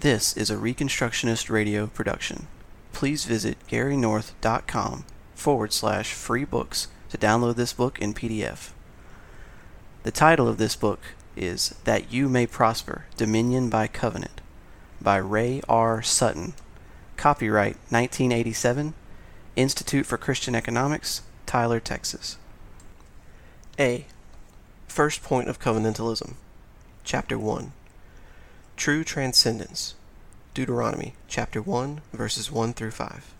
This 0.00 0.34
is 0.34 0.48
a 0.48 0.56
Reconstructionist 0.56 1.50
radio 1.50 1.86
production. 1.86 2.46
Please 2.94 3.26
visit 3.26 3.58
garynorth.com 3.68 5.04
forward 5.34 5.74
slash 5.74 6.14
free 6.14 6.46
books 6.46 6.88
to 7.10 7.18
download 7.18 7.56
this 7.56 7.74
book 7.74 7.98
in 7.98 8.14
PDF. 8.14 8.70
The 10.04 10.10
title 10.10 10.48
of 10.48 10.56
this 10.56 10.74
book 10.74 11.00
is 11.36 11.74
That 11.84 12.10
You 12.10 12.30
May 12.30 12.46
Prosper 12.46 13.04
Dominion 13.18 13.68
by 13.68 13.88
Covenant 13.88 14.40
by 15.02 15.18
Ray 15.18 15.60
R. 15.68 16.00
Sutton. 16.00 16.54
Copyright 17.18 17.76
1987, 17.90 18.94
Institute 19.54 20.06
for 20.06 20.16
Christian 20.16 20.54
Economics, 20.54 21.20
Tyler, 21.44 21.78
Texas. 21.78 22.38
A. 23.78 24.06
First 24.88 25.22
Point 25.22 25.50
of 25.50 25.60
Covenantalism. 25.60 26.36
Chapter 27.04 27.38
1 27.38 27.74
True 28.80 29.04
Transcendence. 29.04 29.94
Deuteronomy 30.54 31.12
chapter 31.28 31.60
1, 31.60 32.00
verses 32.14 32.50
1 32.50 32.72
through 32.72 32.92
5. 32.92 33.34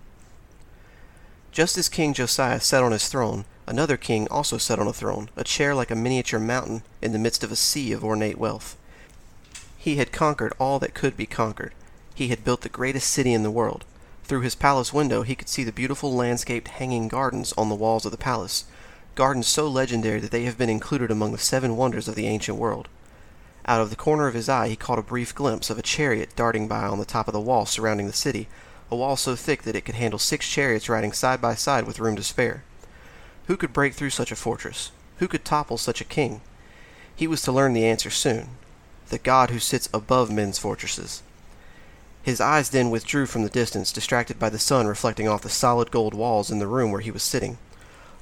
Just 1.50 1.78
as 1.78 1.88
King 1.88 2.12
Josiah 2.12 2.60
sat 2.60 2.82
on 2.82 2.92
his 2.92 3.08
throne, 3.08 3.46
another 3.66 3.96
king 3.96 4.28
also 4.28 4.58
sat 4.58 4.78
on 4.78 4.86
a 4.86 4.92
throne, 4.92 5.30
a 5.36 5.42
chair 5.42 5.74
like 5.74 5.90
a 5.90 5.94
miniature 5.94 6.38
mountain 6.38 6.82
in 7.00 7.12
the 7.12 7.18
midst 7.18 7.42
of 7.42 7.50
a 7.50 7.56
sea 7.56 7.90
of 7.90 8.04
ornate 8.04 8.36
wealth. 8.36 8.76
He 9.78 9.96
had 9.96 10.12
conquered 10.12 10.52
all 10.58 10.78
that 10.80 10.92
could 10.92 11.16
be 11.16 11.24
conquered. 11.24 11.72
He 12.14 12.28
had 12.28 12.44
built 12.44 12.60
the 12.60 12.68
greatest 12.68 13.08
city 13.08 13.32
in 13.32 13.42
the 13.42 13.50
world. 13.50 13.86
Through 14.24 14.42
his 14.42 14.54
palace 14.54 14.92
window 14.92 15.22
he 15.22 15.34
could 15.34 15.48
see 15.48 15.64
the 15.64 15.72
beautiful 15.72 16.12
landscaped 16.12 16.68
hanging 16.68 17.08
gardens 17.08 17.54
on 17.56 17.70
the 17.70 17.74
walls 17.74 18.04
of 18.04 18.12
the 18.12 18.18
palace, 18.18 18.64
gardens 19.14 19.46
so 19.46 19.68
legendary 19.68 20.20
that 20.20 20.32
they 20.32 20.44
have 20.44 20.58
been 20.58 20.68
included 20.68 21.10
among 21.10 21.32
the 21.32 21.38
seven 21.38 21.78
wonders 21.78 22.08
of 22.08 22.14
the 22.14 22.26
ancient 22.26 22.58
world. 22.58 22.88
Out 23.70 23.80
of 23.80 23.90
the 23.90 23.94
corner 23.94 24.26
of 24.26 24.34
his 24.34 24.48
eye 24.48 24.66
he 24.66 24.74
caught 24.74 24.98
a 24.98 25.02
brief 25.02 25.32
glimpse 25.32 25.70
of 25.70 25.78
a 25.78 25.82
chariot 25.82 26.34
darting 26.34 26.66
by 26.66 26.86
on 26.86 26.98
the 26.98 27.04
top 27.04 27.28
of 27.28 27.32
the 27.32 27.40
wall 27.40 27.66
surrounding 27.66 28.08
the 28.08 28.12
city, 28.12 28.48
a 28.90 28.96
wall 28.96 29.14
so 29.14 29.36
thick 29.36 29.62
that 29.62 29.76
it 29.76 29.84
could 29.84 29.94
handle 29.94 30.18
six 30.18 30.48
chariots 30.48 30.88
riding 30.88 31.12
side 31.12 31.40
by 31.40 31.54
side 31.54 31.86
with 31.86 32.00
room 32.00 32.16
to 32.16 32.24
spare. 32.24 32.64
Who 33.46 33.56
could 33.56 33.72
break 33.72 33.94
through 33.94 34.10
such 34.10 34.32
a 34.32 34.34
fortress? 34.34 34.90
Who 35.18 35.28
could 35.28 35.44
topple 35.44 35.78
such 35.78 36.00
a 36.00 36.04
king? 36.04 36.40
He 37.14 37.28
was 37.28 37.42
to 37.42 37.52
learn 37.52 37.72
the 37.72 37.86
answer 37.86 38.10
soon. 38.10 38.48
The 39.08 39.18
God 39.18 39.50
who 39.50 39.60
sits 39.60 39.88
above 39.94 40.32
men's 40.32 40.58
fortresses. 40.58 41.22
His 42.24 42.40
eyes 42.40 42.70
then 42.70 42.90
withdrew 42.90 43.26
from 43.26 43.44
the 43.44 43.48
distance, 43.48 43.92
distracted 43.92 44.40
by 44.40 44.50
the 44.50 44.58
sun 44.58 44.88
reflecting 44.88 45.28
off 45.28 45.42
the 45.42 45.48
solid 45.48 45.92
gold 45.92 46.12
walls 46.12 46.50
in 46.50 46.58
the 46.58 46.66
room 46.66 46.90
where 46.90 47.02
he 47.02 47.12
was 47.12 47.22
sitting. 47.22 47.56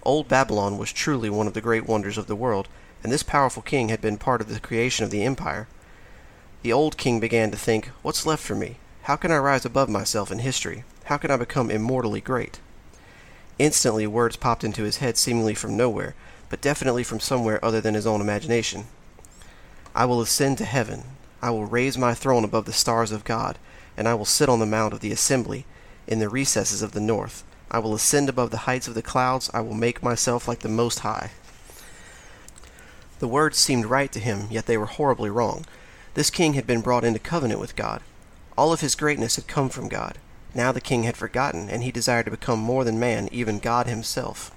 Old 0.02 0.28
Babylon 0.28 0.76
was 0.76 0.92
truly 0.92 1.30
one 1.30 1.46
of 1.46 1.54
the 1.54 1.62
great 1.62 1.86
wonders 1.86 2.19
of 2.19 2.26
the 2.26 2.36
world, 2.36 2.69
and 3.02 3.12
this 3.12 3.22
powerful 3.22 3.62
king 3.62 3.88
had 3.88 4.00
been 4.00 4.18
part 4.18 4.41
of 4.41 4.48
the 4.48 4.60
creation 4.60 5.04
of 5.04 5.10
the 5.10 5.24
empire. 5.24 5.68
The 6.62 6.72
old 6.72 6.96
king 6.96 7.20
began 7.20 7.50
to 7.50 7.56
think, 7.56 7.86
What's 8.02 8.27
left 8.27 8.42
for 8.42 8.54
me? 8.54 8.77
How 9.02 9.16
can 9.16 9.30
I 9.30 9.38
rise 9.38 9.64
above 9.64 9.88
myself 9.88 10.30
in 10.30 10.41
history? 10.41 10.84
How 11.04 11.16
can 11.16 11.30
I 11.30 11.36
become 11.36 11.70
immortally 11.70 12.20
great? 12.20 12.60
Instantly, 13.58 14.06
words 14.06 14.36
popped 14.36 14.64
into 14.64 14.82
his 14.82 14.98
head 14.98 15.16
seemingly 15.16 15.54
from 15.54 15.76
nowhere, 15.76 16.14
but 16.48 16.60
definitely 16.60 17.02
from 17.02 17.20
somewhere 17.20 17.64
other 17.64 17.80
than 17.80 17.94
his 17.94 18.06
own 18.06 18.20
imagination. 18.20 18.86
I 19.94 20.04
will 20.04 20.20
ascend 20.20 20.58
to 20.58 20.64
heaven. 20.64 21.04
I 21.41 21.50
will 21.50 21.64
raise 21.64 21.96
my 21.96 22.14
throne 22.14 22.44
above 22.44 22.66
the 22.66 22.72
stars 22.72 23.10
of 23.10 23.24
God, 23.24 23.58
and 23.96 24.06
I 24.06 24.14
will 24.14 24.24
sit 24.24 24.48
on 24.48 24.60
the 24.60 24.66
mount 24.66 24.92
of 24.92 25.00
the 25.00 25.12
assembly 25.12 25.64
in 26.06 26.19
the 26.19 26.28
recesses 26.28 26.82
of 26.82 26.92
the 26.92 27.00
north. 27.00 27.44
I 27.70 27.78
will 27.80 27.94
ascend 27.94 28.28
above 28.28 28.50
the 28.50 28.58
heights 28.58 28.88
of 28.88 28.94
the 28.94 29.02
clouds. 29.02 29.50
I 29.52 29.60
will 29.60 29.74
make 29.74 30.02
myself 30.02 30.48
like 30.48 30.60
the 30.60 30.69
Most 30.69 31.00
High. 31.00 31.32
The 33.19 33.28
words 33.28 33.58
seemed 33.58 33.86
right 33.86 34.12
to 34.12 34.20
him, 34.20 34.48
yet 34.50 34.66
they 34.66 34.77
were 34.77 34.86
horribly 34.86 35.30
wrong. 35.30 35.64
This 36.14 36.30
king 36.30 36.55
had 36.55 36.66
been 36.66 36.80
brought 36.80 37.05
into 37.05 37.19
covenant 37.19 37.60
with 37.60 37.77
God. 37.77 38.02
All 38.56 38.72
of 38.72 38.80
his 38.80 38.94
greatness 38.94 39.36
had 39.36 39.47
come 39.47 39.69
from 39.69 39.88
God. 39.88 40.19
Now 40.55 40.72
the 40.72 40.80
king 40.80 41.02
had 41.02 41.16
forgotten, 41.16 41.69
and 41.69 41.83
he 41.83 41.92
desired 41.92 42.25
to 42.25 42.30
become 42.30 42.58
more 42.58 42.84
than 42.84 42.98
man, 42.98 43.28
even 43.33 43.58
God 43.58 43.86
himself. 43.86 44.50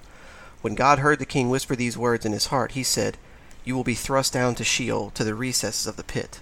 When 0.60 0.74
God 0.74 1.00
heard 1.00 1.18
the 1.18 1.26
king 1.26 1.50
whisper 1.50 1.74
these 1.74 1.98
words 1.98 2.24
in 2.24 2.32
his 2.32 2.46
heart, 2.46 2.72
he 2.72 2.82
said, 2.82 3.18
You 3.64 3.74
will 3.74 3.84
be 3.84 3.94
thrust 3.94 4.32
down 4.32 4.54
to 4.56 4.64
Sheol, 4.64 5.10
to 5.10 5.24
the 5.24 5.34
recesses 5.34 5.86
of 5.86 5.96
the 5.96 6.04
pit. 6.04 6.40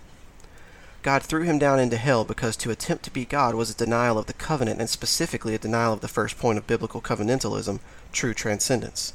God 1.03 1.23
threw 1.23 1.43
him 1.43 1.59
down 1.59 1.81
into 1.81 1.97
hell 1.97 2.25
because 2.25 2.57
to 2.59 2.71
attempt 2.71 3.05
to 3.05 3.11
be 3.11 3.25
God 3.25 3.55
was 3.55 3.71
a 3.71 3.75
denial 3.75 4.19
of 4.19 4.27
the 4.27 4.35
covenant 4.35 4.81
and 4.81 4.91
specifically 4.91 5.55
a 5.55 5.59
denial 5.59 5.95
of 5.95 6.03
the 6.03 6.09
first 6.09 6.39
point 6.39 6.59
of 6.59 6.67
biblical 6.67 7.01
covenantalism, 7.01 7.81
true 8.13 8.35
transcendence. 8.35 9.15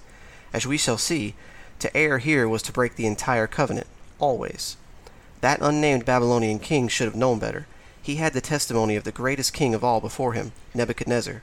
As 0.52 0.66
we 0.66 0.78
shall 0.78 0.97
see, 0.97 1.35
to 1.80 1.96
err 1.96 2.19
here 2.19 2.47
was 2.47 2.62
to 2.63 2.72
break 2.72 2.96
the 2.96 3.06
entire 3.06 3.47
covenant, 3.47 3.88
always. 4.19 4.78
That 5.41 5.59
unnamed 5.62 6.06
Babylonian 6.06 6.59
king 6.59 6.88
should 6.88 7.06
have 7.06 7.16
known 7.16 7.40
better. 7.40 7.68
He 8.02 8.16
had 8.16 8.34
the 8.34 8.41
testimony 8.41 8.96
of 8.96 9.03
the 9.03 9.12
greatest 9.12 9.53
king 9.53 9.74
of 9.74 9.84
all 9.84 10.00
before 10.00 10.34
him, 10.34 10.52
Nebuchadnezzar. 10.74 11.41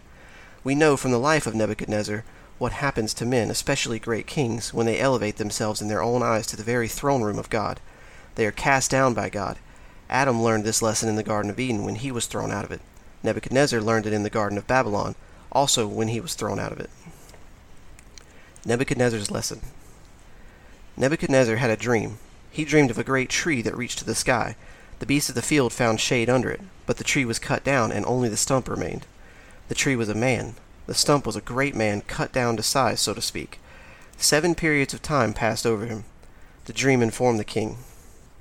We 0.65 0.75
know 0.75 0.97
from 0.97 1.10
the 1.10 1.19
life 1.19 1.47
of 1.47 1.54
Nebuchadnezzar 1.54 2.25
what 2.59 2.72
happens 2.72 3.12
to 3.15 3.26
men, 3.26 3.50
especially 3.50 3.98
great 3.98 4.26
kings, 4.26 4.72
when 4.72 4.87
they 4.87 5.00
elevate 5.00 5.37
themselves 5.37 5.82
in 5.82 5.88
their 5.88 6.03
own 6.03 6.22
eyes 6.22 6.47
to 6.47 6.56
the 6.56 6.62
very 6.62 6.87
throne 6.88 7.22
room 7.22 7.38
of 7.38 7.50
God. 7.50 7.81
They 8.37 8.47
are 8.47 8.53
cast 8.53 8.91
down 8.91 9.15
by 9.15 9.28
God. 9.28 9.59
Adam 10.09 10.42
learned 10.42 10.65
this 10.65 10.82
lesson 10.82 11.09
in 11.09 11.16
the 11.16 11.22
Garden 11.22 11.50
of 11.50 11.59
Eden 11.59 11.84
when 11.84 11.97
he 11.97 12.12
was 12.12 12.26
thrown 12.26 12.53
out 12.53 12.65
of 12.65 12.71
it. 12.71 12.81
Nebuchadnezzar 13.22 13.81
learned 13.81 14.06
it 14.06 14.12
in 14.12 14.22
the 14.22 14.31
Garden 14.31 14.59
of 14.59 14.66
Babylon, 14.66 15.15
also 15.50 15.87
when 15.87 16.09
he 16.09 16.21
was 16.21 16.34
thrown 16.34 16.59
out 16.59 16.72
of 16.72 16.81
it. 16.81 16.91
Nebuchadnezzar's 18.65 19.31
lesson. 19.31 19.60
Nebuchadnezzar 20.97 21.56
had 21.56 21.70
a 21.70 21.76
dream. 21.76 22.19
He 22.50 22.64
dreamed 22.64 22.91
of 22.91 22.98
a 22.98 23.04
great 23.04 23.30
tree 23.30 23.62
that 23.62 23.76
reached 23.76 23.98
to 23.98 24.04
the 24.04 24.14
sky. 24.14 24.56
The 24.98 25.06
beasts 25.06 25.30
of 25.30 25.34
the 25.34 25.42
field 25.42 25.72
found 25.72 26.00
shade 26.00 26.28
under 26.28 26.50
it, 26.50 26.60
but 26.86 26.98
the 26.98 27.04
tree 27.04 27.25
was 27.25 27.38
cut 27.38 27.64
down, 27.64 27.91
and 27.91 28.04
only 28.06 28.28
the 28.28 28.36
stump 28.36 28.69
remained. 28.69 29.06
The 29.69 29.75
tree 29.75 29.97
was 29.97 30.08
a 30.08 30.14
man. 30.14 30.54
The 30.86 30.94
stump 30.94 31.26
was 31.26 31.34
a 31.34 31.41
great 31.41 31.75
man 31.75 32.03
cut 32.03 32.32
down 32.32 32.56
to 32.56 32.62
size, 32.62 33.00
so 33.00 33.14
to 33.14 33.22
speak. 33.22 33.58
Seven 34.19 34.54
periods 34.54 34.92
of 34.92 35.03
time 35.03 35.32
passed 35.32 35.66
over 35.66 35.86
him. 35.86 36.04
The 36.66 36.72
dream 36.72 37.03
informed 37.03 37.41
the 37.41 37.44
king. 37.44 37.78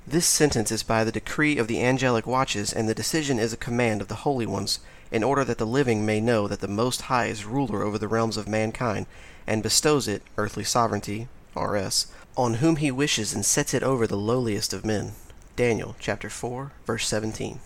This 0.06 0.26
sentence 0.26 0.70
is 0.70 0.82
by 0.82 1.04
the 1.04 1.12
decree 1.12 1.58
of 1.58 1.68
the 1.68 1.82
angelic 1.82 2.26
watches, 2.26 2.72
and 2.72 2.88
the 2.88 2.94
decision 2.94 3.38
is 3.38 3.52
a 3.52 3.56
command 3.56 4.00
of 4.00 4.08
the 4.08 4.22
holy 4.26 4.46
ones, 4.46 4.80
in 5.10 5.24
order 5.24 5.44
that 5.44 5.58
the 5.58 5.66
living 5.66 6.04
may 6.04 6.20
know 6.20 6.46
that 6.48 6.60
the 6.60 6.68
Most 6.68 7.02
High 7.02 7.26
is 7.26 7.44
ruler 7.44 7.82
over 7.82 7.98
the 7.98 8.08
realms 8.08 8.36
of 8.36 8.46
mankind, 8.46 9.06
and 9.46 9.62
bestows 9.62 10.06
it, 10.06 10.22
earthly 10.36 10.64
sovereignty, 10.64 11.28
R.S., 11.56 12.06
on 12.36 12.54
whom 12.54 12.76
he 12.76 12.90
wishes 12.90 13.34
and 13.34 13.44
sets 13.44 13.74
it 13.74 13.82
over 13.82 14.06
the 14.06 14.16
lowliest 14.16 14.72
of 14.72 14.84
men. 14.84 15.12
Daniel 15.54 15.96
chapter 15.98 16.30
4, 16.30 16.72
verse 16.86 17.06
17. 17.06 17.60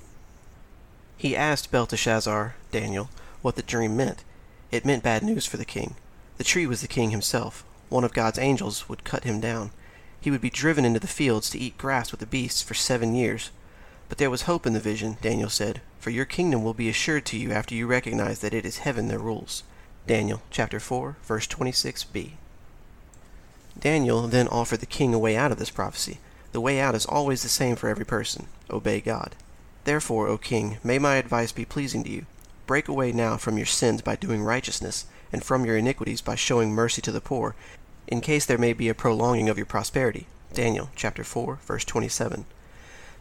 He 1.17 1.37
asked 1.37 1.71
Belteshazzar, 1.71 2.57
Daniel, 2.73 3.09
what 3.43 3.57
the 3.57 3.63
dream 3.63 3.97
meant. 3.97 4.25
It 4.73 4.85
meant 4.85 5.05
bad 5.05 5.23
news 5.23 5.47
for 5.47 5.57
the 5.57 5.65
king. 5.65 5.95
The 6.39 6.45
tree 6.45 6.67
was 6.67 6.81
the 6.81 6.89
king 6.89 7.11
himself. 7.11 7.65
One 7.89 8.03
of 8.03 8.13
God's 8.13 8.39
angels 8.39 8.89
would 8.89 9.05
cut 9.05 9.25
him 9.25 9.41
down. 9.41 9.71
He 10.21 10.31
would 10.31 10.41
be 10.41 10.51
driven 10.51 10.85
into 10.85 10.99
the 10.99 11.07
fields 11.07 11.49
to 11.51 11.59
eat 11.59 11.79
grass 11.79 12.11
with 12.11 12.21
the 12.21 12.27
beasts 12.27 12.61
for 12.61 12.75
seven 12.75 13.15
years. 13.15 13.51
But 14.09 14.19
there 14.19 14.31
was 14.31 14.43
hope 14.43 14.67
in 14.67 14.73
the 14.73 14.81
vision, 14.81 15.17
Daniel 15.23 15.49
said, 15.49 15.81
for 16.01 16.11
your 16.11 16.25
kingdom 16.25 16.65
will 16.65 16.75
be 16.75 16.89
assured 16.89 17.25
to 17.27 17.39
you 17.39 17.53
after 17.53 17.75
you 17.75 17.87
recognize 17.87 18.41
that 18.41 18.55
it 18.55 18.67
is 18.67 18.79
heaven 18.79 19.09
that 19.09 19.21
rules. 19.21 19.63
Daniel 20.07 20.43
chapter 20.51 20.81
4, 20.81 21.17
verse 21.23 21.47
26b. 21.47 22.33
Daniel 23.79 24.27
then 24.27 24.49
offered 24.49 24.81
the 24.81 24.87
king 24.87 25.13
a 25.13 25.19
way 25.19 25.37
out 25.37 25.53
of 25.53 25.59
this 25.59 25.71
prophecy. 25.71 26.19
The 26.53 26.61
way 26.61 26.81
out 26.81 26.95
is 26.95 27.07
always 27.07 27.43
the 27.43 27.49
same 27.49 27.77
for 27.77 27.89
every 27.89 28.07
person 28.07 28.47
obey 28.71 29.01
God. 29.01 29.35
Therefore, 29.85 30.27
O 30.27 30.39
king, 30.39 30.79
may 30.83 30.99
my 30.99 31.17
advice 31.17 31.53
be 31.53 31.65
pleasing 31.65 32.03
to 32.05 32.11
you. 32.11 32.27
Break 32.67 32.89
away 32.89 33.13
now 33.13 33.37
from 33.37 33.57
your 33.57 33.67
sins 33.67 34.03
by 34.03 34.17
doing 34.17 34.43
righteousness, 34.43 35.07
and 35.33 35.45
from 35.45 35.65
your 35.65 35.77
iniquities 35.77 36.21
by 36.21 36.35
showing 36.35 36.73
mercy 36.73 37.01
to 37.03 37.13
the 37.13 37.21
poor, 37.21 37.55
in 38.09 38.21
case 38.21 38.47
there 38.47 38.59
may 38.59 38.73
be 38.73 38.89
a 38.89 38.95
prolonging 38.95 39.49
of 39.49 39.57
your 39.57 39.67
prosperity. 39.67 40.27
Daniel 40.53 40.91
chapter 40.97 41.23
4, 41.23 41.61
verse 41.65 41.85
27. 41.85 42.47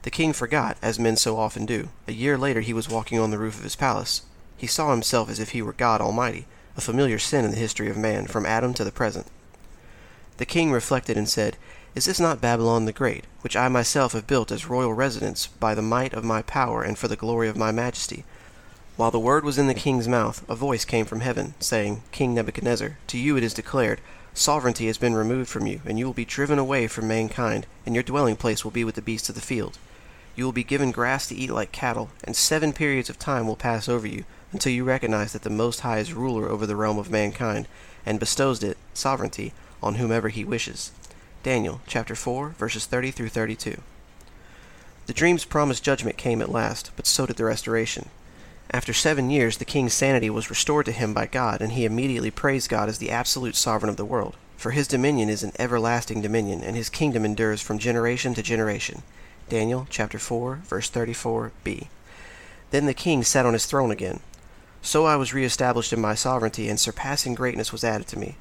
The 0.03 0.11
king 0.11 0.33
forgot, 0.33 0.77
as 0.81 0.99
men 0.99 1.17
so 1.17 1.37
often 1.37 1.65
do. 1.65 1.89
A 2.07 2.13
year 2.13 2.37
later 2.37 2.61
he 2.61 2.73
was 2.73 2.89
walking 2.89 3.19
on 3.19 3.31
the 3.31 3.37
roof 3.37 3.57
of 3.57 3.63
his 3.63 3.75
palace. 3.75 4.21
He 4.57 4.67
saw 4.67 4.91
himself 4.91 5.29
as 5.29 5.39
if 5.39 5.49
he 5.49 5.61
were 5.61 5.73
God 5.73 6.01
Almighty, 6.01 6.45
a 6.77 6.81
familiar 6.81 7.19
sin 7.19 7.45
in 7.45 7.51
the 7.51 7.57
history 7.57 7.89
of 7.89 7.97
man, 7.97 8.27
from 8.27 8.45
Adam 8.45 8.73
to 8.75 8.83
the 8.83 8.91
present. 8.91 9.27
The 10.37 10.45
king 10.45 10.71
reflected 10.71 11.17
and 11.17 11.29
said, 11.29 11.55
Is 11.95 12.05
this 12.05 12.19
not 12.19 12.41
Babylon 12.41 12.85
the 12.85 12.91
Great, 12.91 13.23
which 13.41 13.55
I 13.55 13.69
myself 13.69 14.11
have 14.11 14.27
built 14.27 14.51
as 14.51 14.67
royal 14.67 14.93
residence 14.93 15.47
by 15.47 15.73
the 15.73 15.81
might 15.81 16.13
of 16.13 16.25
my 16.25 16.41
power 16.41 16.83
and 16.83 16.97
for 16.97 17.07
the 17.07 17.15
glory 17.15 17.47
of 17.47 17.55
my 17.55 17.71
majesty? 17.71 18.25
While 18.97 19.11
the 19.11 19.19
word 19.19 19.45
was 19.45 19.57
in 19.57 19.67
the 19.67 19.73
king's 19.73 20.07
mouth, 20.07 20.43
a 20.49 20.55
voice 20.55 20.83
came 20.83 21.05
from 21.05 21.21
heaven, 21.21 21.53
saying, 21.59 22.03
King 22.11 22.33
Nebuchadnezzar, 22.33 22.97
to 23.07 23.17
you 23.17 23.37
it 23.37 23.43
is 23.43 23.53
declared, 23.53 24.01
Sovereignty 24.33 24.87
has 24.87 24.97
been 24.97 25.13
removed 25.13 25.49
from 25.49 25.67
you, 25.67 25.79
and 25.85 25.97
you 25.97 26.05
will 26.05 26.13
be 26.13 26.25
driven 26.25 26.59
away 26.59 26.87
from 26.87 27.07
mankind, 27.07 27.65
and 27.85 27.95
your 27.95 28.03
dwelling 28.03 28.35
place 28.35 28.65
will 28.65 28.71
be 28.71 28.83
with 28.83 28.95
the 28.95 29.01
beasts 29.01 29.29
of 29.29 29.35
the 29.35 29.41
field. 29.41 29.77
You 30.35 30.43
will 30.43 30.51
be 30.51 30.65
given 30.65 30.91
grass 30.91 31.27
to 31.27 31.35
eat 31.35 31.49
like 31.49 31.71
cattle, 31.71 32.09
and 32.25 32.35
seven 32.35 32.73
periods 32.73 33.09
of 33.09 33.17
time 33.17 33.47
will 33.47 33.55
pass 33.55 33.87
over 33.87 34.05
you, 34.05 34.25
until 34.51 34.73
you 34.73 34.83
recognize 34.83 35.31
that 35.31 35.43
the 35.43 35.49
Most 35.49 35.81
High 35.81 35.99
is 35.99 36.11
ruler 36.13 36.49
over 36.49 36.65
the 36.65 36.75
realm 36.75 36.97
of 36.97 37.09
mankind, 37.09 37.69
and 38.05 38.19
bestows 38.19 38.61
it, 38.61 38.77
sovereignty, 38.93 39.53
on 39.85 39.95
whomever 39.95 40.29
he 40.29 40.43
wishes. 40.43 40.91
Daniel 41.43 41.79
chapter 41.87 42.15
4 42.15 42.55
verses 42.57 42.85
30 42.85 43.11
through 43.11 43.29
32. 43.29 43.81
The 45.05 45.13
dream's 45.13 45.45
promised 45.45 45.83
judgment 45.83 46.17
came 46.17 46.41
at 46.41 46.51
last, 46.51 46.89
but 46.95 47.05
so 47.05 47.27
did 47.27 47.37
the 47.37 47.45
restoration. 47.45 48.09
After 48.71 48.93
seven 48.93 49.29
years, 49.29 49.57
the 49.57 49.65
king's 49.65 49.93
sanity 49.93 50.29
was 50.29 50.49
restored 50.49 50.87
to 50.87 50.91
him 50.91 51.13
by 51.13 51.27
God, 51.27 51.61
and 51.61 51.73
he 51.73 51.85
immediately 51.85 52.31
praised 52.31 52.69
God 52.69 52.89
as 52.89 52.97
the 52.97 53.11
absolute 53.11 53.55
sovereign 53.55 53.91
of 53.91 53.97
the 53.97 54.03
world. 54.03 54.35
For 54.57 54.71
his 54.71 54.87
dominion 54.87 55.29
is 55.29 55.43
an 55.43 55.51
everlasting 55.59 56.21
dominion, 56.21 56.63
and 56.63 56.75
his 56.75 56.89
kingdom 56.89 57.23
endures 57.23 57.61
from 57.61 57.77
generation 57.77 58.33
to 58.33 58.41
generation. 58.41 59.03
Daniel 59.47 59.85
chapter 59.91 60.17
4, 60.17 60.61
verse 60.65 60.89
34b. 60.89 61.87
Then 62.71 62.87
the 62.87 62.95
king 62.95 63.21
sat 63.21 63.45
on 63.45 63.53
his 63.53 63.67
throne 63.67 63.91
again. 63.91 64.21
So 64.81 65.05
I 65.05 65.15
was 65.15 65.33
reestablished 65.33 65.93
in 65.93 66.01
my 66.01 66.15
sovereignty, 66.15 66.67
and 66.67 66.79
surpassing 66.79 67.35
greatness 67.35 67.71
was 67.71 67.83
added 67.83 68.07
to 68.07 68.19
me. 68.19 68.35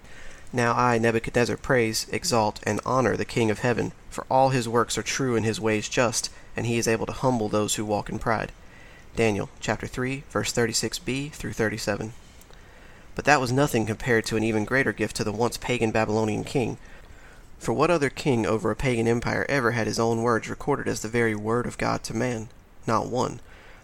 Now 0.55 0.73
I, 0.75 0.99
Nebuchadnezzar, 0.99 1.57
praise, 1.57 2.07
exalt, 2.13 2.61
and 2.63 2.81
honor 2.87 3.17
the 3.17 3.25
King 3.25 3.51
of 3.51 3.59
heaven, 3.59 3.91
for 4.09 4.25
all 4.31 4.51
his 4.51 4.69
works 4.69 4.97
are 4.97 5.03
true 5.03 5.35
and 5.35 5.45
his 5.45 5.61
ways 5.61 5.89
just, 5.89 6.31
and 6.57 6.65
he 6.65 6.79
is 6.79 6.87
able 6.87 7.07
to 7.07 7.13
humble 7.13 7.49
those 7.49 7.75
who 7.75 7.85
walk 7.85 8.09
in 8.09 8.21
pride. 8.21 8.53
Daniel 9.17 9.51
chapter 9.59 9.89
3, 9.89 10.23
verse 10.31 10.53
36b 10.53 11.33
through 11.33 11.55
37. 11.55 12.13
But 13.17 13.25
that 13.25 13.41
was 13.41 13.51
nothing 13.51 13.85
compared 13.85 14.27
to 14.27 14.37
an 14.37 14.45
even 14.45 14.65
greater 14.65 14.93
gift 14.93 15.17
to 15.17 15.25
the 15.25 15.33
once 15.33 15.57
pagan 15.57 15.91
Babylonian 15.91 16.45
king. 16.45 16.79
For 17.59 17.73
what 17.73 17.91
other 17.91 18.09
king 18.09 18.47
over 18.47 18.71
a 18.71 18.77
pagan 18.77 19.09
empire 19.09 19.45
ever 19.49 19.73
had 19.73 19.89
his 19.89 19.99
own 19.99 20.23
words 20.23 20.49
recorded 20.49 20.87
as 20.87 21.03
the 21.03 21.09
very 21.09 21.35
word 21.35 21.67
of 21.67 21.79
God 21.79 22.05
to 22.05 22.15
man? 22.15 22.49
Not 22.87 23.09
one. 23.09 23.41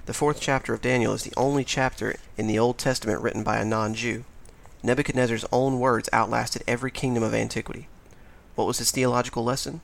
The 0.06 0.14
fourth 0.14 0.40
chapter 0.40 0.72
of 0.72 0.82
Daniel 0.82 1.14
is 1.14 1.24
the 1.24 1.34
only 1.36 1.64
chapter 1.64 2.14
in 2.38 2.46
the 2.46 2.60
Old 2.60 2.78
Testament 2.78 3.22
written 3.22 3.42
by 3.42 3.56
a 3.56 3.64
non 3.64 3.92
Jew. 3.94 4.24
Nebuchadnezzar's 4.82 5.44
own 5.52 5.78
words 5.78 6.08
outlasted 6.12 6.62
every 6.66 6.90
kingdom 6.90 7.22
of 7.22 7.34
antiquity. 7.34 7.88
What 8.54 8.66
was 8.66 8.78
his 8.78 8.90
theological 8.90 9.44
lesson? 9.44 9.80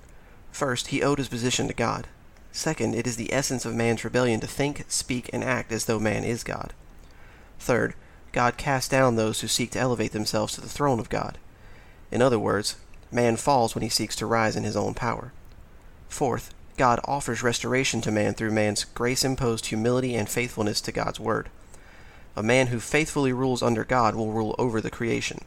First, 0.50 0.88
he 0.88 1.02
owed 1.02 1.18
his 1.18 1.28
position 1.28 1.68
to 1.68 1.74
God. 1.74 2.06
Second, 2.50 2.94
it 2.94 3.06
is 3.06 3.16
the 3.16 3.32
essence 3.32 3.66
of 3.66 3.74
man's 3.74 4.04
rebellion 4.04 4.40
to 4.40 4.46
think, 4.46 4.84
speak, 4.88 5.28
and 5.32 5.44
act 5.44 5.70
as 5.70 5.84
though 5.84 5.98
man 5.98 6.24
is 6.24 6.42
God. 6.42 6.72
Third, 7.58 7.94
God 8.32 8.56
casts 8.56 8.88
down 8.88 9.16
those 9.16 9.40
who 9.40 9.48
seek 9.48 9.70
to 9.72 9.78
elevate 9.78 10.12
themselves 10.12 10.54
to 10.54 10.60
the 10.60 10.68
throne 10.68 10.98
of 10.98 11.10
God. 11.10 11.38
In 12.10 12.22
other 12.22 12.38
words, 12.38 12.76
man 13.10 13.36
falls 13.36 13.74
when 13.74 13.82
he 13.82 13.88
seeks 13.88 14.16
to 14.16 14.26
rise 14.26 14.56
in 14.56 14.64
his 14.64 14.76
own 14.76 14.94
power. 14.94 15.32
Fourth, 16.08 16.54
God 16.76 17.00
offers 17.04 17.42
restoration 17.42 18.00
to 18.02 18.10
man 18.10 18.34
through 18.34 18.52
man's 18.52 18.84
grace 18.84 19.24
imposed 19.24 19.66
humility 19.66 20.14
and 20.14 20.28
faithfulness 20.28 20.80
to 20.82 20.92
God's 20.92 21.20
word. 21.20 21.48
A 22.36 22.42
man 22.42 22.66
who 22.66 22.80
faithfully 22.80 23.32
rules 23.32 23.62
under 23.62 23.84
God 23.84 24.14
will 24.14 24.32
rule 24.32 24.54
over 24.58 24.80
the 24.80 24.90
creation. 24.90 25.40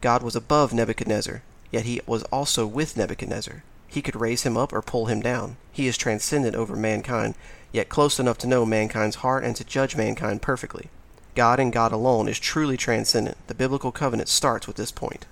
God 0.00 0.22
was 0.22 0.34
above 0.34 0.74
Nebuchadnezzar, 0.74 1.42
yet 1.70 1.84
he 1.84 2.00
was 2.06 2.24
also 2.24 2.66
with 2.66 2.96
Nebuchadnezzar. 2.96 3.62
He 3.86 4.02
could 4.02 4.16
raise 4.16 4.42
him 4.42 4.56
up 4.56 4.72
or 4.72 4.82
pull 4.82 5.06
him 5.06 5.20
down. 5.20 5.56
He 5.72 5.86
is 5.86 5.96
transcendent 5.96 6.56
over 6.56 6.76
mankind, 6.76 7.36
yet 7.72 7.88
close 7.88 8.18
enough 8.18 8.38
to 8.38 8.46
know 8.46 8.66
mankind's 8.66 9.16
heart 9.16 9.44
and 9.44 9.54
to 9.56 9.64
judge 9.64 9.96
mankind 9.96 10.42
perfectly. 10.42 10.88
God 11.34 11.60
and 11.60 11.72
God 11.72 11.92
alone 11.92 12.28
is 12.28 12.40
truly 12.40 12.76
transcendent. 12.76 13.36
The 13.46 13.54
biblical 13.54 13.92
covenant 13.92 14.28
starts 14.28 14.66
with 14.66 14.76
this 14.76 14.90
point. 14.90 15.24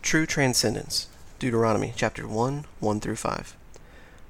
True 0.00 0.24
transcendence. 0.24 1.08
Deuteronomy 1.38 1.92
chapter 1.94 2.26
1, 2.26 2.64
1 2.80 3.00
through 3.00 3.16
5. 3.16 3.56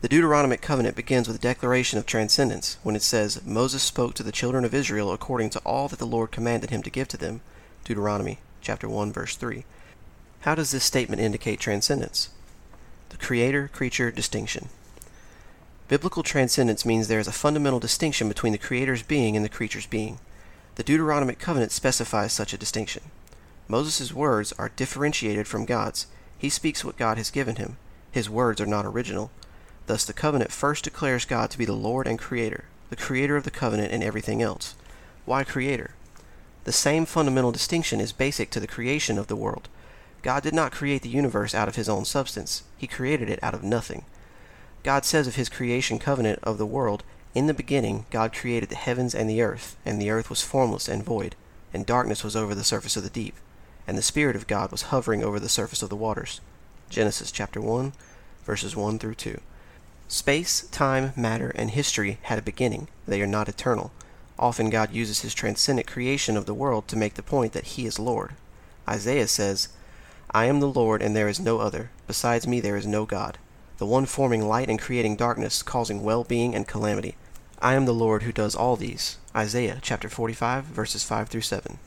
The 0.03 0.09
Deuteronomic 0.09 0.61
covenant 0.61 0.97
begins 0.97 1.27
with 1.27 1.37
a 1.37 1.41
declaration 1.41 1.99
of 1.99 2.07
transcendence 2.07 2.77
when 2.83 2.97
it 2.97 3.03
says, 3.03 3.41
Moses 3.47 3.83
spoke 3.83 4.15
to 4.15 4.23
the 4.23 4.33
children 4.33 4.65
of 4.65 4.75
Israel 4.75 5.13
according 5.13 5.51
to 5.51 5.61
all 5.61 5.89
that 5.89 5.99
the 5.99 6.07
Lord 6.07 6.33
commanded 6.33 6.71
him 6.71 6.83
to 6.83 6.91
give 6.91 7.09
to 7.09 7.17
them. 7.17 7.41
Deuteronomy 7.85 8.39
chapter 8.61 8.89
1 8.89 9.13
verse 9.13 9.37
3. 9.37 9.65
How 10.41 10.55
does 10.55 10.73
this 10.73 10.85
statement 10.85 11.23
indicate 11.23 11.61
transcendence? 11.61 12.29
the 13.13 13.19
creator 13.19 13.69
creature 13.69 14.11
distinction. 14.11 14.71
Biblical 15.87 16.23
transcendence 16.23 16.87
means 16.87 17.07
there 17.07 17.21
is 17.21 17.29
a 17.29 17.33
fundamental 17.33 17.79
distinction 17.79 18.27
between 18.27 18.53
the 18.53 18.59
creator's 18.59 19.03
being 19.03 19.37
and 19.37 19.45
the 19.45 19.51
creature's 19.51 19.87
being. 19.87 20.19
The 20.77 20.83
Deuteronomic 20.83 21.39
covenant 21.39 21.73
specifies 21.73 22.33
such 22.33 22.55
a 22.55 22.59
distinction. 22.59 23.03
Moses' 23.69 24.15
words 24.15 24.55
are 24.59 24.71
differentiated 24.75 25.47
from 25.47 25.67
God's. 25.67 26.07
He 26.39 26.49
speaks 26.49 26.85
what 26.85 26.97
God 26.97 27.19
has 27.19 27.31
given 27.31 27.57
him. 27.57 27.77
His 28.11 28.31
words 28.31 28.61
are 28.63 28.67
not 28.67 28.87
original. 28.87 29.31
Thus, 29.87 30.05
the 30.05 30.12
covenant 30.12 30.52
first 30.52 30.84
declares 30.84 31.25
God 31.25 31.50
to 31.50 31.58
be 31.58 31.64
the 31.64 31.73
Lord 31.73 32.06
and 32.06 32.19
Creator, 32.19 32.64
the 32.90 32.96
Creator 32.96 33.37
of 33.37 33.44
the 33.44 33.50
covenant 33.50 33.93
and 33.93 34.02
everything 34.02 34.40
else. 34.40 34.75
Why 35.25 35.44
Creator? 35.44 35.94
The 36.64 36.73
same 36.73 37.06
fundamental 37.06 37.50
distinction 37.50 38.00
is 38.00 38.12
basic 38.12 38.50
to 38.50 38.61
the 38.61 38.69
creation 38.69 39.19
of 39.19 39.26
the 39.26 39.37
world. 39.37 39.69
God 40.23 40.44
did 40.44 40.55
not 40.55 40.70
create 40.70 41.02
the 41.02 41.08
universe 41.08 41.55
out 41.55 41.67
of 41.67 41.75
his 41.75 41.88
own 41.88 42.05
substance, 42.05 42.62
he 42.79 42.87
created 42.87 43.29
it 43.29 43.43
out 43.43 43.55
of 43.55 43.64
nothing. 43.64 44.05
God 44.84 45.05
says 45.05 45.26
of 45.26 45.34
his 45.34 45.49
creation 45.49 45.99
covenant 45.99 46.38
of 46.44 46.58
the 46.58 46.67
world, 46.67 47.02
In 47.34 47.49
the 47.49 47.55
beginning 47.55 48.06
God 48.11 48.32
created 48.32 48.69
the 48.69 48.76
heavens 48.76 49.14
and 49.14 49.29
the 49.29 49.43
earth, 49.43 49.76
and 49.84 50.00
the 50.00 50.11
earth 50.11 50.31
was 50.31 50.43
formless 50.43 50.88
and 50.88 51.02
void, 51.02 51.34
and 51.75 51.84
darkness 51.84 52.23
was 52.23 52.37
over 52.37 52.55
the 52.55 52.62
surface 52.62 52.96
of 52.96 53.02
the 53.02 53.11
deep, 53.11 53.34
and 53.87 53.99
the 53.99 54.02
Spirit 54.02 54.37
of 54.37 54.46
God 54.46 54.70
was 54.70 54.82
hovering 54.82 55.25
over 55.25 55.40
the 55.40 55.49
surface 55.49 55.82
of 55.82 55.88
the 55.88 55.96
waters. 55.96 56.40
Genesis 56.88 57.32
chapter 57.32 57.61
1, 57.61 57.93
verses 58.44 58.76
1 58.76 59.00
through 59.00 59.17
2. 59.17 59.40
Space, 60.12 60.67
time, 60.70 61.14
matter, 61.17 61.49
and 61.55 61.70
history 61.70 62.19
had 62.25 62.38
a 62.38 62.43
beginning. 62.43 62.88
They 63.09 63.23
are 63.23 63.26
not 63.26 63.49
eternal. 63.49 63.93
Often 64.38 64.69
God 64.69 64.93
uses 64.93 65.23
his 65.23 65.32
transcendent 65.32 65.87
creation 65.87 66.37
of 66.37 66.44
the 66.44 66.53
world 66.53 66.87
to 66.88 66.99
make 66.99 67.14
the 67.14 67.23
point 67.23 67.55
that 67.55 67.64
he 67.64 67.87
is 67.87 67.99
Lord. 67.99 68.32
Isaiah 68.87 69.26
says, 69.26 69.69
I 70.31 70.44
am 70.44 70.61
the 70.61 70.69
Lord, 70.69 71.00
and 71.00 71.17
there 71.17 71.29
is 71.29 71.41
no 71.41 71.61
other. 71.61 71.93
Besides 72.06 72.47
me 72.47 72.61
there 72.61 72.76
is 72.76 72.87
no 72.87 73.06
God. 73.06 73.38
The 73.79 73.87
one 73.87 74.05
forming 74.05 74.47
light 74.47 74.69
and 74.69 74.79
creating 74.79 75.17
darkness, 75.17 75.62
causing 75.62 76.03
well 76.03 76.25
being 76.25 76.55
and 76.55 76.69
calamity. 76.69 77.17
I 77.62 77.73
am 77.73 77.87
the 77.87 77.94
Lord 77.94 78.25
who 78.25 78.32
does 78.32 78.55
all 78.55 78.76
these. 78.76 79.17
Isaiah 79.35 79.79
chapter 79.81 80.11
45, 80.11 80.65
verses 80.65 81.05
5 81.05 81.31
through 81.31 81.41
7. 81.41 81.79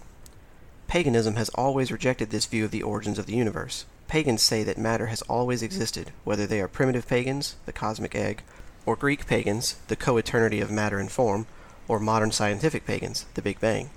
Paganism 0.88 1.36
has 1.36 1.50
always 1.50 1.92
rejected 1.92 2.32
this 2.32 2.48
view 2.48 2.66
of 2.66 2.72
the 2.72 2.82
origins 2.82 3.20
of 3.20 3.28
the 3.28 3.36
universe. 3.36 3.86
Pagans 4.08 4.44
say 4.44 4.64
that 4.64 4.78
matter 4.78 5.08
has 5.08 5.22
always 5.24 5.64
existed, 5.64 6.12
whether 6.24 6.46
they 6.46 6.62
are 6.62 6.68
primitive 6.68 7.08
pagans, 7.08 7.56
the 7.66 7.74
cosmic 7.74 8.16
egg, 8.16 8.44
or 8.86 8.96
Greek 8.96 9.26
pagans, 9.26 9.76
the 9.88 9.96
co-eternity 9.96 10.62
of 10.62 10.72
matter 10.72 11.00
and 11.00 11.12
form, 11.12 11.48
or 11.88 12.00
modern 12.00 12.32
scientific 12.32 12.86
pagans, 12.86 13.26
the 13.34 13.42
Big 13.42 13.60
Bang. 13.60 13.90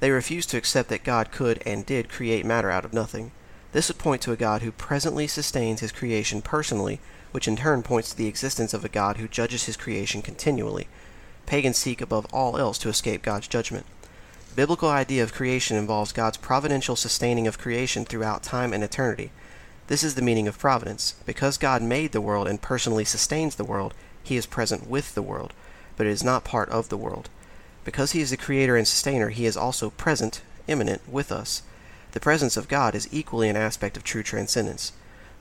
They 0.00 0.10
refuse 0.10 0.44
to 0.46 0.58
accept 0.58 0.90
that 0.90 1.04
God 1.04 1.32
could 1.32 1.62
and 1.64 1.86
did 1.86 2.10
create 2.10 2.44
matter 2.44 2.70
out 2.70 2.84
of 2.84 2.92
nothing. 2.92 3.32
This 3.72 3.88
would 3.88 3.98
point 3.98 4.22
to 4.22 4.32
a 4.32 4.36
God 4.36 4.62
who 4.62 4.70
presently 4.70 5.26
sustains 5.26 5.80
his 5.80 5.92
creation 5.92 6.42
personally, 6.42 7.00
which 7.32 7.48
in 7.48 7.56
turn 7.56 7.82
points 7.82 8.10
to 8.10 8.16
the 8.16 8.28
existence 8.28 8.74
of 8.74 8.84
a 8.84 8.88
God 8.88 9.16
who 9.16 9.26
judges 9.26 9.64
his 9.64 9.76
creation 9.76 10.22
continually. 10.22 10.88
Pagans 11.46 11.78
seek 11.78 12.00
above 12.00 12.26
all 12.32 12.56
else 12.56 12.78
to 12.78 12.88
escape 12.88 13.22
God's 13.22 13.48
judgment. 13.48 13.86
The 14.50 14.54
biblical 14.54 14.88
idea 14.88 15.22
of 15.22 15.32
creation 15.32 15.76
involves 15.76 16.12
God's 16.12 16.36
providential 16.36 16.96
sustaining 16.96 17.46
of 17.48 17.58
creation 17.58 18.04
throughout 18.04 18.42
time 18.42 18.72
and 18.72 18.84
eternity. 18.84 19.32
This 19.86 20.02
is 20.02 20.14
the 20.14 20.22
meaning 20.22 20.48
of 20.48 20.58
providence. 20.58 21.14
Because 21.26 21.58
God 21.58 21.82
made 21.82 22.12
the 22.12 22.20
world 22.20 22.48
and 22.48 22.60
personally 22.60 23.04
sustains 23.04 23.56
the 23.56 23.64
world, 23.64 23.94
he 24.22 24.36
is 24.36 24.46
present 24.46 24.88
with 24.88 25.14
the 25.14 25.22
world, 25.22 25.52
but 25.96 26.06
it 26.06 26.10
is 26.10 26.24
not 26.24 26.44
part 26.44 26.68
of 26.70 26.88
the 26.88 26.96
world. 26.96 27.28
Because 27.84 28.12
he 28.12 28.20
is 28.20 28.30
the 28.30 28.36
creator 28.36 28.76
and 28.76 28.88
sustainer, 28.88 29.28
he 29.28 29.44
is 29.44 29.56
also 29.56 29.90
present, 29.90 30.40
immanent, 30.66 31.02
with 31.06 31.30
us. 31.30 31.62
The 32.12 32.20
presence 32.20 32.56
of 32.56 32.68
God 32.68 32.94
is 32.94 33.08
equally 33.12 33.48
an 33.48 33.56
aspect 33.56 33.96
of 33.96 34.04
true 34.04 34.22
transcendence. 34.22 34.92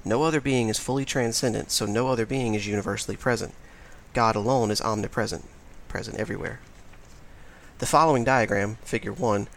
No 0.03 0.23
other 0.23 0.41
being 0.41 0.67
is 0.67 0.79
fully 0.79 1.05
transcendent, 1.05 1.71
so 1.71 1.85
no 1.85 2.09
other 2.09 2.25
being 2.25 2.55
is 2.55 2.67
universally 2.67 3.15
present. 3.15 3.53
God 4.13 4.35
alone 4.35 4.69
is 4.71 4.81
omnipresent, 4.81 5.45
present 5.87 6.17
everywhere. 6.17 6.59
The 7.79 7.85
following 7.85 8.25
diagram, 8.25 8.77
Figure 8.83 9.13
1, 9.13 9.47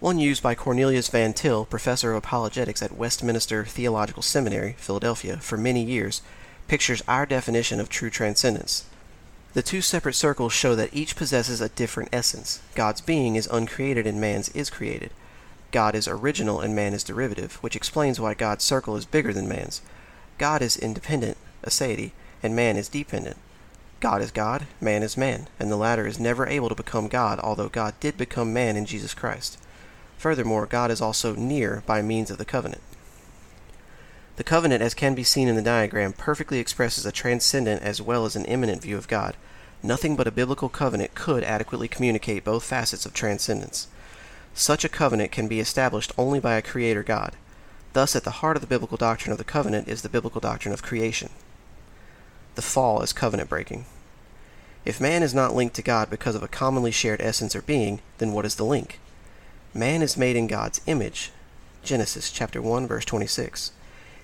one 0.00 0.18
used 0.18 0.44
by 0.44 0.54
Cornelius 0.54 1.08
Van 1.08 1.32
Til, 1.32 1.64
professor 1.64 2.12
of 2.12 2.18
apologetics 2.18 2.82
at 2.82 2.96
Westminster 2.96 3.64
Theological 3.64 4.22
Seminary, 4.22 4.76
Philadelphia, 4.78 5.38
for 5.38 5.56
many 5.56 5.82
years, 5.82 6.22
pictures 6.68 7.02
our 7.08 7.26
definition 7.26 7.80
of 7.80 7.88
true 7.88 8.08
transcendence. 8.08 8.84
The 9.54 9.62
two 9.62 9.80
separate 9.80 10.14
circles 10.14 10.52
show 10.52 10.76
that 10.76 10.94
each 10.94 11.16
possesses 11.16 11.60
a 11.60 11.70
different 11.70 12.10
essence. 12.12 12.60
God's 12.76 13.00
being 13.00 13.34
is 13.34 13.48
uncreated 13.50 14.06
and 14.06 14.20
man's 14.20 14.50
is 14.50 14.70
created. 14.70 15.10
God 15.72 15.96
is 15.96 16.06
original 16.06 16.60
and 16.60 16.76
man 16.76 16.94
is 16.94 17.02
derivative, 17.02 17.54
which 17.56 17.74
explains 17.74 18.20
why 18.20 18.34
God's 18.34 18.62
circle 18.62 18.94
is 18.94 19.04
bigger 19.04 19.32
than 19.32 19.48
man's. 19.48 19.82
God 20.38 20.62
is 20.62 20.76
independent, 20.76 21.36
aseity, 21.64 22.12
and 22.40 22.54
man 22.54 22.76
is 22.76 22.88
dependent. 22.88 23.36
God 23.98 24.22
is 24.22 24.30
God, 24.30 24.68
man 24.80 25.02
is 25.02 25.16
man, 25.16 25.48
and 25.58 25.72
the 25.72 25.76
latter 25.76 26.06
is 26.06 26.20
never 26.20 26.46
able 26.46 26.68
to 26.68 26.76
become 26.76 27.08
God, 27.08 27.40
although 27.40 27.68
God 27.68 27.94
did 27.98 28.16
become 28.16 28.52
man 28.52 28.76
in 28.76 28.86
Jesus 28.86 29.12
Christ. 29.12 29.58
Furthermore, 30.18 30.66
God 30.66 30.90
is 30.90 31.00
also 31.00 31.34
near 31.36 31.82
by 31.86 32.02
means 32.02 32.30
of 32.30 32.38
the 32.38 32.44
covenant. 32.44 32.82
The 34.36 34.44
covenant, 34.44 34.82
as 34.82 34.94
can 34.94 35.14
be 35.14 35.24
seen 35.24 35.48
in 35.48 35.56
the 35.56 35.62
diagram, 35.62 36.12
perfectly 36.12 36.58
expresses 36.58 37.06
a 37.06 37.12
transcendent 37.12 37.82
as 37.82 38.02
well 38.02 38.24
as 38.24 38.36
an 38.36 38.44
immanent 38.44 38.82
view 38.82 38.96
of 38.96 39.08
God. 39.08 39.36
Nothing 39.82 40.16
but 40.16 40.26
a 40.26 40.32
biblical 40.32 40.68
covenant 40.68 41.14
could 41.14 41.44
adequately 41.44 41.88
communicate 41.88 42.44
both 42.44 42.64
facets 42.64 43.06
of 43.06 43.14
transcendence. 43.14 43.86
Such 44.54 44.84
a 44.84 44.88
covenant 44.88 45.30
can 45.30 45.46
be 45.46 45.60
established 45.60 46.12
only 46.18 46.40
by 46.40 46.54
a 46.54 46.62
creator 46.62 47.04
God. 47.04 47.36
Thus, 47.92 48.16
at 48.16 48.24
the 48.24 48.42
heart 48.42 48.56
of 48.56 48.60
the 48.60 48.66
biblical 48.66 48.96
doctrine 48.96 49.32
of 49.32 49.38
the 49.38 49.44
covenant 49.44 49.88
is 49.88 50.02
the 50.02 50.08
biblical 50.08 50.40
doctrine 50.40 50.74
of 50.74 50.82
creation. 50.82 51.30
The 52.56 52.62
fall 52.62 53.02
is 53.02 53.12
covenant 53.12 53.48
breaking. 53.48 53.86
If 54.84 55.00
man 55.00 55.22
is 55.22 55.34
not 55.34 55.54
linked 55.54 55.76
to 55.76 55.82
God 55.82 56.10
because 56.10 56.34
of 56.34 56.42
a 56.42 56.48
commonly 56.48 56.90
shared 56.90 57.20
essence 57.20 57.54
or 57.54 57.62
being, 57.62 58.00
then 58.18 58.32
what 58.32 58.44
is 58.44 58.56
the 58.56 58.64
link? 58.64 58.98
Man 59.78 60.02
is 60.02 60.16
made 60.16 60.34
in 60.34 60.48
God's 60.48 60.80
image. 60.86 61.30
Genesis 61.84 62.32
chapter 62.32 62.60
1 62.60 62.88
verse 62.88 63.04
26. 63.04 63.70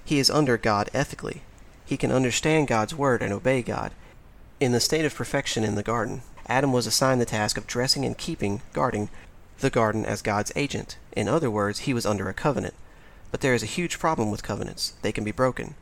He 0.04 0.18
is 0.18 0.28
under 0.28 0.58
God 0.58 0.90
ethically. 0.92 1.42
He 1.86 1.96
can 1.96 2.10
understand 2.10 2.66
God's 2.66 2.92
word 2.92 3.22
and 3.22 3.32
obey 3.32 3.62
God. 3.62 3.92
In 4.58 4.72
the 4.72 4.80
state 4.80 5.04
of 5.04 5.14
perfection 5.14 5.62
in 5.62 5.76
the 5.76 5.84
garden, 5.84 6.22
Adam 6.48 6.72
was 6.72 6.88
assigned 6.88 7.20
the 7.20 7.24
task 7.24 7.56
of 7.56 7.68
dressing 7.68 8.04
and 8.04 8.18
keeping, 8.18 8.62
guarding 8.72 9.10
the 9.60 9.70
garden 9.70 10.04
as 10.04 10.22
God's 10.22 10.50
agent. 10.56 10.98
In 11.12 11.28
other 11.28 11.52
words, 11.52 11.80
he 11.80 11.94
was 11.94 12.04
under 12.04 12.28
a 12.28 12.34
covenant. 12.34 12.74
But 13.30 13.40
there 13.40 13.54
is 13.54 13.62
a 13.62 13.66
huge 13.66 14.00
problem 14.00 14.32
with 14.32 14.42
covenants. 14.42 14.94
They 15.02 15.12
can 15.12 15.22
be 15.22 15.30
broken. 15.30 15.76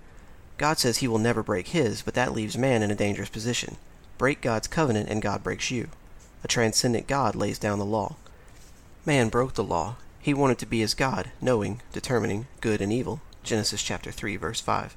God 0.58 0.80
says 0.80 0.98
he 0.98 1.08
will 1.08 1.18
never 1.18 1.42
break 1.42 1.68
his, 1.68 2.02
but 2.02 2.12
that 2.12 2.34
leaves 2.34 2.58
man 2.58 2.82
in 2.82 2.90
a 2.90 2.94
dangerous 2.94 3.30
position. 3.30 3.78
Break 4.18 4.42
God's 4.42 4.68
covenant 4.68 5.08
and 5.08 5.22
God 5.22 5.42
breaks 5.42 5.70
you. 5.70 5.88
A 6.44 6.48
transcendent 6.48 7.06
God 7.06 7.34
lays 7.34 7.58
down 7.58 7.78
the 7.78 7.86
law. 7.86 8.16
Man 9.04 9.30
broke 9.30 9.54
the 9.54 9.64
law. 9.64 9.96
He 10.20 10.32
wanted 10.32 10.58
to 10.58 10.66
be 10.66 10.80
as 10.80 10.94
God, 10.94 11.32
knowing, 11.40 11.82
determining 11.92 12.46
good 12.60 12.80
and 12.80 12.92
evil. 12.92 13.20
Genesis 13.42 13.82
chapter 13.82 14.12
3 14.12 14.36
verse 14.36 14.60
5. 14.60 14.96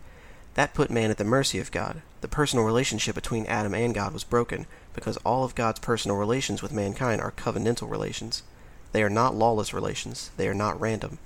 That 0.54 0.76
put 0.76 0.92
man 0.92 1.10
at 1.10 1.18
the 1.18 1.24
mercy 1.24 1.58
of 1.58 1.72
God. 1.72 2.04
The 2.22 2.28
personal 2.28 2.66
relationship 2.66 3.16
between 3.16 3.48
Adam 3.48 3.74
and 3.74 3.96
God 3.96 4.14
was 4.14 4.24
broken 4.24 4.68
because 4.94 5.18
all 5.18 5.44
of 5.44 5.56
God's 5.56 5.80
personal 5.80 6.18
relations 6.18 6.62
with 6.62 6.72
mankind 6.72 7.20
are 7.20 7.32
covenantal 7.32 7.90
relations. 7.90 8.44
They 8.92 9.02
are 9.02 9.10
not 9.10 9.34
lawless 9.34 9.74
relations. 9.74 10.30
They 10.38 10.48
are 10.48 10.54
not 10.54 10.80
random. 10.80 11.18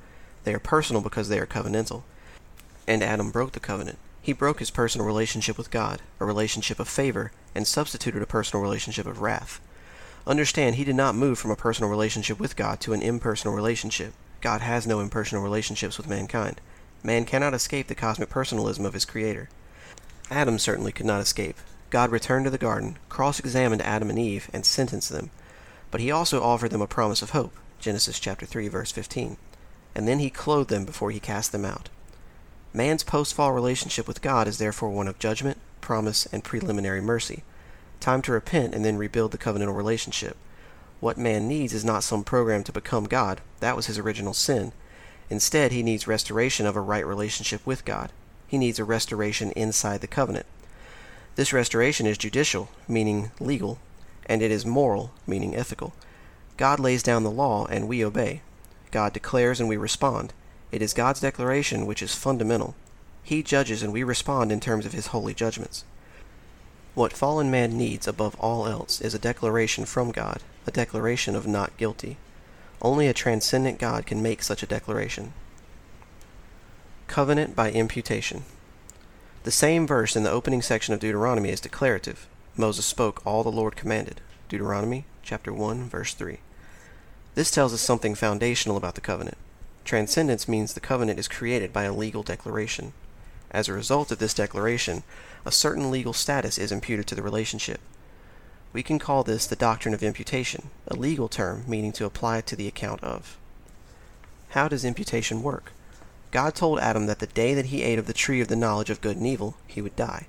They 0.46 0.54
are 0.54 0.60
personal 0.60 1.02
because 1.02 1.28
they 1.28 1.40
are 1.40 1.46
covenantal. 1.46 2.04
And 2.88 3.04
Adam 3.04 3.30
broke 3.30 3.52
the 3.52 3.60
covenant. 3.60 3.98
He 4.22 4.32
broke 4.32 4.60
his 4.60 4.72
personal 4.72 5.06
relationship 5.06 5.58
with 5.58 5.70
God, 5.70 6.02
a 6.22 6.26
relationship 6.26 6.80
of 6.80 6.88
favor, 6.88 7.34
and 7.54 7.68
substituted 7.68 8.22
a 8.22 8.26
personal 8.26 8.64
relationship 8.64 9.06
of 9.06 9.20
wrath. 9.20 9.60
Understand, 10.30 10.76
he 10.76 10.84
did 10.84 10.96
not 10.96 11.16
move 11.16 11.40
from 11.40 11.50
a 11.50 11.56
personal 11.56 11.90
relationship 11.90 12.40
with 12.40 12.56
God 12.56 12.80
to 12.82 12.94
an 12.94 13.02
impersonal 13.02 13.56
relationship. 13.56 14.14
God 14.42 14.62
has 14.62 14.86
no 14.86 15.00
impersonal 15.00 15.44
relationships 15.44 15.98
with 15.98 16.08
mankind. 16.08 16.62
Man 17.02 17.26
cannot 17.26 17.56
escape 17.56 17.88
the 17.88 17.96
cosmic 17.96 18.30
personalism 18.30 18.86
of 18.86 18.94
his 18.94 19.06
Creator. 19.06 19.50
Adam 20.30 20.60
certainly 20.60 20.92
could 20.92 21.08
not 21.08 21.20
escape. 21.20 21.58
God 21.90 22.12
returned 22.12 22.46
to 22.46 22.52
the 22.52 22.60
garden, 22.60 23.00
cross 23.10 23.40
examined 23.40 23.82
Adam 23.82 24.12
and 24.12 24.20
Eve, 24.20 24.52
and 24.54 24.68
sentenced 24.68 25.10
them. 25.10 25.32
But 25.90 26.00
he 26.00 26.12
also 26.12 26.44
offered 26.44 26.70
them 26.70 26.84
a 26.84 26.88
promise 26.88 27.24
of 27.24 27.32
hope. 27.32 27.58
Genesis 27.80 28.20
chapter 28.20 28.46
3 28.46 28.68
verse 28.68 28.92
15. 28.92 29.36
And 29.96 30.08
then 30.08 30.20
he 30.20 30.30
clothed 30.30 30.70
them 30.70 30.86
before 30.86 31.10
he 31.10 31.20
cast 31.20 31.52
them 31.52 31.66
out. 31.66 31.90
Man's 32.72 33.02
post-fall 33.02 33.52
relationship 33.52 34.08
with 34.08 34.22
God 34.22 34.48
is 34.48 34.60
therefore 34.60 34.92
one 34.92 35.08
of 35.08 35.18
judgment, 35.18 35.58
promise, 35.82 36.28
and 36.28 36.44
preliminary 36.44 37.02
mercy. 37.02 37.42
Time 38.00 38.22
to 38.24 38.32
repent 38.32 38.74
and 38.74 38.86
then 38.86 38.98
rebuild 38.98 39.32
the 39.32 39.38
covenantal 39.38 39.76
relationship. 39.76 40.38
What 41.00 41.18
man 41.18 41.48
needs 41.48 41.74
is 41.74 41.86
not 41.86 42.04
some 42.04 42.24
program 42.24 42.64
to 42.66 42.72
become 42.72 43.06
God. 43.06 43.42
That 43.60 43.76
was 43.76 43.88
his 43.88 43.98
original 43.98 44.34
sin. 44.34 44.74
Instead, 45.30 45.72
he 45.72 45.84
needs 45.84 46.08
restoration 46.08 46.66
of 46.66 46.76
a 46.76 46.82
right 46.82 47.06
relationship 47.06 47.66
with 47.66 47.86
God. 47.86 48.12
He 48.48 48.58
needs 48.58 48.80
a 48.80 48.84
restoration 48.84 49.52
inside 49.52 50.02
the 50.02 50.08
covenant. 50.08 50.46
This 51.36 51.54
restoration 51.54 52.06
is 52.06 52.18
judicial, 52.18 52.70
meaning 52.88 53.32
legal, 53.40 53.80
and 54.26 54.42
it 54.42 54.52
is 54.52 54.66
moral, 54.66 55.12
meaning 55.28 55.56
ethical. 55.56 55.94
God 56.58 56.80
lays 56.80 57.04
down 57.04 57.24
the 57.24 57.32
law 57.32 57.66
and 57.68 57.88
we 57.88 58.04
obey. 58.04 58.42
God 58.92 59.14
declares 59.14 59.60
and 59.60 59.70
we 59.70 59.78
respond. 59.78 60.34
It 60.72 60.82
is 60.82 60.94
God's 60.94 61.22
declaration 61.22 61.86
which 61.86 62.02
is 62.02 62.16
fundamental. 62.16 62.76
He 63.24 63.44
judges 63.44 63.84
and 63.84 63.94
we 63.94 64.04
respond 64.04 64.52
in 64.52 64.60
terms 64.60 64.86
of 64.86 64.94
his 64.94 65.08
holy 65.08 65.34
judgments. 65.34 65.86
What 67.00 67.14
fallen 67.14 67.50
man 67.50 67.78
needs 67.78 68.10
above 68.10 68.36
all 68.42 68.68
else 68.68 69.00
is 69.00 69.14
a 69.14 69.20
declaration 69.20 69.86
from 69.86 70.12
God, 70.12 70.44
a 70.68 70.72
declaration 70.72 71.34
of 71.34 71.48
not 71.48 71.78
guilty. 71.78 72.18
Only 72.82 73.08
a 73.08 73.14
transcendent 73.14 73.80
God 73.80 74.06
can 74.06 74.22
make 74.22 74.44
such 74.44 74.64
a 74.64 74.68
declaration. 74.68 75.32
Covenant 77.08 77.56
by 77.56 77.72
imputation. 77.72 78.44
The 79.44 79.50
same 79.50 79.88
verse 79.88 80.18
in 80.18 80.24
the 80.24 80.30
opening 80.30 80.62
section 80.62 80.94
of 80.94 81.00
Deuteronomy 81.00 81.52
is 81.52 81.62
declarative. 81.62 82.28
Moses 82.58 82.86
spoke 82.86 83.26
all 83.26 83.44
the 83.44 83.50
Lord 83.50 83.78
commanded. 83.78 84.20
Deuteronomy 84.50 85.06
chapter 85.24 85.54
1 85.54 85.88
verse 85.88 86.14
3. 86.14 86.40
This 87.34 87.50
tells 87.50 87.74
us 87.74 87.80
something 87.80 88.14
foundational 88.14 88.76
about 88.76 88.96
the 88.96 89.00
covenant. 89.00 89.38
Transcendence 89.86 90.50
means 90.50 90.74
the 90.74 90.82
covenant 90.82 91.18
is 91.18 91.30
created 91.30 91.72
by 91.72 91.84
a 91.84 91.94
legal 91.94 92.24
declaration. 92.24 92.92
As 93.52 93.70
a 93.70 93.74
result 93.74 94.12
of 94.12 94.20
this 94.20 94.34
declaration, 94.34 95.04
a 95.46 95.52
certain 95.52 95.92
legal 95.92 96.14
status 96.14 96.58
is 96.58 96.72
imputed 96.72 97.08
to 97.08 97.16
the 97.16 97.22
relationship. 97.22 97.80
We 98.72 98.84
can 98.84 99.00
call 99.00 99.24
this 99.24 99.48
the 99.48 99.56
doctrine 99.56 99.94
of 99.94 100.04
imputation, 100.04 100.70
a 100.88 100.96
legal 100.96 101.28
term 101.28 101.64
meaning 101.68 101.92
to 101.94 102.06
apply 102.06 102.42
to 102.42 102.56
the 102.56 102.68
account 102.68 103.04
of. 103.04 103.38
How 104.50 104.68
does 104.68 104.86
imputation 104.86 105.42
work? 105.44 105.72
God 106.32 106.54
told 106.54 106.80
Adam 106.80 107.08
that 107.08 107.20
the 107.20 107.28
day 107.28 107.54
that 107.54 107.68
he 107.68 107.82
ate 107.82 107.98
of 107.98 108.06
the 108.06 108.14
tree 108.14 108.42
of 108.42 108.48
the 108.48 108.56
knowledge 108.56 108.90
of 108.90 109.02
good 109.02 109.18
and 109.18 109.26
evil, 109.26 109.56
he 109.66 109.82
would 109.82 109.96
die. 109.96 110.28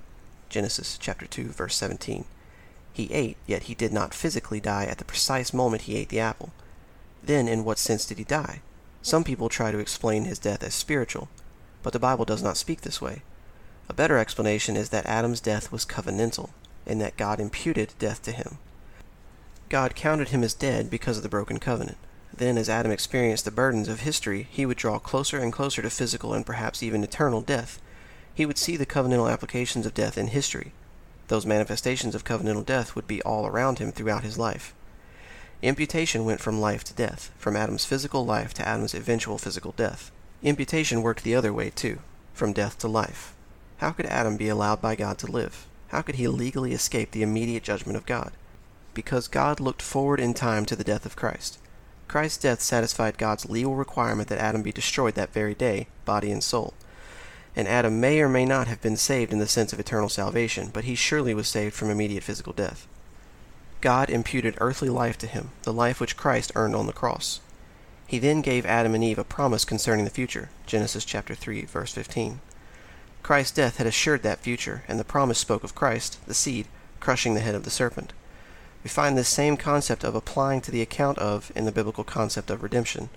Genesis 0.49 0.97
chapter 0.99 1.27
2 1.27 1.49
verse 1.49 1.75
17. 1.75 2.25
He 2.93 3.11
ate, 3.13 3.37
yet 3.47 3.63
he 3.63 3.75
did 3.75 3.93
not 3.93 4.13
physically 4.13 4.59
die 4.59 4.85
at 4.85 4.97
the 4.97 5.05
precise 5.05 5.53
moment 5.53 5.83
he 5.83 5.95
ate 5.95 6.09
the 6.09 6.19
apple. 6.19 6.51
Then 7.23 7.47
in 7.47 7.63
what 7.63 7.77
sense 7.77 8.05
did 8.05 8.17
he 8.17 8.23
die? 8.23 8.61
Some 9.01 9.23
people 9.23 9.49
try 9.49 9.71
to 9.71 9.79
explain 9.79 10.25
his 10.25 10.39
death 10.39 10.63
as 10.63 10.73
spiritual, 10.73 11.29
but 11.83 11.93
the 11.93 11.99
Bible 11.99 12.25
does 12.25 12.43
not 12.43 12.57
speak 12.57 12.81
this 12.81 13.01
way. 13.01 13.21
A 13.89 13.93
better 13.93 14.17
explanation 14.17 14.77
is 14.77 14.89
that 14.89 15.05
Adam's 15.05 15.41
death 15.41 15.71
was 15.71 15.85
covenantal, 15.85 16.49
in 16.85 16.99
that 16.99 17.17
God 17.17 17.39
imputed 17.39 17.93
death 17.99 18.21
to 18.23 18.31
him. 18.31 18.57
God 19.69 19.95
counted 19.95 20.29
him 20.29 20.43
as 20.43 20.53
dead 20.53 20.89
because 20.89 21.17
of 21.17 21.23
the 21.23 21.29
broken 21.29 21.59
covenant. 21.59 21.97
Then, 22.33 22.57
as 22.57 22.69
Adam 22.69 22.91
experienced 22.91 23.45
the 23.45 23.51
burdens 23.51 23.87
of 23.87 24.01
history, 24.01 24.47
he 24.49 24.65
would 24.65 24.77
draw 24.77 24.99
closer 24.99 25.39
and 25.39 25.51
closer 25.51 25.81
to 25.81 25.89
physical 25.89 26.33
and 26.33 26.45
perhaps 26.45 26.81
even 26.81 27.03
eternal 27.03 27.41
death. 27.41 27.81
He 28.33 28.45
would 28.45 28.57
see 28.57 28.77
the 28.77 28.85
covenantal 28.85 29.31
applications 29.31 29.85
of 29.85 29.93
death 29.93 30.17
in 30.17 30.27
history. 30.27 30.71
Those 31.27 31.45
manifestations 31.45 32.15
of 32.15 32.23
covenantal 32.23 32.65
death 32.65 32.95
would 32.95 33.07
be 33.07 33.21
all 33.21 33.45
around 33.45 33.79
him 33.79 33.91
throughout 33.91 34.23
his 34.23 34.37
life. 34.37 34.73
Imputation 35.61 36.25
went 36.25 36.41
from 36.41 36.59
life 36.59 36.83
to 36.85 36.93
death, 36.93 37.31
from 37.37 37.55
Adam's 37.55 37.85
physical 37.85 38.25
life 38.25 38.53
to 38.55 38.67
Adam's 38.67 38.93
eventual 38.93 39.37
physical 39.37 39.73
death. 39.73 40.11
Imputation 40.41 41.01
worked 41.01 41.23
the 41.23 41.35
other 41.35 41.53
way, 41.53 41.69
too, 41.69 41.99
from 42.33 42.51
death 42.51 42.79
to 42.79 42.87
life. 42.87 43.33
How 43.81 43.89
could 43.89 44.05
Adam 44.05 44.37
be 44.37 44.47
allowed 44.47 44.79
by 44.79 44.95
God 44.95 45.17
to 45.17 45.31
live? 45.31 45.65
How 45.87 46.03
could 46.03 46.13
he 46.13 46.27
legally 46.27 46.71
escape 46.71 47.09
the 47.09 47.23
immediate 47.23 47.63
judgment 47.63 47.97
of 47.97 48.05
God? 48.05 48.31
Because 48.93 49.27
God 49.27 49.59
looked 49.59 49.81
forward 49.81 50.19
in 50.19 50.35
time 50.35 50.67
to 50.67 50.75
the 50.75 50.83
death 50.83 51.03
of 51.03 51.15
Christ. 51.15 51.57
Christ's 52.07 52.37
death 52.37 52.61
satisfied 52.61 53.17
God's 53.17 53.49
legal 53.49 53.73
requirement 53.73 54.29
that 54.29 54.37
Adam 54.37 54.61
be 54.61 54.71
destroyed 54.71 55.15
that 55.15 55.33
very 55.33 55.55
day, 55.55 55.87
body 56.05 56.31
and 56.31 56.43
soul. 56.43 56.75
And 57.55 57.67
Adam 57.67 57.99
may 57.99 58.21
or 58.21 58.29
may 58.29 58.45
not 58.45 58.67
have 58.67 58.83
been 58.83 58.97
saved 58.97 59.33
in 59.33 59.39
the 59.39 59.47
sense 59.47 59.73
of 59.73 59.79
eternal 59.79 60.09
salvation, 60.09 60.69
but 60.71 60.83
he 60.83 60.93
surely 60.93 61.33
was 61.33 61.47
saved 61.47 61.73
from 61.73 61.89
immediate 61.89 62.23
physical 62.23 62.53
death. 62.53 62.87
God 63.81 64.11
imputed 64.11 64.59
earthly 64.59 64.89
life 64.89 65.17
to 65.17 65.27
him, 65.27 65.49
the 65.63 65.73
life 65.73 65.99
which 65.99 66.15
Christ 66.15 66.51
earned 66.53 66.75
on 66.75 66.85
the 66.85 66.93
cross. 66.93 67.39
He 68.05 68.19
then 68.19 68.41
gave 68.41 68.63
Adam 68.67 68.93
and 68.93 69.03
Eve 69.03 69.17
a 69.17 69.23
promise 69.23 69.65
concerning 69.65 70.05
the 70.05 70.11
future. 70.11 70.51
Genesis 70.67 71.03
chapter 71.03 71.33
3, 71.33 71.65
verse 71.65 71.93
15. 71.93 72.41
Christ's 73.23 73.55
death 73.55 73.77
had 73.77 73.87
assured 73.87 74.23
that 74.23 74.39
future, 74.39 74.83
and 74.87 74.99
the 74.99 75.03
promise 75.03 75.37
spoke 75.37 75.63
of 75.63 75.75
Christ, 75.75 76.19
the 76.27 76.33
seed, 76.33 76.67
crushing 76.99 77.33
the 77.33 77.41
head 77.41 77.55
of 77.55 77.63
the 77.63 77.69
serpent. 77.69 78.13
We 78.83 78.89
find 78.89 79.17
this 79.17 79.29
same 79.29 79.57
concept 79.57 80.03
of 80.03 80.15
applying 80.15 80.61
to 80.61 80.71
the 80.71 80.81
account 80.81 81.19
of 81.19 81.51
in 81.55 81.65
the 81.65 81.71
biblical 81.71 82.03
concept 82.03 82.49
of 82.49 82.63
redemption. 82.63 83.09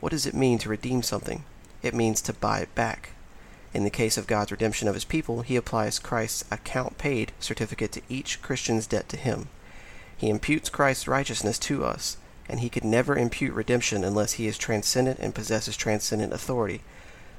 What 0.00 0.10
does 0.10 0.26
it 0.26 0.34
mean 0.34 0.58
to 0.58 0.68
redeem 0.68 1.02
something? 1.02 1.44
It 1.82 1.94
means 1.94 2.20
to 2.22 2.32
buy 2.32 2.60
it 2.60 2.74
back. 2.74 3.10
In 3.72 3.84
the 3.84 3.90
case 3.90 4.16
of 4.16 4.26
God's 4.26 4.52
redemption 4.52 4.88
of 4.88 4.94
his 4.94 5.04
people, 5.04 5.42
he 5.42 5.56
applies 5.56 5.98
Christ's 5.98 6.44
account 6.50 6.98
paid 6.98 7.32
certificate 7.40 7.92
to 7.92 8.02
each 8.08 8.40
Christian's 8.42 8.86
debt 8.86 9.08
to 9.10 9.16
him. 9.16 9.48
He 10.16 10.30
imputes 10.30 10.68
Christ's 10.68 11.08
righteousness 11.08 11.58
to 11.60 11.84
us, 11.84 12.16
and 12.48 12.60
he 12.60 12.68
could 12.68 12.84
never 12.84 13.16
impute 13.16 13.52
redemption 13.52 14.04
unless 14.04 14.34
he 14.34 14.46
is 14.46 14.58
transcendent 14.58 15.18
and 15.18 15.34
possesses 15.34 15.76
transcendent 15.76 16.32
authority. 16.32 16.82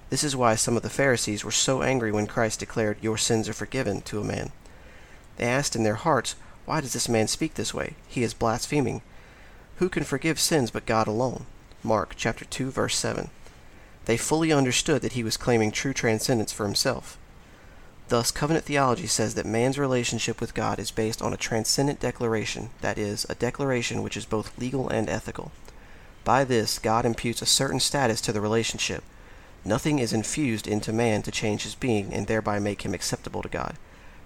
This 0.10 0.24
is 0.24 0.36
why 0.36 0.56
some 0.56 0.78
of 0.78 0.84
the 0.84 0.90
Pharisees 0.90 1.44
were 1.44 1.52
so 1.52 1.82
angry 1.82 2.12
when 2.12 2.28
Christ 2.28 2.60
declared, 2.60 2.98
Your 3.02 3.18
sins 3.18 3.50
are 3.50 3.54
forgiven, 3.54 4.02
to 4.02 4.20
a 4.20 4.24
man. 4.24 4.52
They 5.38 5.46
asked 5.46 5.76
in 5.76 5.84
their 5.84 5.96
hearts, 5.96 6.36
Why 6.66 6.82
does 6.82 6.94
this 6.94 7.10
man 7.10 7.28
speak 7.28 7.56
this 7.56 7.74
way? 7.74 7.96
He 8.08 8.24
is 8.24 8.34
blaspheming. 8.34 9.02
Who 9.78 9.90
can 9.90 10.04
forgive 10.04 10.40
sins 10.40 10.72
but 10.72 10.86
God 10.86 11.08
alone? 11.08 11.46
Mark 11.84 12.14
chapter 12.16 12.46
2 12.46 12.72
verse 12.72 12.96
7. 12.96 13.30
They 14.06 14.18
fully 14.18 14.52
understood 14.52 15.02
that 15.02 15.14
he 15.14 15.24
was 15.24 15.38
claiming 15.38 15.72
true 15.72 15.94
transcendence 15.94 16.52
for 16.52 16.66
himself. 16.66 17.18
Thus, 18.08 18.30
covenant 18.30 18.66
theology 18.66 19.08
says 19.08 19.34
that 19.34 19.48
man's 19.48 19.80
relationship 19.80 20.40
with 20.40 20.54
God 20.54 20.78
is 20.78 20.92
based 20.92 21.24
on 21.24 21.34
a 21.34 21.38
transcendent 21.38 22.00
declaration, 22.00 22.70
that 22.82 23.00
is, 23.00 23.26
a 23.30 23.36
declaration 23.36 24.04
which 24.04 24.16
is 24.16 24.26
both 24.26 24.56
legal 24.60 24.88
and 24.90 25.10
ethical. 25.10 25.52
By 26.24 26.44
this, 26.44 26.78
God 26.78 27.06
imputes 27.06 27.42
a 27.42 27.48
certain 27.48 27.80
status 27.80 28.22
to 28.22 28.32
the 28.32 28.42
relationship. 28.42 29.04
Nothing 29.66 29.98
is 30.00 30.14
infused 30.14 30.68
into 30.68 30.94
man 30.94 31.24
to 31.24 31.32
change 31.32 31.64
his 31.64 31.76
being 31.76 32.14
and 32.14 32.28
thereby 32.28 32.60
make 32.60 32.84
him 32.84 32.94
acceptable 32.94 33.42
to 33.42 33.50
God. 33.50 33.78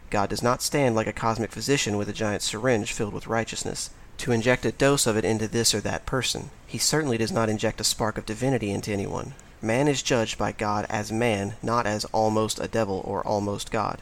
God 0.09 0.29
does 0.29 0.43
not 0.43 0.61
stand 0.61 0.95
like 0.95 1.07
a 1.07 1.13
cosmic 1.13 1.51
physician 1.51 1.97
with 1.97 2.09
a 2.09 2.13
giant 2.13 2.41
syringe 2.41 2.91
filled 2.91 3.13
with 3.13 3.27
righteousness 3.27 3.89
to 4.17 4.33
inject 4.33 4.65
a 4.65 4.71
dose 4.73 5.07
of 5.07 5.15
it 5.15 5.23
into 5.23 5.47
this 5.47 5.73
or 5.73 5.79
that 5.79 6.05
person. 6.05 6.49
He 6.67 6.77
certainly 6.77 7.17
does 7.17 7.31
not 7.31 7.47
inject 7.47 7.79
a 7.79 7.85
spark 7.85 8.17
of 8.17 8.25
divinity 8.25 8.69
into 8.69 8.91
anyone. 8.91 9.33
Man 9.61 9.87
is 9.87 10.03
judged 10.03 10.37
by 10.37 10.51
God 10.51 10.85
as 10.89 11.11
man, 11.11 11.55
not 11.63 11.85
as 11.85 12.05
almost 12.05 12.59
a 12.59 12.67
devil 12.67 13.01
or 13.05 13.25
almost 13.25 13.71
God. 13.71 14.01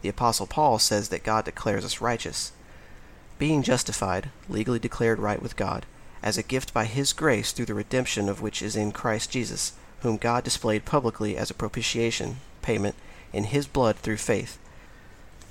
The 0.00 0.08
Apostle 0.08 0.46
Paul 0.46 0.78
says 0.78 1.10
that 1.10 1.22
God 1.22 1.44
declares 1.44 1.84
us 1.84 2.00
righteous. 2.00 2.52
Being 3.38 3.62
justified, 3.62 4.30
legally 4.48 4.78
declared 4.78 5.18
right 5.18 5.42
with 5.42 5.56
God, 5.56 5.84
as 6.22 6.38
a 6.38 6.42
gift 6.42 6.72
by 6.72 6.86
His 6.86 7.12
grace 7.12 7.52
through 7.52 7.66
the 7.66 7.74
redemption 7.74 8.28
of 8.28 8.40
which 8.40 8.62
is 8.62 8.74
in 8.74 8.92
Christ 8.92 9.30
Jesus, 9.30 9.72
whom 10.00 10.16
God 10.16 10.44
displayed 10.44 10.84
publicly 10.84 11.36
as 11.36 11.50
a 11.50 11.54
propitiation, 11.54 12.36
payment, 12.62 12.94
in 13.32 13.44
His 13.44 13.66
blood 13.66 13.96
through 13.96 14.18
faith. 14.18 14.58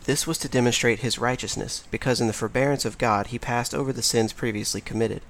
This 0.06 0.25
was 0.25 0.38
to 0.39 0.50
demonstrate 0.50 1.00
His 1.00 1.20
righteousness, 1.20 1.84
because 1.92 2.22
in 2.22 2.27
the 2.27 2.34
forbearance 2.34 2.86
of 2.86 2.98
God 2.98 3.27
He 3.27 3.39
passed 3.39 3.75
over 3.75 3.92
the 3.92 4.01
sins 4.01 4.34
previously 4.34 4.82
committed. 4.82 5.22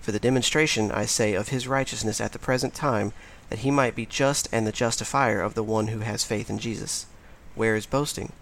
For 0.00 0.12
the 0.12 0.20
demonstration, 0.20 0.92
I 0.92 1.06
say, 1.06 1.34
of 1.34 1.48
His 1.48 1.66
righteousness 1.66 2.20
at 2.20 2.32
the 2.32 2.38
present 2.38 2.74
time, 2.74 3.12
that 3.48 3.60
He 3.60 3.70
might 3.70 3.94
be 3.94 4.06
just 4.06 4.48
and 4.52 4.66
the 4.66 4.72
justifier 4.72 5.40
of 5.40 5.54
the 5.54 5.62
one 5.62 5.88
who 5.88 6.00
has 6.00 6.24
faith 6.24 6.50
in 6.50 6.58
Jesus. 6.58 7.06
Where 7.54 7.76
is 7.76 7.86
boasting? 7.86 8.32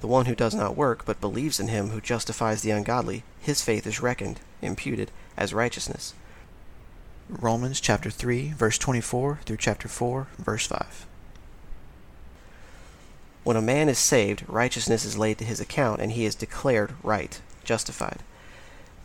The 0.00 0.06
one 0.06 0.26
who 0.26 0.34
does 0.34 0.54
not 0.54 0.76
work, 0.76 1.04
but 1.04 1.20
believes 1.20 1.58
in 1.58 1.68
him 1.68 1.88
who 1.88 2.00
justifies 2.00 2.62
the 2.62 2.70
ungodly, 2.70 3.22
his 3.40 3.62
faith 3.62 3.86
is 3.86 4.00
reckoned, 4.00 4.40
imputed, 4.60 5.10
as 5.36 5.54
righteousness. 5.54 6.12
Romans 7.28 7.80
chapter 7.80 8.08
3, 8.08 8.50
verse 8.50 8.78
24 8.78 9.40
through 9.44 9.56
chapter 9.56 9.88
4, 9.88 10.28
verse 10.38 10.64
5. 10.68 11.06
When 13.42 13.56
a 13.56 13.62
man 13.62 13.88
is 13.88 13.98
saved, 13.98 14.44
righteousness 14.46 15.04
is 15.04 15.18
laid 15.18 15.38
to 15.38 15.44
his 15.44 15.58
account, 15.58 16.00
and 16.00 16.12
he 16.12 16.24
is 16.24 16.36
declared 16.36 16.92
right, 17.02 17.40
justified. 17.64 18.22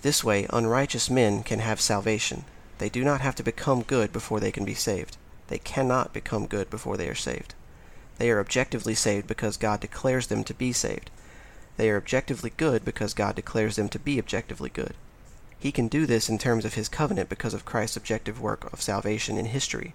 This 0.03 0.23
way, 0.23 0.45
unrighteous 0.51 1.09
men 1.09 1.41
can 1.41 1.59
have 1.59 1.81
salvation. 1.81 2.45
They 2.77 2.89
do 2.89 3.03
not 3.03 3.21
have 3.21 3.33
to 3.35 3.43
become 3.43 3.81
good 3.81 4.13
before 4.13 4.39
they 4.39 4.51
can 4.51 4.65
be 4.65 4.75
saved. 4.75 5.17
They 5.47 5.57
cannot 5.57 6.13
become 6.13 6.45
good 6.45 6.69
before 6.69 6.97
they 6.97 7.09
are 7.09 7.15
saved. 7.15 7.55
They 8.19 8.29
are 8.29 8.39
objectively 8.39 8.93
saved 8.93 9.25
because 9.25 9.57
God 9.57 9.79
declares 9.79 10.27
them 10.27 10.43
to 10.43 10.53
be 10.53 10.73
saved. 10.73 11.09
They 11.77 11.89
are 11.89 11.97
objectively 11.97 12.51
good 12.55 12.85
because 12.85 13.15
God 13.15 13.35
declares 13.35 13.77
them 13.77 13.89
to 13.89 13.97
be 13.97 14.19
objectively 14.19 14.69
good. 14.69 14.93
He 15.61 15.71
can 15.71 15.87
do 15.87 16.05
this 16.05 16.27
in 16.27 16.37
terms 16.37 16.65
of 16.65 16.73
his 16.73 16.89
covenant 16.89 17.29
because 17.29 17.53
of 17.53 17.63
Christ's 17.63 17.95
objective 17.95 18.41
work 18.41 18.71
of 18.73 18.81
salvation 18.81 19.37
in 19.37 19.45
history. 19.45 19.93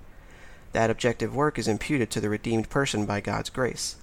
That 0.72 0.88
objective 0.88 1.34
work 1.34 1.58
is 1.58 1.68
imputed 1.68 2.10
to 2.12 2.20
the 2.20 2.30
redeemed 2.30 2.70
person 2.70 3.04
by 3.04 3.20
God's 3.20 3.50
grace. 3.50 3.96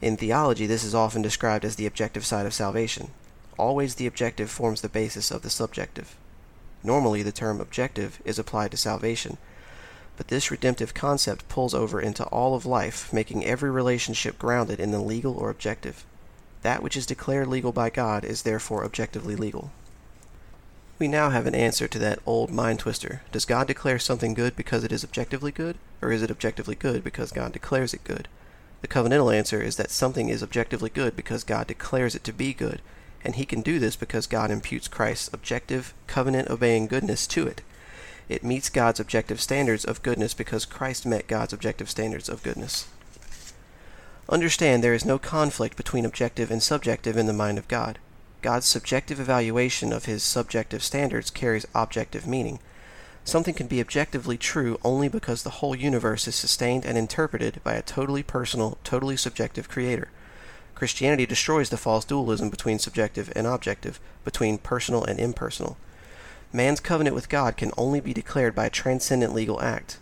In 0.00 0.16
theology, 0.16 0.66
this 0.66 0.82
is 0.82 0.96
often 0.96 1.22
described 1.22 1.64
as 1.64 1.76
the 1.76 1.86
objective 1.86 2.26
side 2.26 2.46
of 2.46 2.54
salvation. 2.54 3.10
Always 3.56 3.94
the 3.94 4.08
objective 4.08 4.50
forms 4.50 4.80
the 4.80 4.88
basis 4.88 5.30
of 5.30 5.42
the 5.42 5.50
subjective. 5.50 6.16
Normally, 6.82 7.22
the 7.22 7.30
term 7.30 7.60
objective 7.60 8.20
is 8.24 8.40
applied 8.40 8.72
to 8.72 8.76
salvation 8.76 9.38
but 10.16 10.28
this 10.28 10.50
redemptive 10.50 10.94
concept 10.94 11.48
pulls 11.48 11.74
over 11.74 12.00
into 12.00 12.24
all 12.26 12.54
of 12.54 12.66
life, 12.66 13.12
making 13.12 13.44
every 13.44 13.70
relationship 13.70 14.38
grounded 14.38 14.78
in 14.78 14.90
the 14.90 15.00
legal 15.00 15.36
or 15.36 15.50
objective. 15.50 16.04
That 16.62 16.82
which 16.82 16.96
is 16.96 17.06
declared 17.06 17.48
legal 17.48 17.72
by 17.72 17.90
God 17.90 18.24
is 18.24 18.42
therefore 18.42 18.84
objectively 18.84 19.34
legal. 19.34 19.72
We 20.98 21.08
now 21.08 21.30
have 21.30 21.46
an 21.46 21.54
answer 21.54 21.88
to 21.88 21.98
that 21.98 22.20
old 22.26 22.50
mind 22.50 22.78
twister. 22.78 23.22
Does 23.32 23.44
God 23.44 23.66
declare 23.66 23.98
something 23.98 24.34
good 24.34 24.54
because 24.54 24.84
it 24.84 24.92
is 24.92 25.02
objectively 25.02 25.50
good, 25.50 25.76
or 26.00 26.12
is 26.12 26.22
it 26.22 26.30
objectively 26.30 26.74
good 26.76 27.02
because 27.02 27.32
God 27.32 27.52
declares 27.52 27.92
it 27.92 28.04
good? 28.04 28.28
The 28.82 28.88
covenantal 28.88 29.34
answer 29.34 29.60
is 29.60 29.76
that 29.76 29.90
something 29.90 30.28
is 30.28 30.42
objectively 30.42 30.90
good 30.90 31.16
because 31.16 31.44
God 31.44 31.66
declares 31.66 32.14
it 32.14 32.24
to 32.24 32.32
be 32.32 32.52
good, 32.52 32.80
and 33.24 33.34
he 33.34 33.44
can 33.44 33.62
do 33.62 33.78
this 33.78 33.96
because 33.96 34.26
God 34.26 34.50
imputes 34.50 34.88
Christ's 34.88 35.32
objective, 35.32 35.94
covenant 36.06 36.50
obeying 36.50 36.86
goodness 36.86 37.26
to 37.28 37.46
it. 37.46 37.62
It 38.28 38.44
meets 38.44 38.70
God's 38.70 39.00
objective 39.00 39.40
standards 39.40 39.84
of 39.84 40.02
goodness 40.02 40.34
because 40.34 40.64
Christ 40.64 41.06
met 41.06 41.26
God's 41.26 41.52
objective 41.52 41.90
standards 41.90 42.28
of 42.28 42.42
goodness. 42.42 42.88
Understand 44.28 44.82
there 44.82 44.94
is 44.94 45.04
no 45.04 45.18
conflict 45.18 45.76
between 45.76 46.04
objective 46.04 46.50
and 46.50 46.62
subjective 46.62 47.16
in 47.16 47.26
the 47.26 47.32
mind 47.32 47.58
of 47.58 47.68
God. 47.68 47.98
God's 48.42 48.66
subjective 48.66 49.20
evaluation 49.20 49.92
of 49.92 50.06
his 50.06 50.24
subjective 50.24 50.82
standards 50.82 51.30
carries 51.30 51.66
objective 51.74 52.26
meaning. 52.26 52.58
Something 53.24 53.54
can 53.54 53.68
be 53.68 53.80
objectively 53.80 54.36
true 54.36 54.80
only 54.82 55.08
because 55.08 55.42
the 55.42 55.50
whole 55.50 55.76
universe 55.76 56.26
is 56.26 56.34
sustained 56.34 56.84
and 56.84 56.98
interpreted 56.98 57.60
by 57.62 57.74
a 57.74 57.82
totally 57.82 58.24
personal, 58.24 58.78
totally 58.82 59.16
subjective 59.16 59.68
creator. 59.68 60.08
Christianity 60.74 61.24
destroys 61.24 61.70
the 61.70 61.76
false 61.76 62.04
dualism 62.04 62.50
between 62.50 62.80
subjective 62.80 63.32
and 63.36 63.46
objective, 63.46 64.00
between 64.24 64.58
personal 64.58 65.04
and 65.04 65.20
impersonal. 65.20 65.76
Man's 66.52 66.80
covenant 66.80 67.14
with 67.14 67.28
God 67.28 67.56
can 67.56 67.70
only 67.78 68.00
be 68.00 68.12
declared 68.12 68.56
by 68.56 68.66
a 68.66 68.70
transcendent 68.70 69.32
legal 69.32 69.62
act. 69.62 69.98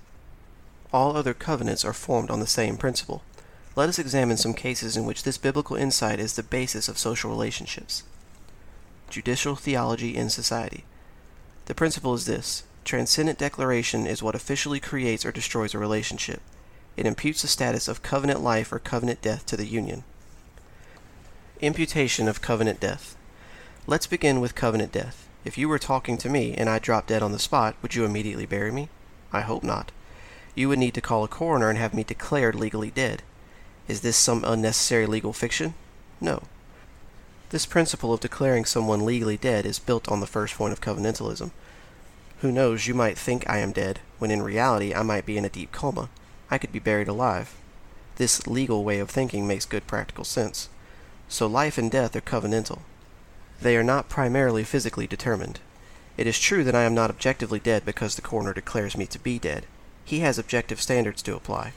All 0.92 1.14
other 1.14 1.35
covenants 1.35 1.85
are 1.85 1.92
formed 1.92 2.31
on 2.31 2.40
the 2.40 2.46
same 2.46 2.79
principle. 2.79 3.22
Let 3.76 3.90
us 3.90 3.98
examine 3.98 4.38
some 4.38 4.55
cases 4.55 4.96
in 4.96 5.05
which 5.05 5.24
this 5.24 5.37
biblical 5.37 5.76
insight 5.76 6.18
is 6.18 6.35
the 6.35 6.42
basis 6.42 6.88
of 6.88 6.98
social 6.98 7.31
relationships. 7.31 8.03
Judicial 9.11 9.57
theology 9.57 10.16
in 10.16 10.31
society. 10.31 10.85
The 11.64 11.75
principle 11.75 12.14
is 12.14 12.27
this 12.27 12.62
transcendent 12.85 13.38
declaration 13.38 14.07
is 14.07 14.23
what 14.23 14.37
officially 14.37 14.79
creates 14.79 15.27
or 15.27 15.33
destroys 15.33 15.75
a 15.75 15.79
relationship. 15.79 16.40
It 16.96 17.07
imputes 17.07 17.42
the 17.42 17.49
status 17.49 17.88
of 17.88 18.05
covenant 18.05 18.40
life 18.40 18.73
or 18.73 18.79
covenant 18.79 19.20
death 19.20 19.44
to 19.46 19.57
the 19.57 19.66
union. 19.66 20.05
Imputation 21.61 22.29
of 22.29 22.40
covenant 22.40 22.79
death. 22.79 23.16
Let's 23.85 24.07
begin 24.07 24.40
with 24.40 24.55
covenant 24.55 24.92
death. 24.92 25.29
If 25.44 25.59
you 25.59 25.68
were 25.68 25.81
talking 25.81 26.16
to 26.18 26.29
me 26.29 26.55
and 26.55 26.70
I 26.70 26.79
dropped 26.79 27.09
dead 27.09 27.23
on 27.23 27.33
the 27.33 27.40
spot, 27.40 27.75
would 27.83 27.96
you 27.96 28.05
immediately 28.05 28.46
bury 28.46 28.70
me? 28.70 28.88
I 29.33 29.40
hope 29.40 29.64
not. 29.64 29.90
You 30.55 30.68
would 30.68 30.79
need 30.79 30.94
to 30.94 31.01
call 31.01 31.25
a 31.25 31.29
coroner 31.29 31.68
and 31.68 31.79
have 31.79 31.94
me 31.94 32.05
declared 32.05 32.55
legally 32.55 32.92
dead. 32.92 33.25
Is 33.88 34.03
this 34.03 34.16
some 34.16 34.44
unnecessary 34.44 35.07
legal 35.07 35.33
fiction? 35.33 35.75
No. 36.20 36.44
This 37.50 37.66
principle 37.66 38.14
of 38.14 38.20
declaring 38.20 38.64
someone 38.64 39.04
legally 39.04 39.36
dead 39.36 39.66
is 39.66 39.80
built 39.80 40.08
on 40.08 40.20
the 40.20 40.26
first 40.26 40.54
point 40.54 40.72
of 40.72 40.80
covenantalism. 40.80 41.50
Who 42.42 42.52
knows, 42.52 42.86
you 42.86 42.94
might 42.94 43.18
think 43.18 43.48
I 43.48 43.58
am 43.58 43.72
dead, 43.72 43.98
when 44.18 44.30
in 44.30 44.42
reality 44.42 44.94
I 44.94 45.02
might 45.02 45.26
be 45.26 45.36
in 45.36 45.44
a 45.44 45.50
deep 45.50 45.72
coma. 45.72 46.08
I 46.48 46.58
could 46.58 46.72
be 46.72 46.78
buried 46.78 47.08
alive. 47.08 47.56
This 48.16 48.46
legal 48.46 48.84
way 48.84 49.00
of 49.00 49.10
thinking 49.10 49.48
makes 49.48 49.64
good 49.64 49.86
practical 49.88 50.24
sense. 50.24 50.68
So 51.28 51.48
life 51.48 51.76
and 51.76 51.90
death 51.90 52.14
are 52.14 52.20
covenantal. 52.20 52.80
They 53.60 53.76
are 53.76 53.84
not 53.84 54.08
primarily 54.08 54.62
physically 54.62 55.08
determined. 55.08 55.58
It 56.16 56.28
is 56.28 56.38
true 56.38 56.62
that 56.64 56.74
I 56.74 56.82
am 56.84 56.94
not 56.94 57.10
objectively 57.10 57.58
dead 57.58 57.84
because 57.84 58.14
the 58.14 58.22
coroner 58.22 58.54
declares 58.54 58.96
me 58.96 59.06
to 59.06 59.18
be 59.18 59.38
dead. 59.40 59.66
He 60.04 60.20
has 60.20 60.38
objective 60.38 60.80
standards 60.80 61.20
to 61.22 61.34
apply. 61.34 61.72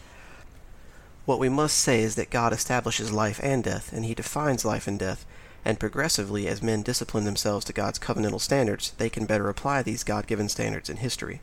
What 1.26 1.40
we 1.40 1.50
must 1.50 1.78
say 1.78 2.02
is 2.02 2.16
that 2.16 2.30
God 2.30 2.54
establishes 2.54 3.12
life 3.12 3.40
and 3.42 3.64
death, 3.64 3.92
and 3.92 4.06
He 4.06 4.14
defines 4.14 4.66
life 4.66 4.88
and 4.88 5.00
death, 5.00 5.26
and 5.66 5.80
progressively, 5.80 6.48
as 6.48 6.62
men 6.62 6.82
discipline 6.82 7.26
themselves 7.26 7.66
to 7.66 7.74
God's 7.74 8.00
covenantal 8.00 8.42
standards, 8.42 8.92
they 8.98 9.10
can 9.10 9.26
better 9.26 9.50
apply 9.50 9.82
these 9.82 10.04
God 10.04 10.28
given 10.28 10.50
standards 10.50 10.90
in 10.90 10.98
history. 10.98 11.42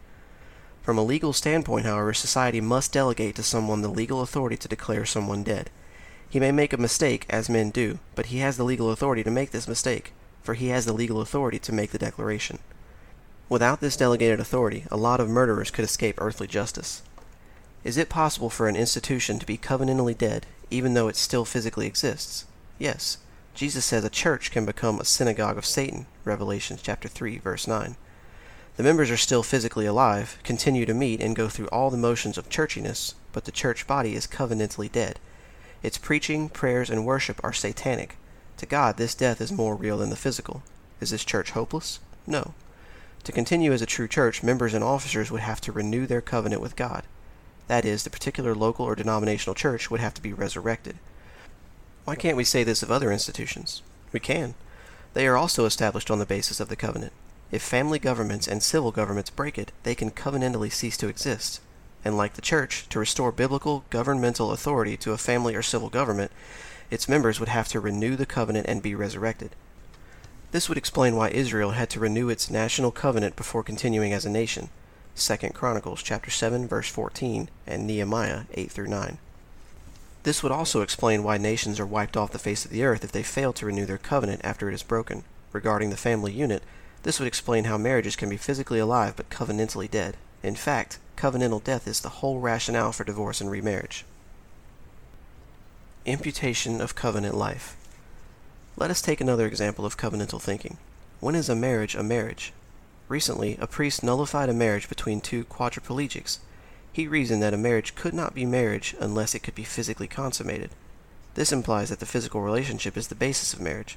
From 0.83 0.99
a 0.99 1.05
legal 1.05 1.33
standpoint, 1.33 1.87
however, 1.87 2.13
society 2.13 2.61
must 2.61 2.93
delegate 2.93 3.35
to 3.37 3.43
someone 3.43 3.83
the 3.83 3.89
legal 3.89 4.21
authority 4.21 4.57
to 4.57 4.69
declare 4.69 5.05
someone 5.05 5.43
dead. 5.43 5.71
He 6.29 6.41
may 6.41 6.53
make 6.53 6.73
a 6.73 6.79
mistake, 6.79 7.27
as 7.29 7.49
men 7.49 7.71
do, 7.71 7.99
but 8.15 8.27
he 8.27 8.39
has 8.39 8.57
the 8.57 8.65
legal 8.65 8.91
authority 8.91 9.23
to 9.25 9.31
make 9.31 9.51
this 9.51 9.69
mistake 9.69 10.13
for 10.43 10.55
he 10.55 10.69
has 10.69 10.87
the 10.87 10.93
legal 10.93 11.21
authority 11.21 11.59
to 11.61 11.73
make 11.73 11.91
the 11.91 11.99
declaration. 11.99 12.59
Without 13.49 13.81
this 13.81 13.97
delegated 13.97 14.41
authority, 14.41 14.85
a 14.91 14.97
lot 14.97 15.21
of 15.21 15.29
murderers 15.29 15.71
could 15.71 15.85
escape 15.85 16.21
earthly 16.21 16.47
justice. 16.47 17.03
Is 17.83 17.97
it 17.97 18.09
possible 18.09 18.51
for 18.51 18.69
an 18.69 18.77
institution 18.77 19.39
to 19.39 19.47
be 19.47 19.59
covenantally 19.59 20.17
dead, 20.17 20.47
even 20.71 20.95
though 20.95 21.09
it 21.09 21.17
still 21.17 21.45
physically 21.45 21.87
exists? 21.87 22.45
Yes. 22.79 23.19
Jesus 23.55 23.85
says 23.85 24.05
a 24.05 24.11
church 24.11 24.51
can 24.51 24.65
become 24.65 25.01
a 25.01 25.05
synagogue 25.05 25.59
of 25.59 25.67
Satan, 25.67 26.07
Revelation 26.25 26.79
chapter 26.83 27.09
3, 27.09 27.39
verse 27.39 27.67
9. 27.67 27.97
The 28.77 28.83
members 28.83 29.11
are 29.11 29.17
still 29.17 29.43
physically 29.43 29.87
alive, 29.87 30.39
continue 30.43 30.87
to 30.87 30.95
meet, 30.95 31.21
and 31.21 31.37
go 31.37 31.49
through 31.49 31.69
all 31.69 31.91
the 31.91 31.97
motions 31.97 32.39
of 32.39 32.49
churchiness, 32.49 33.15
but 33.33 33.45
the 33.45 33.53
church 33.53 33.87
body 33.87 34.15
is 34.15 34.27
covenantally 34.27 34.91
dead. 34.91 35.19
Its 35.83 35.99
preaching, 35.99 36.49
prayers, 36.49 36.89
and 36.89 37.05
worship 37.05 37.41
are 37.43 37.53
satanic, 37.53 38.17
to 38.61 38.67
God, 38.67 38.99
this 38.99 39.15
death 39.15 39.41
is 39.41 39.51
more 39.51 39.75
real 39.75 39.97
than 39.97 40.11
the 40.11 40.17
physical. 40.17 40.63
Is 41.01 41.09
this 41.09 41.25
church 41.25 41.53
hopeless? 41.53 41.99
No. 42.27 42.53
To 43.25 43.33
continue 43.33 43.73
as 43.73 43.81
a 43.81 43.87
true 43.87 44.07
church, 44.07 44.43
members 44.43 44.75
and 44.75 44.85
officers 44.85 45.31
would 45.31 45.41
have 45.41 45.63
to 45.63 45.73
renew 45.73 46.07
their 46.07 46.21
covenant 46.21 46.61
with 46.61 46.77
God. 46.77 47.05
That 47.69 47.87
is, 47.87 48.05
the 48.05 48.11
particular 48.11 48.55
local 48.55 48.85
or 48.85 48.95
denominational 48.95 49.55
church 49.55 49.91
would 49.91 50.01
have 50.01 50.13
to 50.13 50.21
be 50.21 50.35
resurrected. 50.35 50.99
Why 52.11 52.17
can't 52.17 52.37
we 52.37 52.43
say 52.43 52.65
this 52.65 52.83
of 52.83 52.91
other 52.91 53.13
institutions? 53.13 53.83
We 54.13 54.19
can. 54.19 54.55
They 55.15 55.29
are 55.29 55.37
also 55.37 55.65
established 55.65 56.11
on 56.11 56.19
the 56.19 56.27
basis 56.27 56.59
of 56.59 56.69
the 56.69 56.75
covenant. 56.75 57.13
If 57.53 57.63
family 57.63 58.01
governments 58.01 58.49
and 58.49 58.65
civil 58.65 58.91
governments 58.91 59.31
break 59.31 59.57
it, 59.57 59.71
they 59.85 59.95
can 59.95 60.11
covenantally 60.11 60.73
cease 60.73 60.97
to 60.97 61.07
exist. 61.07 61.61
And 62.05 62.17
like 62.17 62.35
the 62.35 62.43
church, 62.43 62.89
to 62.89 62.99
restore 62.99 63.31
biblical 63.31 63.85
governmental 63.91 64.51
authority 64.51 64.97
to 64.97 65.13
a 65.13 65.19
family 65.19 65.55
or 65.55 65.63
civil 65.63 65.89
government, 65.89 66.33
its 66.91 67.09
members 67.09 67.39
would 67.39 67.49
have 67.49 67.69
to 67.69 67.79
renew 67.79 68.17
the 68.17 68.27
covenant 68.27 68.67
and 68.69 68.83
be 68.83 68.97
resurrected. 68.97 69.55
This 70.51 70.69
would 70.69 70.79
explain 70.79 71.15
why 71.15 71.29
Israel 71.29 71.71
had 71.71 71.91
to 71.91 72.01
renew 72.01 72.29
its 72.29 72.51
national 72.51 72.91
covenant 72.91 73.37
before 73.37 73.63
continuing 73.63 74.13
as 74.13 74.27
a 74.27 74.31
nation. 74.31 74.71
2 75.15 75.37
Chronicles 75.51 76.03
chapter 76.03 76.33
7 76.33 76.67
verse 76.67 76.89
14 76.89 77.49
and 77.69 77.87
Nehemiah 77.87 78.47
8 78.55 78.73
through 78.73 78.89
9. 78.89 79.19
This 80.23 80.43
would 80.43 80.53
also 80.53 80.83
explain 80.83 81.23
why 81.23 81.39
nations 81.39 81.81
are 81.81 81.87
wiped 81.87 82.17
off 82.17 82.33
the 82.33 82.39
face 82.39 82.65
of 82.65 82.71
the 82.71 82.85
earth 82.85 83.05
if 83.05 83.13
they 83.13 83.23
fail 83.23 83.53
to 83.55 83.67
renew 83.67 83.87
their 83.87 83.99
covenant 83.99 84.43
after 84.45 84.69
it 84.69 84.75
is 84.75 84.83
broken. 84.83 85.25
Regarding 85.53 85.91
the 85.91 85.97
family 85.97 86.33
unit, 86.33 86.63
this 87.03 87.19
would 87.19 87.27
explain 87.27 87.65
how 87.65 87.79
marriages 87.79 88.17
can 88.17 88.29
be 88.29 88.37
physically 88.37 88.79
alive 88.79 89.15
but 89.17 89.31
covenantally 89.31 89.91
dead. 89.91 90.17
In 90.43 90.55
fact, 90.55 90.99
covenantal 91.17 91.65
death 91.65 91.89
is 91.89 92.01
the 92.01 92.21
whole 92.21 92.41
rationale 92.41 92.93
for 92.93 93.05
divorce 93.05 93.41
and 93.41 93.51
remarriage. 93.51 94.05
Imputation 96.05 96.81
of 96.81 96.95
covenant 96.95 97.35
life. 97.35 97.77
Let 98.77 98.91
us 98.91 99.03
take 99.03 99.21
another 99.21 99.47
example 99.47 99.85
of 99.85 99.97
covenantal 99.97 100.41
thinking. 100.41 100.77
When 101.21 101.35
is 101.35 101.49
a 101.49 101.55
marriage 101.55 101.95
a 101.95 102.03
marriage? 102.03 102.53
Recently, 103.09 103.57
a 103.61 103.67
priest 103.67 104.03
nullified 104.03 104.49
a 104.49 104.55
marriage 104.55 104.89
between 104.89 105.21
two 105.21 105.45
quadriplegics. 105.45 106.39
He 106.93 107.07
reasoned 107.07 107.43
that 107.43 107.55
a 107.55 107.59
marriage 107.59 107.95
could 107.95 108.15
not 108.15 108.35
be 108.35 108.45
marriage 108.45 108.95
unless 108.99 109.35
it 109.35 109.43
could 109.43 109.55
be 109.55 109.65
physically 109.65 110.09
consummated. 110.09 110.71
This 111.35 111.53
implies 111.53 111.89
that 111.91 112.01
the 112.01 112.07
physical 112.07 112.41
relationship 112.41 112.97
is 112.97 113.09
the 113.09 113.15
basis 113.15 113.53
of 113.53 113.61
marriage. 113.61 113.97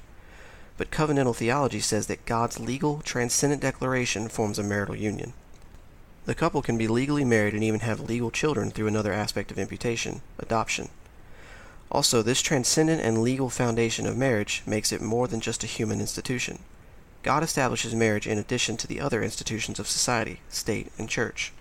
But 0.76 0.90
covenantal 0.90 1.36
theology 1.36 1.80
says 1.80 2.06
that 2.06 2.26
God's 2.26 2.60
legal, 2.60 3.00
transcendent 3.04 3.62
declaration 3.62 4.28
forms 4.28 4.58
a 4.58 4.62
marital 4.62 4.96
union. 4.96 5.32
The 6.26 6.34
couple 6.34 6.62
can 6.62 6.78
be 6.78 6.88
legally 6.88 7.24
married 7.24 7.54
and 7.54 7.62
even 7.62 7.80
have 7.80 8.00
legal 8.00 8.30
children 8.30 8.70
through 8.70 8.86
another 8.86 9.12
aspect 9.12 9.50
of 9.50 9.58
imputation, 9.58 10.22
adoption. 10.38 10.88
Also, 11.90 12.22
this 12.22 12.40
transcendent 12.40 13.02
and 13.02 13.22
legal 13.22 13.50
foundation 13.50 14.06
of 14.06 14.16
marriage 14.16 14.62
makes 14.66 14.90
it 14.90 15.02
more 15.02 15.28
than 15.28 15.40
just 15.40 15.62
a 15.62 15.68
human 15.68 16.00
institution. 16.00 16.60
God 17.22 17.42
establishes 17.42 17.94
marriage 17.94 18.26
in 18.26 18.38
addition 18.38 18.76
to 18.78 18.86
the 18.86 19.00
other 19.00 19.22
institutions 19.22 19.78
of 19.78 19.86
society, 19.86 20.40
state, 20.48 20.90
and 20.98 21.08
church. 21.08 21.52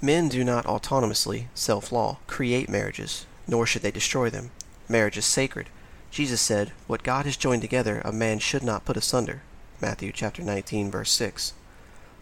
Men 0.00 0.28
do 0.28 0.44
not 0.44 0.66
autonomously, 0.66 1.46
self 1.54 1.90
law, 1.90 2.18
create 2.28 2.68
marriages, 2.68 3.26
nor 3.48 3.66
should 3.66 3.82
they 3.82 3.90
destroy 3.90 4.30
them. 4.30 4.52
Marriage 4.88 5.18
is 5.18 5.26
sacred. 5.26 5.68
Jesus 6.12 6.40
said, 6.40 6.72
What 6.86 7.02
God 7.02 7.26
has 7.26 7.36
joined 7.36 7.62
together, 7.62 8.00
a 8.04 8.12
man 8.12 8.38
should 8.38 8.62
not 8.62 8.84
put 8.84 8.96
asunder. 8.96 9.42
Matthew 9.80 10.12
chapter 10.12 10.42
19, 10.42 10.90
verse 10.90 11.10
6. 11.10 11.52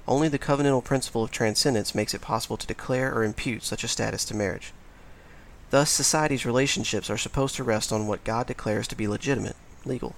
Only 0.08 0.28
the 0.28 0.38
covenantal 0.38 0.84
principle 0.84 1.22
of 1.22 1.30
transcendence 1.30 1.94
makes 1.94 2.14
it 2.14 2.22
possible 2.22 2.56
to 2.56 2.66
declare 2.66 3.14
or 3.14 3.24
impute 3.24 3.62
such 3.62 3.84
a 3.84 3.88
status 3.88 4.24
to 4.26 4.36
marriage. 4.36 4.72
Thus, 5.70 5.90
society's 5.90 6.46
relationships 6.46 7.10
are 7.10 7.18
supposed 7.18 7.56
to 7.56 7.64
rest 7.64 7.92
on 7.92 8.06
what 8.06 8.24
God 8.24 8.46
declares 8.46 8.88
to 8.88 8.96
be 8.96 9.06
legitimate, 9.06 9.56
legal. 9.84 10.14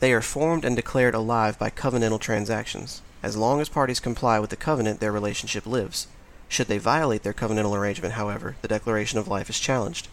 They 0.00 0.12
are 0.12 0.22
formed 0.22 0.64
and 0.64 0.74
declared 0.74 1.14
alive 1.14 1.58
by 1.58 1.70
covenantal 1.70 2.20
transactions. 2.20 3.00
As 3.22 3.36
long 3.36 3.60
as 3.60 3.68
parties 3.68 4.00
comply 4.00 4.38
with 4.38 4.50
the 4.50 4.56
covenant, 4.56 5.00
their 5.00 5.12
relationship 5.12 5.66
lives. 5.66 6.08
Should 6.48 6.68
they 6.68 6.78
violate 6.78 7.22
their 7.22 7.32
covenantal 7.32 7.76
arrangement, 7.76 8.14
however, 8.14 8.56
the 8.62 8.68
declaration 8.68 9.18
of 9.18 9.28
life 9.28 9.50
is 9.50 9.58
challenged. 9.58 10.08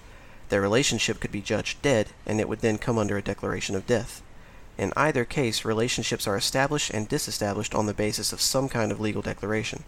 Their 0.50 0.62
relationship 0.62 1.20
could 1.20 1.32
be 1.32 1.42
judged 1.42 1.82
dead, 1.82 2.10
and 2.26 2.40
it 2.40 2.50
would 2.50 2.60
then 2.60 2.78
come 2.78 2.98
under 2.98 3.18
a 3.18 3.22
declaration 3.22 3.76
of 3.76 3.88
death. 3.88 4.22
In 4.78 4.92
either 4.98 5.26
case, 5.26 5.64
relationships 5.64 6.28
are 6.28 6.36
established 6.36 6.90
and 6.90 7.08
disestablished 7.08 7.76
on 7.76 7.86
the 7.86 7.94
basis 7.94 8.34
of 8.34 8.42
some 8.42 8.68
kind 8.70 8.92
of 8.92 9.00
legal 9.00 9.22
declaration. 9.22 9.84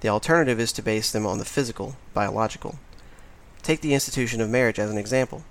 The 0.00 0.08
alternative 0.08 0.58
is 0.58 0.72
to 0.72 0.82
base 0.82 1.10
them 1.10 1.26
on 1.26 1.38
the 1.38 1.44
physical, 1.44 1.96
biological. 2.14 2.78
Take 3.62 3.80
the 3.80 3.94
institution 3.94 4.40
of 4.40 4.50
marriage 4.50 4.78
as 4.78 4.90
an 4.90 4.98
example. 4.98 5.44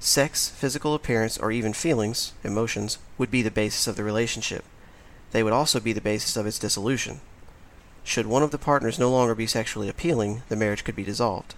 Sex, 0.00 0.48
physical 0.48 0.94
appearance, 0.94 1.36
or 1.36 1.50
even 1.50 1.72
feelings, 1.72 2.32
emotions, 2.44 2.98
would 3.18 3.30
be 3.30 3.42
the 3.42 3.50
basis 3.50 3.86
of 3.86 3.96
the 3.96 4.04
relationship. 4.04 4.64
They 5.32 5.42
would 5.42 5.52
also 5.52 5.80
be 5.80 5.92
the 5.92 6.00
basis 6.00 6.36
of 6.36 6.46
its 6.46 6.58
dissolution. 6.58 7.20
Should 8.08 8.26
one 8.26 8.42
of 8.42 8.52
the 8.52 8.58
partners 8.58 8.98
no 8.98 9.10
longer 9.10 9.34
be 9.34 9.46
sexually 9.46 9.86
appealing, 9.86 10.40
the 10.48 10.56
marriage 10.56 10.82
could 10.82 10.96
be 10.96 11.04
dissolved. 11.04 11.54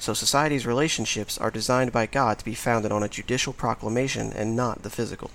So 0.00 0.12
society's 0.12 0.66
relationships 0.66 1.38
are 1.38 1.52
designed 1.52 1.92
by 1.92 2.06
God 2.06 2.40
to 2.40 2.44
be 2.44 2.56
founded 2.56 2.90
on 2.90 3.04
a 3.04 3.08
judicial 3.08 3.52
proclamation 3.52 4.32
and 4.32 4.56
not 4.56 4.82
the 4.82 4.90
physical. 4.90 5.30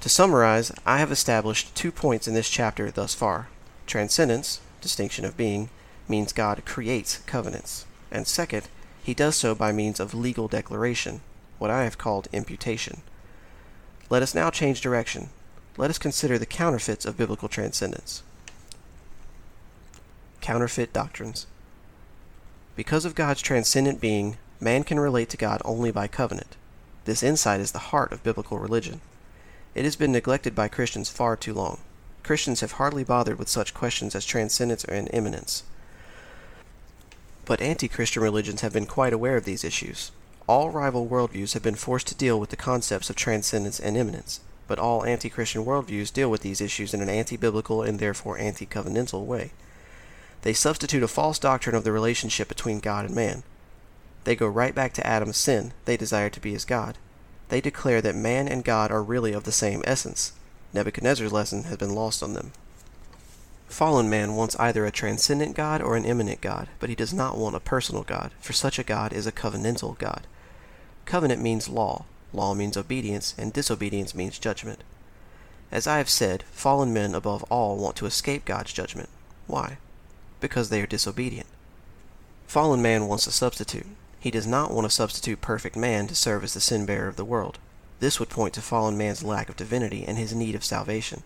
To 0.00 0.08
summarize, 0.08 0.72
I 0.86 0.96
have 0.96 1.12
established 1.12 1.74
two 1.74 1.92
points 1.92 2.26
in 2.26 2.32
this 2.32 2.48
chapter 2.48 2.90
thus 2.90 3.14
far. 3.14 3.48
Transcendence, 3.86 4.62
distinction 4.80 5.26
of 5.26 5.36
being, 5.36 5.68
means 6.08 6.32
God 6.32 6.64
creates 6.64 7.18
covenants. 7.26 7.84
And 8.10 8.26
second, 8.26 8.70
he 9.02 9.12
does 9.12 9.36
so 9.36 9.54
by 9.54 9.72
means 9.72 10.00
of 10.00 10.14
legal 10.14 10.48
declaration, 10.48 11.20
what 11.58 11.70
I 11.70 11.84
have 11.84 11.98
called 11.98 12.28
imputation. 12.32 13.02
Let 14.08 14.22
us 14.22 14.34
now 14.34 14.48
change 14.48 14.80
direction. 14.80 15.28
Let 15.76 15.90
us 15.90 15.98
consider 15.98 16.38
the 16.38 16.46
counterfeits 16.46 17.04
of 17.04 17.18
biblical 17.18 17.50
transcendence. 17.50 18.22
Counterfeit 20.44 20.92
doctrines. 20.92 21.46
Because 22.76 23.06
of 23.06 23.14
God's 23.14 23.40
transcendent 23.40 23.98
being, 23.98 24.36
man 24.60 24.84
can 24.84 25.00
relate 25.00 25.30
to 25.30 25.38
God 25.38 25.62
only 25.64 25.90
by 25.90 26.06
covenant. 26.06 26.56
This 27.06 27.22
insight 27.22 27.60
is 27.60 27.72
the 27.72 27.88
heart 27.88 28.12
of 28.12 28.22
biblical 28.22 28.58
religion. 28.58 29.00
It 29.74 29.86
has 29.86 29.96
been 29.96 30.12
neglected 30.12 30.54
by 30.54 30.68
Christians 30.68 31.08
far 31.08 31.34
too 31.34 31.54
long. 31.54 31.78
Christians 32.22 32.60
have 32.60 32.72
hardly 32.72 33.04
bothered 33.04 33.38
with 33.38 33.48
such 33.48 33.72
questions 33.72 34.14
as 34.14 34.26
transcendence 34.26 34.84
and 34.84 35.08
immanence. 35.14 35.62
But 37.46 37.62
anti 37.62 37.88
Christian 37.88 38.22
religions 38.22 38.60
have 38.60 38.74
been 38.74 38.84
quite 38.84 39.14
aware 39.14 39.38
of 39.38 39.46
these 39.46 39.64
issues. 39.64 40.12
All 40.46 40.68
rival 40.68 41.08
worldviews 41.08 41.54
have 41.54 41.62
been 41.62 41.74
forced 41.74 42.08
to 42.08 42.14
deal 42.14 42.38
with 42.38 42.50
the 42.50 42.56
concepts 42.56 43.08
of 43.08 43.16
transcendence 43.16 43.80
and 43.80 43.96
immanence, 43.96 44.40
but 44.68 44.78
all 44.78 45.06
anti 45.06 45.30
Christian 45.30 45.64
worldviews 45.64 46.12
deal 46.12 46.30
with 46.30 46.42
these 46.42 46.60
issues 46.60 46.92
in 46.92 47.00
an 47.00 47.08
anti 47.08 47.38
biblical 47.38 47.80
and 47.80 47.98
therefore 47.98 48.36
anti 48.36 48.66
covenantal 48.66 49.24
way. 49.24 49.52
They 50.44 50.52
substitute 50.52 51.02
a 51.02 51.08
false 51.08 51.38
doctrine 51.38 51.74
of 51.74 51.84
the 51.84 51.92
relationship 51.92 52.48
between 52.48 52.80
God 52.80 53.06
and 53.06 53.14
man. 53.14 53.44
They 54.24 54.36
go 54.36 54.46
right 54.46 54.74
back 54.74 54.92
to 54.92 55.06
Adam's 55.06 55.38
sin, 55.38 55.72
they 55.86 55.96
desire 55.96 56.28
to 56.28 56.38
be 56.40 56.54
as 56.54 56.66
God. 56.66 56.98
They 57.48 57.62
declare 57.62 58.02
that 58.02 58.14
man 58.14 58.46
and 58.46 58.62
God 58.62 58.90
are 58.90 59.02
really 59.02 59.32
of 59.32 59.44
the 59.44 59.52
same 59.52 59.82
essence. 59.86 60.34
Nebuchadnezzar's 60.74 61.32
lesson 61.32 61.62
has 61.64 61.78
been 61.78 61.94
lost 61.94 62.22
on 62.22 62.34
them. 62.34 62.52
Fallen 63.68 64.10
man 64.10 64.34
wants 64.34 64.54
either 64.60 64.84
a 64.84 64.90
transcendent 64.90 65.56
God 65.56 65.80
or 65.80 65.96
an 65.96 66.04
immanent 66.04 66.42
God, 66.42 66.68
but 66.78 66.90
he 66.90 66.94
does 66.94 67.14
not 67.14 67.38
want 67.38 67.56
a 67.56 67.60
personal 67.60 68.02
God, 68.02 68.30
for 68.38 68.52
such 68.52 68.78
a 68.78 68.84
God 68.84 69.14
is 69.14 69.26
a 69.26 69.32
covenantal 69.32 69.96
God. 69.96 70.26
Covenant 71.06 71.40
means 71.40 71.70
law, 71.70 72.04
law 72.34 72.52
means 72.52 72.76
obedience, 72.76 73.34
and 73.38 73.50
disobedience 73.50 74.14
means 74.14 74.38
judgment. 74.38 74.84
As 75.72 75.86
I 75.86 75.96
have 75.96 76.10
said, 76.10 76.44
fallen 76.52 76.92
men 76.92 77.14
above 77.14 77.44
all 77.44 77.78
want 77.78 77.96
to 77.96 78.06
escape 78.06 78.44
God's 78.44 78.74
judgment. 78.74 79.08
Why? 79.46 79.78
Because 80.44 80.68
they 80.68 80.82
are 80.82 80.86
disobedient. 80.86 81.46
Fallen 82.46 82.82
man 82.82 83.08
wants 83.08 83.26
a 83.26 83.32
substitute. 83.32 83.86
He 84.20 84.30
does 84.30 84.46
not 84.46 84.70
want 84.70 84.86
a 84.86 84.90
substitute 84.90 85.40
perfect 85.40 85.74
man 85.74 86.06
to 86.06 86.14
serve 86.14 86.44
as 86.44 86.52
the 86.52 86.60
sin 86.60 86.84
bearer 86.84 87.08
of 87.08 87.16
the 87.16 87.24
world. 87.24 87.58
This 87.98 88.20
would 88.20 88.28
point 88.28 88.52
to 88.52 88.60
fallen 88.60 88.98
man's 88.98 89.24
lack 89.24 89.48
of 89.48 89.56
divinity 89.56 90.04
and 90.06 90.18
his 90.18 90.34
need 90.34 90.54
of 90.54 90.62
salvation. 90.62 91.22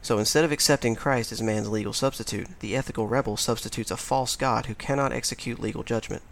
So 0.00 0.16
instead 0.18 0.42
of 0.42 0.52
accepting 0.52 0.94
Christ 0.94 1.32
as 1.32 1.42
man's 1.42 1.68
legal 1.68 1.92
substitute, 1.92 2.48
the 2.60 2.74
ethical 2.74 3.06
rebel 3.06 3.36
substitutes 3.36 3.90
a 3.90 3.98
false 3.98 4.36
God 4.36 4.64
who 4.64 4.74
cannot 4.74 5.12
execute 5.12 5.60
legal 5.60 5.82
judgment. 5.82 6.22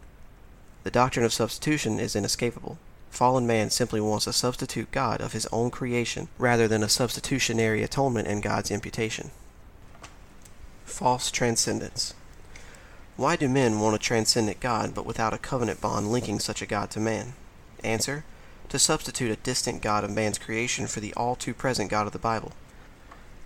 The 0.85 0.91
doctrine 0.91 1.27
of 1.27 1.35
substitution 1.35 2.01
is 2.01 2.17
inescapable. 2.17 2.79
Fallen 3.11 3.47
man 3.47 3.69
simply 3.69 4.01
wants 4.01 4.27
a 4.27 4.33
substitute 4.33 4.93
God 4.93 5.21
of 5.21 5.35
his 5.35 5.47
own 5.53 5.71
creation 5.71 6.29
rather 6.39 6.67
than 6.69 6.83
a 6.83 6.89
substitutionary 6.89 7.83
atonement 7.83 8.29
and 8.29 8.43
God's 8.43 8.71
imputation. 8.71 9.31
False 10.89 11.31
transcendence. 11.31 12.15
Why 13.17 13.37
do 13.37 13.49
men 13.49 13.79
want 13.79 13.95
a 13.95 13.99
transcendent 13.99 14.59
God 14.59 14.95
but 14.95 15.05
without 15.05 15.35
a 15.35 15.39
covenant 15.39 15.81
bond 15.81 16.11
linking 16.11 16.41
such 16.41 16.63
a 16.63 16.67
God 16.67 16.91
to 16.93 16.99
man? 16.99 17.35
Answer: 17.85 18.25
To 18.71 18.79
substitute 18.79 19.31
a 19.31 19.37
distant 19.37 19.83
God 19.83 20.03
of 20.03 20.11
man's 20.11 20.39
creation 20.39 20.87
for 20.87 21.01
the 21.01 21.13
all 21.15 21.37
too 21.37 21.53
present 21.53 21.91
God 21.91 22.07
of 22.07 22.13
the 22.13 22.19
Bible. 22.19 22.53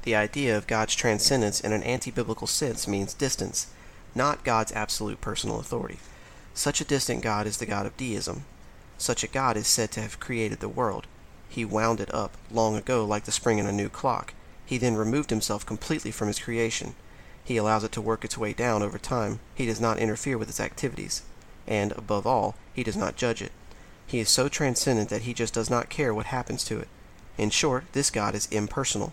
The 0.04 0.14
idea 0.14 0.56
of 0.56 0.66
God's 0.66 0.94
transcendence 0.94 1.60
in 1.60 1.72
an 1.72 1.82
anti 1.82 2.10
biblical 2.10 2.46
sense 2.46 2.86
means 2.86 3.12
distance, 3.12 3.66
not 4.14 4.44
God's 4.44 4.72
absolute 4.72 5.20
personal 5.20 5.58
authority. 5.58 5.98
Such 6.54 6.80
a 6.80 6.86
distant 6.86 7.22
God 7.22 7.46
is 7.46 7.58
the 7.58 7.66
God 7.66 7.86
of 7.86 7.96
deism. 7.96 8.44
Such 8.98 9.24
a 9.24 9.28
God 9.28 9.56
is 9.56 9.66
said 9.66 9.90
to 9.92 10.00
have 10.00 10.20
created 10.20 10.60
the 10.60 10.68
world. 10.68 11.06
He 11.48 11.64
wound 11.64 12.00
it 12.00 12.14
up 12.14 12.36
long 12.50 12.76
ago 12.76 13.04
like 13.04 13.24
the 13.24 13.32
spring 13.32 13.58
in 13.58 13.66
a 13.66 13.72
new 13.72 13.88
clock. 13.88 14.32
He 14.64 14.78
then 14.78 14.94
removed 14.94 15.30
himself 15.30 15.66
completely 15.66 16.12
from 16.12 16.28
his 16.28 16.38
creation. 16.38 16.94
He 17.44 17.56
allows 17.56 17.84
it 17.84 17.92
to 17.92 18.00
work 18.00 18.24
its 18.24 18.38
way 18.38 18.52
down 18.52 18.82
over 18.82 18.98
time. 18.98 19.40
He 19.54 19.66
does 19.66 19.80
not 19.80 19.98
interfere 19.98 20.38
with 20.38 20.48
its 20.48 20.60
activities. 20.60 21.22
And, 21.66 21.92
above 21.92 22.26
all, 22.26 22.54
he 22.72 22.82
does 22.82 22.96
not 22.96 23.16
judge 23.16 23.42
it. 23.42 23.52
He 24.06 24.20
is 24.20 24.28
so 24.28 24.48
transcendent 24.48 25.08
that 25.08 25.22
he 25.22 25.34
just 25.34 25.54
does 25.54 25.70
not 25.70 25.88
care 25.88 26.12
what 26.12 26.26
happens 26.26 26.64
to 26.64 26.78
it. 26.78 26.88
In 27.38 27.50
short, 27.50 27.84
this 27.92 28.10
God 28.10 28.34
is 28.34 28.46
impersonal. 28.46 29.12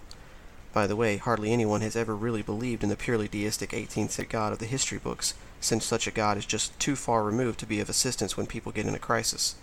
By 0.74 0.86
the 0.88 0.96
way, 0.96 1.18
hardly 1.18 1.52
anyone 1.52 1.82
has 1.82 1.96
ever 1.96 2.16
really 2.16 2.42
believed 2.42 2.84
in 2.84 2.90
the 2.90 2.96
purely 2.96 3.28
deistic 3.28 3.72
18th 3.72 4.12
century 4.12 4.28
God 4.30 4.54
of 4.54 4.60
the 4.60 4.66
history 4.66 5.00
books, 5.00 5.34
since 5.60 5.86
such 5.86 6.06
a 6.06 6.12
God 6.12 6.38
is 6.38 6.46
just 6.46 6.78
too 6.80 6.96
far 6.96 7.24
removed 7.24 7.60
to 7.60 7.66
be 7.66 7.80
of 7.80 7.90
assistance 7.90 8.38
when 8.38 8.46
people 8.46 8.72
get 8.72 8.86
in 8.86 8.94
a 8.94 9.00
crisis. 9.00 9.56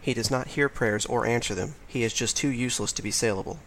He 0.00 0.14
does 0.14 0.30
not 0.30 0.48
hear 0.48 0.68
prayers 0.68 1.06
or 1.06 1.26
answer 1.26 1.54
them. 1.54 1.74
He 1.88 2.04
is 2.04 2.12
just 2.12 2.36
too 2.36 2.48
useless 2.48 2.92
to 2.92 3.02
be 3.02 3.10
saleable. 3.10 3.58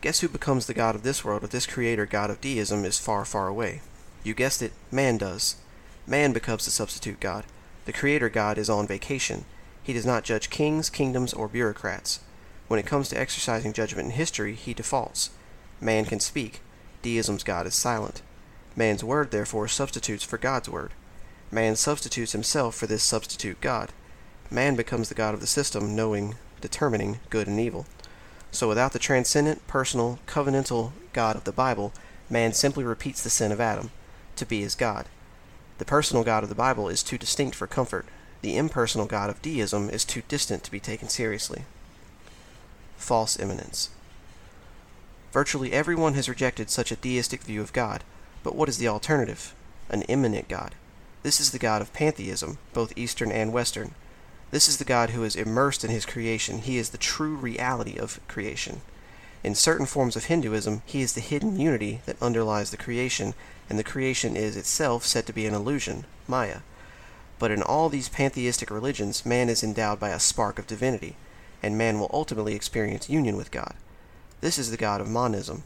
Guess 0.00 0.20
who 0.20 0.28
becomes 0.28 0.66
the 0.66 0.74
God 0.74 0.94
of 0.94 1.02
this 1.02 1.24
world 1.24 1.44
if 1.44 1.50
this 1.50 1.66
creator 1.66 2.06
God 2.06 2.30
of 2.30 2.40
deism 2.40 2.86
is 2.86 2.98
far, 2.98 3.26
far 3.26 3.48
away? 3.48 3.82
You 4.24 4.32
guessed 4.32 4.62
it, 4.62 4.72
man 4.90 5.18
does. 5.18 5.56
Man 6.06 6.32
becomes 6.32 6.64
the 6.64 6.70
substitute 6.70 7.20
God. 7.20 7.44
The 7.84 7.92
creator 7.92 8.30
God 8.30 8.56
is 8.56 8.70
on 8.70 8.86
vacation. 8.86 9.44
He 9.82 9.92
does 9.92 10.06
not 10.06 10.24
judge 10.24 10.48
kings, 10.48 10.88
kingdoms, 10.88 11.34
or 11.34 11.48
bureaucrats. 11.48 12.20
When 12.66 12.80
it 12.80 12.86
comes 12.86 13.10
to 13.10 13.20
exercising 13.20 13.74
judgment 13.74 14.06
in 14.06 14.12
history, 14.12 14.54
he 14.54 14.72
defaults. 14.72 15.30
Man 15.80 16.06
can 16.06 16.20
speak. 16.20 16.60
Deism's 17.02 17.42
God 17.42 17.66
is 17.66 17.74
silent. 17.74 18.22
Man's 18.76 19.04
word, 19.04 19.30
therefore, 19.30 19.68
substitutes 19.68 20.24
for 20.24 20.38
God's 20.38 20.68
word. 20.68 20.92
Man 21.50 21.76
substitutes 21.76 22.32
himself 22.32 22.74
for 22.74 22.86
this 22.86 23.02
substitute 23.02 23.60
God. 23.60 23.90
Man 24.50 24.76
becomes 24.76 25.08
the 25.08 25.14
God 25.14 25.34
of 25.34 25.40
the 25.40 25.46
system, 25.46 25.94
knowing, 25.94 26.36
determining 26.60 27.20
good 27.28 27.48
and 27.48 27.60
evil. 27.60 27.86
So 28.52 28.68
without 28.68 28.92
the 28.92 28.98
transcendent, 28.98 29.66
personal, 29.66 30.18
covenantal 30.26 30.92
God 31.12 31.36
of 31.36 31.44
the 31.44 31.52
Bible, 31.52 31.92
man 32.28 32.52
simply 32.52 32.84
repeats 32.84 33.22
the 33.22 33.30
sin 33.30 33.52
of 33.52 33.60
Adam, 33.60 33.90
to 34.36 34.46
be 34.46 34.60
his 34.60 34.74
God. 34.74 35.06
The 35.78 35.84
personal 35.84 36.24
God 36.24 36.42
of 36.42 36.48
the 36.48 36.54
Bible 36.54 36.88
is 36.88 37.02
too 37.02 37.16
distinct 37.16 37.54
for 37.54 37.66
comfort. 37.66 38.06
The 38.42 38.56
impersonal 38.56 39.06
God 39.06 39.30
of 39.30 39.40
deism 39.42 39.88
is 39.90 40.04
too 40.04 40.22
distant 40.28 40.64
to 40.64 40.70
be 40.70 40.80
taken 40.80 41.08
seriously. 41.08 41.64
False 42.96 43.38
immanence. 43.38 43.90
Virtually 45.32 45.72
everyone 45.72 46.14
has 46.14 46.28
rejected 46.28 46.70
such 46.70 46.90
a 46.90 46.96
deistic 46.96 47.42
view 47.42 47.60
of 47.60 47.72
God, 47.72 48.02
but 48.42 48.56
what 48.56 48.68
is 48.68 48.78
the 48.78 48.88
alternative? 48.88 49.54
An 49.88 50.02
immanent 50.02 50.48
God. 50.48 50.74
This 51.22 51.40
is 51.40 51.50
the 51.50 51.58
God 51.58 51.82
of 51.82 51.92
pantheism, 51.92 52.58
both 52.72 52.92
Eastern 52.96 53.30
and 53.30 53.52
Western. 53.52 53.94
This 54.50 54.68
is 54.68 54.78
the 54.78 54.84
God 54.84 55.10
who 55.10 55.22
is 55.22 55.36
immersed 55.36 55.84
in 55.84 55.90
his 55.90 56.04
creation. 56.04 56.58
He 56.58 56.76
is 56.76 56.90
the 56.90 56.98
true 56.98 57.36
reality 57.36 57.96
of 57.96 58.18
creation. 58.26 58.80
In 59.44 59.54
certain 59.54 59.86
forms 59.86 60.16
of 60.16 60.24
Hinduism, 60.24 60.82
he 60.84 61.02
is 61.02 61.12
the 61.12 61.20
hidden 61.20 61.58
unity 61.58 62.00
that 62.04 62.20
underlies 62.20 62.70
the 62.70 62.76
creation, 62.76 63.34
and 63.68 63.78
the 63.78 63.84
creation 63.84 64.36
is 64.36 64.56
itself 64.56 65.06
said 65.06 65.24
to 65.26 65.32
be 65.32 65.46
an 65.46 65.54
illusion, 65.54 66.04
Maya. 66.26 66.58
But 67.38 67.50
in 67.50 67.62
all 67.62 67.88
these 67.88 68.08
pantheistic 68.08 68.70
religions, 68.70 69.24
man 69.24 69.48
is 69.48 69.62
endowed 69.62 70.00
by 70.00 70.10
a 70.10 70.20
spark 70.20 70.58
of 70.58 70.66
divinity, 70.66 71.16
and 71.62 71.78
man 71.78 72.00
will 72.00 72.10
ultimately 72.12 72.54
experience 72.54 73.08
union 73.08 73.36
with 73.36 73.50
God. 73.50 73.74
This 74.40 74.58
is 74.58 74.70
the 74.70 74.76
God 74.76 75.00
of 75.00 75.08
monism. 75.08 75.62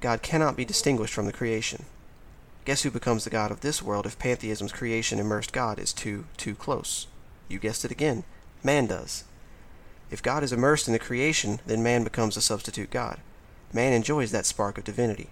God 0.00 0.22
cannot 0.22 0.56
be 0.56 0.64
distinguished 0.64 1.12
from 1.12 1.26
the 1.26 1.32
creation. 1.32 1.84
Guess 2.64 2.82
who 2.82 2.90
becomes 2.90 3.24
the 3.24 3.30
God 3.30 3.50
of 3.50 3.60
this 3.60 3.82
world 3.82 4.06
if 4.06 4.18
pantheism's 4.18 4.72
creation 4.72 5.18
immersed 5.18 5.52
God 5.52 5.78
is 5.78 5.92
too, 5.92 6.24
too 6.36 6.54
close? 6.54 7.06
You 7.48 7.58
guessed 7.58 7.84
it 7.84 7.90
again. 7.90 8.24
Man 8.62 8.86
does. 8.86 9.24
If 10.10 10.22
God 10.22 10.42
is 10.42 10.52
immersed 10.52 10.86
in 10.86 10.92
the 10.92 10.98
creation, 10.98 11.60
then 11.66 11.82
man 11.82 12.04
becomes 12.04 12.36
a 12.36 12.40
substitute 12.40 12.90
God. 12.90 13.18
Man 13.72 13.92
enjoys 13.92 14.30
that 14.30 14.46
spark 14.46 14.78
of 14.78 14.84
divinity. 14.84 15.28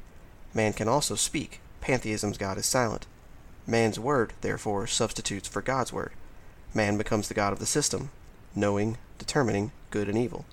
Man 0.53 0.73
can 0.73 0.89
also 0.89 1.15
speak. 1.15 1.61
Pantheism's 1.81 2.39
God 2.39 2.59
is 2.59 2.67
silent. 2.67 3.07
Man's 3.67 3.99
word, 3.99 4.33
therefore, 4.41 4.87
substitutes 4.87 5.49
for 5.49 5.63
God's 5.63 5.93
word. 5.93 6.13
Man 6.75 6.99
becomes 6.99 7.29
the 7.29 7.35
God 7.35 7.53
of 7.53 7.59
the 7.59 7.67
system, 7.67 8.11
knowing, 8.55 8.99
determining 9.19 9.73
good 9.91 10.09
and 10.09 10.19
evil. 10.19 10.45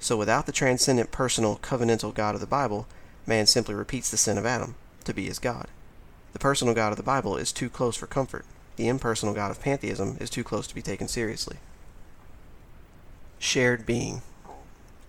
So 0.00 0.16
without 0.16 0.46
the 0.46 0.52
transcendent 0.52 1.12
personal 1.12 1.56
covenantal 1.56 2.14
God 2.14 2.34
of 2.34 2.40
the 2.40 2.46
Bible, 2.46 2.86
man 3.26 3.46
simply 3.46 3.74
repeats 3.74 4.10
the 4.10 4.16
sin 4.16 4.36
of 4.36 4.46
Adam, 4.46 4.74
to 5.04 5.14
be 5.14 5.26
his 5.26 5.38
God. 5.38 5.68
The 6.32 6.38
personal 6.38 6.74
God 6.74 6.92
of 6.92 6.96
the 6.96 7.02
Bible 7.02 7.36
is 7.36 7.52
too 7.52 7.70
close 7.70 7.96
for 7.96 8.06
comfort. 8.06 8.44
The 8.76 8.88
impersonal 8.88 9.34
God 9.34 9.50
of 9.50 9.60
pantheism 9.60 10.16
is 10.20 10.30
too 10.30 10.44
close 10.44 10.66
to 10.66 10.74
be 10.74 10.82
taken 10.82 11.08
seriously. 11.08 11.58
Shared 13.38 13.86
being. 13.86 14.22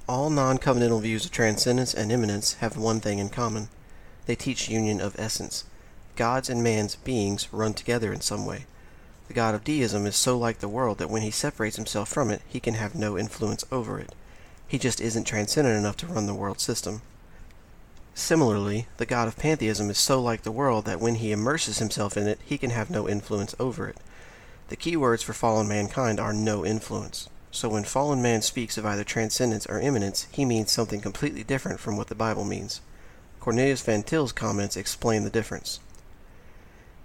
All 0.08 0.30
non 0.30 0.58
covenantal 0.58 1.02
views 1.02 1.26
of 1.26 1.32
transcendence 1.32 1.94
and 1.94 2.12
immanence 2.12 2.54
have 2.56 2.78
one 2.78 3.00
thing 3.00 3.20
in 3.20 3.30
common 3.30 3.70
they 4.26 4.36
teach 4.36 4.70
union 4.70 5.00
of 5.00 5.18
essence. 5.20 5.64
God's 6.16 6.50
and 6.50 6.64
man's 6.64 6.96
beings 6.96 7.48
run 7.52 7.74
together 7.74 8.12
in 8.14 8.22
some 8.22 8.46
way. 8.46 8.66
The 9.28 9.34
God 9.34 9.56
of 9.56 9.64
deism 9.64 10.06
is 10.06 10.16
so 10.16 10.38
like 10.38 10.60
the 10.60 10.70
world 10.70 10.98
that 11.00 11.10
when 11.10 11.22
he 11.22 11.32
separates 11.32 11.76
himself 11.76 12.10
from 12.10 12.30
it, 12.30 12.42
he 12.48 12.60
can 12.60 12.76
have 12.76 12.96
no 12.96 13.18
influence 13.18 13.66
over 13.72 14.00
it. 14.00 14.14
He 14.68 14.78
just 14.78 15.02
isn't 15.02 15.26
transcendent 15.26 15.78
enough 15.78 15.98
to 15.98 16.08
run 16.08 16.26
the 16.26 16.34
world 16.34 16.60
system. 16.60 17.02
Similarly, 18.18 18.88
the 18.96 19.06
God 19.06 19.28
of 19.28 19.38
pantheism 19.38 19.90
is 19.90 19.98
so 19.98 20.22
like 20.22 20.44
the 20.44 20.52
world 20.52 20.86
that 20.86 21.02
when 21.02 21.16
he 21.16 21.34
immerses 21.34 21.80
himself 21.80 22.16
in 22.16 22.28
it, 22.28 22.40
he 22.46 22.58
can 22.58 22.70
have 22.70 22.90
no 22.90 23.10
influence 23.10 23.54
over 23.60 23.90
it. 23.90 23.98
The 24.70 24.78
key 24.78 24.96
words 24.96 25.22
for 25.22 25.34
fallen 25.34 25.68
mankind 25.68 26.18
are 26.18 26.34
no 26.34 26.66
influence. 26.66 27.30
So 27.52 27.68
when 27.68 27.84
fallen 27.84 28.22
man 28.22 28.42
speaks 28.42 28.78
of 28.78 28.86
either 28.86 29.04
transcendence 29.04 29.66
or 29.66 29.82
immanence, 29.82 30.28
he 30.32 30.46
means 30.46 30.72
something 30.72 31.02
completely 31.02 31.44
different 31.44 31.82
from 31.82 31.98
what 31.98 32.08
the 32.08 32.16
Bible 32.16 32.46
means. 32.46 32.80
Cornelius 33.42 33.82
Van 33.82 34.02
Til's 34.02 34.32
comments 34.32 34.78
explain 34.78 35.26
the 35.26 35.30
difference. 35.30 35.82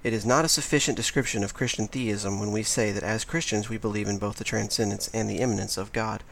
It 0.04 0.12
is 0.12 0.24
not 0.24 0.44
a 0.44 0.48
sufficient 0.48 0.96
description 0.96 1.42
of 1.42 1.54
Christian 1.54 1.88
theism 1.88 2.38
when 2.38 2.52
we 2.52 2.62
say 2.62 2.92
that 2.92 3.02
as 3.02 3.24
Christians 3.24 3.68
we 3.68 3.78
believe 3.78 4.08
in 4.08 4.18
both 4.18 4.36
the 4.36 4.44
transcendence 4.44 5.10
and 5.12 5.28
the 5.28 5.40
immanence 5.40 5.76
of 5.76 5.92
God, 5.92 6.22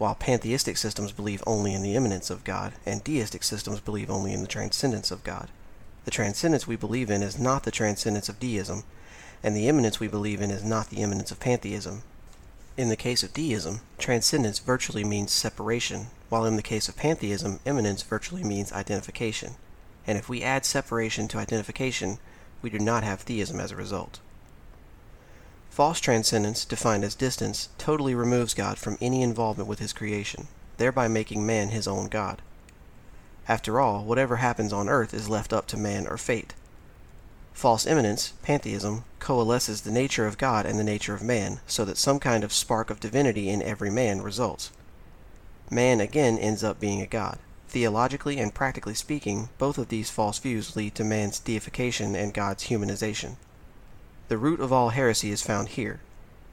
while 0.00 0.14
pantheistic 0.14 0.78
systems 0.78 1.12
believe 1.12 1.44
only 1.46 1.74
in 1.74 1.82
the 1.82 1.94
immanence 1.94 2.30
of 2.30 2.42
God, 2.42 2.72
and 2.86 3.04
deistic 3.04 3.42
systems 3.42 3.80
believe 3.80 4.08
only 4.08 4.32
in 4.32 4.40
the 4.40 4.48
transcendence 4.48 5.10
of 5.10 5.22
God. 5.22 5.50
The 6.06 6.10
transcendence 6.10 6.66
we 6.66 6.74
believe 6.74 7.10
in 7.10 7.22
is 7.22 7.38
not 7.38 7.64
the 7.64 7.70
transcendence 7.70 8.30
of 8.30 8.40
deism, 8.40 8.84
and 9.42 9.54
the 9.54 9.68
immanence 9.68 10.00
we 10.00 10.08
believe 10.08 10.40
in 10.40 10.50
is 10.50 10.64
not 10.64 10.88
the 10.88 11.02
immanence 11.02 11.30
of 11.30 11.38
pantheism. 11.38 12.02
In 12.78 12.88
the 12.88 12.96
case 12.96 13.22
of 13.22 13.34
deism, 13.34 13.82
transcendence 13.98 14.58
virtually 14.58 15.04
means 15.04 15.32
separation, 15.32 16.06
while 16.30 16.46
in 16.46 16.56
the 16.56 16.62
case 16.62 16.88
of 16.88 16.96
pantheism, 16.96 17.60
immanence 17.66 18.00
virtually 18.02 18.42
means 18.42 18.72
identification. 18.72 19.56
And 20.06 20.16
if 20.16 20.30
we 20.30 20.42
add 20.42 20.64
separation 20.64 21.28
to 21.28 21.36
identification, 21.36 22.16
we 22.62 22.70
do 22.70 22.78
not 22.78 23.04
have 23.04 23.20
theism 23.20 23.60
as 23.60 23.70
a 23.70 23.76
result. 23.76 24.20
False 25.80 25.98
transcendence, 25.98 26.66
defined 26.66 27.04
as 27.04 27.14
distance, 27.14 27.70
totally 27.78 28.14
removes 28.14 28.52
God 28.52 28.76
from 28.76 28.98
any 29.00 29.22
involvement 29.22 29.66
with 29.66 29.78
his 29.78 29.94
creation, 29.94 30.46
thereby 30.76 31.08
making 31.08 31.46
man 31.46 31.70
his 31.70 31.88
own 31.88 32.08
God. 32.08 32.42
After 33.48 33.80
all, 33.80 34.04
whatever 34.04 34.36
happens 34.36 34.74
on 34.74 34.90
earth 34.90 35.14
is 35.14 35.30
left 35.30 35.54
up 35.54 35.66
to 35.68 35.78
man 35.78 36.06
or 36.06 36.18
fate. 36.18 36.52
False 37.54 37.86
immanence, 37.86 38.34
pantheism, 38.42 39.04
coalesces 39.20 39.80
the 39.80 39.90
nature 39.90 40.26
of 40.26 40.36
God 40.36 40.66
and 40.66 40.78
the 40.78 40.84
nature 40.84 41.14
of 41.14 41.22
man, 41.22 41.60
so 41.66 41.86
that 41.86 41.96
some 41.96 42.20
kind 42.20 42.44
of 42.44 42.52
spark 42.52 42.90
of 42.90 43.00
divinity 43.00 43.48
in 43.48 43.62
every 43.62 43.88
man 43.88 44.20
results. 44.20 44.72
Man 45.70 45.98
again 45.98 46.36
ends 46.36 46.62
up 46.62 46.78
being 46.78 47.00
a 47.00 47.06
god. 47.06 47.38
Theologically 47.68 48.38
and 48.38 48.52
practically 48.52 48.92
speaking, 48.92 49.48
both 49.56 49.78
of 49.78 49.88
these 49.88 50.10
false 50.10 50.38
views 50.40 50.76
lead 50.76 50.94
to 50.96 51.04
man's 51.04 51.38
deification 51.38 52.14
and 52.14 52.34
God's 52.34 52.64
humanization. 52.64 53.36
The 54.30 54.38
root 54.38 54.60
of 54.60 54.72
all 54.72 54.90
heresy 54.90 55.32
is 55.32 55.42
found 55.42 55.70
here. 55.70 55.98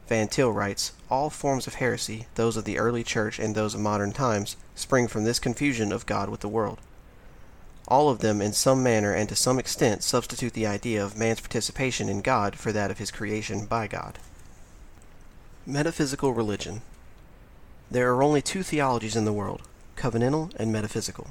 Van 0.07 0.27
Til 0.29 0.51
writes, 0.51 0.93
All 1.11 1.29
forms 1.29 1.67
of 1.67 1.75
heresy, 1.75 2.25
those 2.33 2.57
of 2.57 2.65
the 2.65 2.79
early 2.79 3.03
church 3.03 3.37
and 3.37 3.53
those 3.53 3.75
of 3.75 3.79
modern 3.79 4.13
times, 4.13 4.55
spring 4.73 5.07
from 5.07 5.25
this 5.25 5.37
confusion 5.37 5.91
of 5.91 6.07
God 6.07 6.27
with 6.27 6.39
the 6.39 6.49
world. 6.49 6.79
All 7.87 8.09
of 8.09 8.17
them 8.17 8.41
in 8.41 8.51
some 8.53 8.81
manner 8.81 9.13
and 9.13 9.29
to 9.29 9.35
some 9.35 9.59
extent 9.59 10.01
substitute 10.01 10.53
the 10.53 10.65
idea 10.65 11.05
of 11.05 11.19
man's 11.19 11.39
participation 11.39 12.09
in 12.09 12.21
God 12.21 12.55
for 12.55 12.71
that 12.71 12.89
of 12.89 12.97
his 12.97 13.11
creation 13.11 13.67
by 13.67 13.85
God. 13.85 14.17
Metaphysical 15.67 16.33
religion. 16.33 16.81
There 17.91 18.11
are 18.11 18.23
only 18.23 18.41
two 18.41 18.63
theologies 18.63 19.15
in 19.15 19.25
the 19.25 19.31
world, 19.31 19.61
covenantal 19.95 20.51
and 20.55 20.73
metaphysical. 20.73 21.27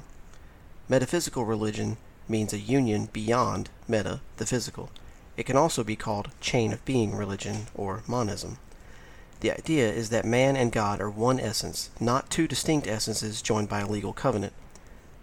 Metaphysical 0.87 1.43
religion 1.43 1.97
means 2.29 2.53
a 2.53 2.57
union 2.57 3.09
beyond 3.11 3.69
meta, 3.85 4.21
the 4.37 4.45
physical. 4.45 4.89
It 5.37 5.45
can 5.45 5.55
also 5.55 5.83
be 5.83 5.95
called 5.95 6.31
chain 6.41 6.73
of 6.73 6.83
being 6.83 7.15
religion 7.15 7.67
or 7.75 8.01
monism. 8.07 8.57
The 9.39 9.51
idea 9.51 9.91
is 9.91 10.09
that 10.09 10.25
man 10.25 10.55
and 10.55 10.71
God 10.71 10.99
are 10.99 11.11
one 11.11 11.39
essence, 11.39 11.91
not 11.99 12.31
two 12.31 12.47
distinct 12.47 12.87
essences 12.87 13.43
joined 13.43 13.69
by 13.69 13.81
a 13.81 13.87
legal 13.87 14.13
covenant. 14.13 14.53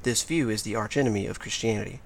This 0.05 0.23
view 0.23 0.49
is 0.49 0.63
the 0.63 0.77
archenemy 0.77 1.27
of 1.27 1.41
Christianity. 1.41 2.01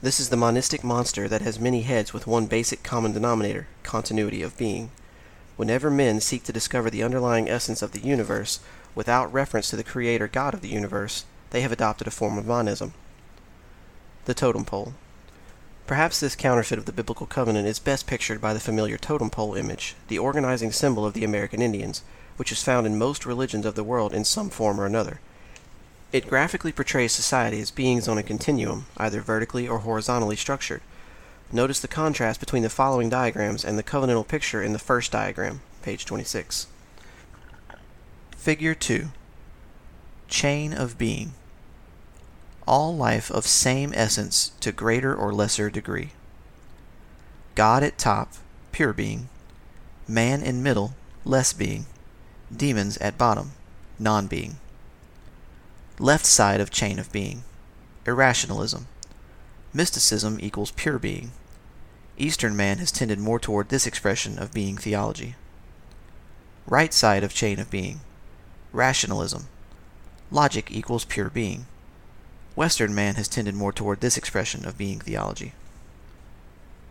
This 0.00 0.18
is 0.18 0.30
the 0.30 0.36
monistic 0.36 0.82
monster 0.82 1.28
that 1.28 1.42
has 1.42 1.60
many 1.60 1.82
heads 1.82 2.14
with 2.14 2.26
one 2.26 2.46
basic 2.46 2.82
common 2.82 3.12
denominator 3.12 3.68
continuity 3.82 4.42
of 4.42 4.56
being. 4.56 4.90
Whenever 5.56 5.90
men 5.90 6.20
seek 6.20 6.44
to 6.44 6.52
discover 6.52 6.88
the 6.88 7.02
underlying 7.02 7.48
essence 7.48 7.82
of 7.82 7.92
the 7.92 8.00
universe 8.00 8.58
without 8.94 9.32
reference 9.32 9.68
to 9.70 9.76
the 9.76 9.84
creator 9.84 10.28
God 10.28 10.54
of 10.54 10.62
the 10.62 10.68
universe, 10.68 11.26
they 11.50 11.60
have 11.60 11.72
adopted 11.72 12.06
a 12.06 12.10
form 12.10 12.38
of 12.38 12.46
monism. 12.46 12.94
The 14.24 14.34
totem 14.34 14.64
pole. 14.64 14.94
Perhaps 15.86 16.20
this 16.20 16.36
counterfeit 16.36 16.78
of 16.78 16.84
the 16.84 16.92
biblical 16.92 17.26
covenant 17.26 17.66
is 17.66 17.78
best 17.78 18.06
pictured 18.06 18.40
by 18.40 18.54
the 18.54 18.60
familiar 18.60 18.96
totem 18.96 19.30
pole 19.30 19.54
image, 19.54 19.94
the 20.08 20.18
organizing 20.18 20.72
symbol 20.72 21.04
of 21.04 21.12
the 21.12 21.24
American 21.24 21.60
Indians, 21.60 22.02
which 22.36 22.52
is 22.52 22.62
found 22.62 22.86
in 22.86 22.96
most 22.96 23.26
religions 23.26 23.66
of 23.66 23.74
the 23.74 23.84
world 23.84 24.14
in 24.14 24.24
some 24.24 24.48
form 24.48 24.80
or 24.80 24.86
another. 24.86 25.20
It 26.12 26.28
graphically 26.28 26.72
portrays 26.72 27.12
society 27.12 27.60
as 27.60 27.70
beings 27.70 28.06
on 28.06 28.18
a 28.18 28.22
continuum, 28.22 28.86
either 28.96 29.20
vertically 29.20 29.66
or 29.66 29.78
horizontally 29.78 30.36
structured. 30.36 30.82
Notice 31.50 31.80
the 31.80 31.88
contrast 31.88 32.38
between 32.38 32.62
the 32.62 32.70
following 32.70 33.08
diagrams 33.08 33.64
and 33.64 33.76
the 33.76 33.82
covenantal 33.82 34.26
picture 34.26 34.62
in 34.62 34.72
the 34.72 34.78
first 34.78 35.10
diagram, 35.12 35.62
page 35.82 36.04
26. 36.04 36.66
Figure 38.36 38.74
2 38.74 39.08
Chain 40.28 40.72
of 40.72 40.96
Being 40.96 41.34
All 42.66 42.96
life 42.96 43.30
of 43.30 43.46
same 43.46 43.92
essence 43.94 44.52
to 44.60 44.72
greater 44.72 45.14
or 45.14 45.32
lesser 45.32 45.68
degree. 45.68 46.12
God 47.54 47.82
at 47.82 47.98
top, 47.98 48.32
pure 48.70 48.92
being. 48.92 49.28
Man 50.06 50.42
in 50.42 50.62
middle, 50.62 50.94
less 51.24 51.52
being. 51.52 51.86
Demons 52.54 52.96
at 52.98 53.18
bottom, 53.18 53.52
non 53.98 54.26
being. 54.26 54.56
Left 55.98 56.24
side 56.24 56.60
of 56.60 56.70
chain 56.70 56.98
of 56.98 57.12
being. 57.12 57.44
Irrationalism. 58.06 58.86
Mysticism 59.72 60.38
equals 60.40 60.70
pure 60.72 60.98
being. 60.98 61.32
Eastern 62.16 62.56
man 62.56 62.78
has 62.78 62.92
tended 62.92 63.18
more 63.18 63.38
toward 63.38 63.68
this 63.68 63.86
expression 63.86 64.38
of 64.38 64.52
being 64.52 64.76
theology. 64.76 65.34
Right 66.66 66.92
side 66.94 67.24
of 67.24 67.34
chain 67.34 67.58
of 67.58 67.70
being. 67.70 68.00
Rationalism. 68.72 69.48
Logic 70.30 70.70
equals 70.70 71.04
pure 71.04 71.30
being. 71.30 71.66
Western 72.54 72.94
man 72.94 73.14
has 73.14 73.28
tended 73.28 73.54
more 73.54 73.72
toward 73.72 74.00
this 74.00 74.16
expression 74.16 74.66
of 74.66 74.76
being 74.76 75.00
theology. 75.00 75.52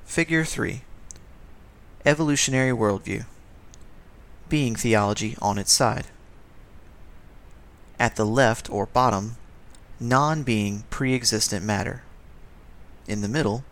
Figure 0.05 0.43
3. 0.43 0.81
Evolutionary 2.05 2.71
worldview. 2.71 3.25
Being 4.49 4.75
theology 4.75 5.37
on 5.41 5.57
its 5.57 5.71
side. 5.71 6.07
At 7.99 8.15
the 8.15 8.25
left 8.25 8.69
or 8.69 8.87
bottom, 8.87 9.35
non 9.99 10.41
being 10.41 10.83
pre 10.89 11.13
existent 11.13 11.63
matter. 11.63 12.01
In 13.07 13.21
the 13.21 13.27
middle, 13.27 13.63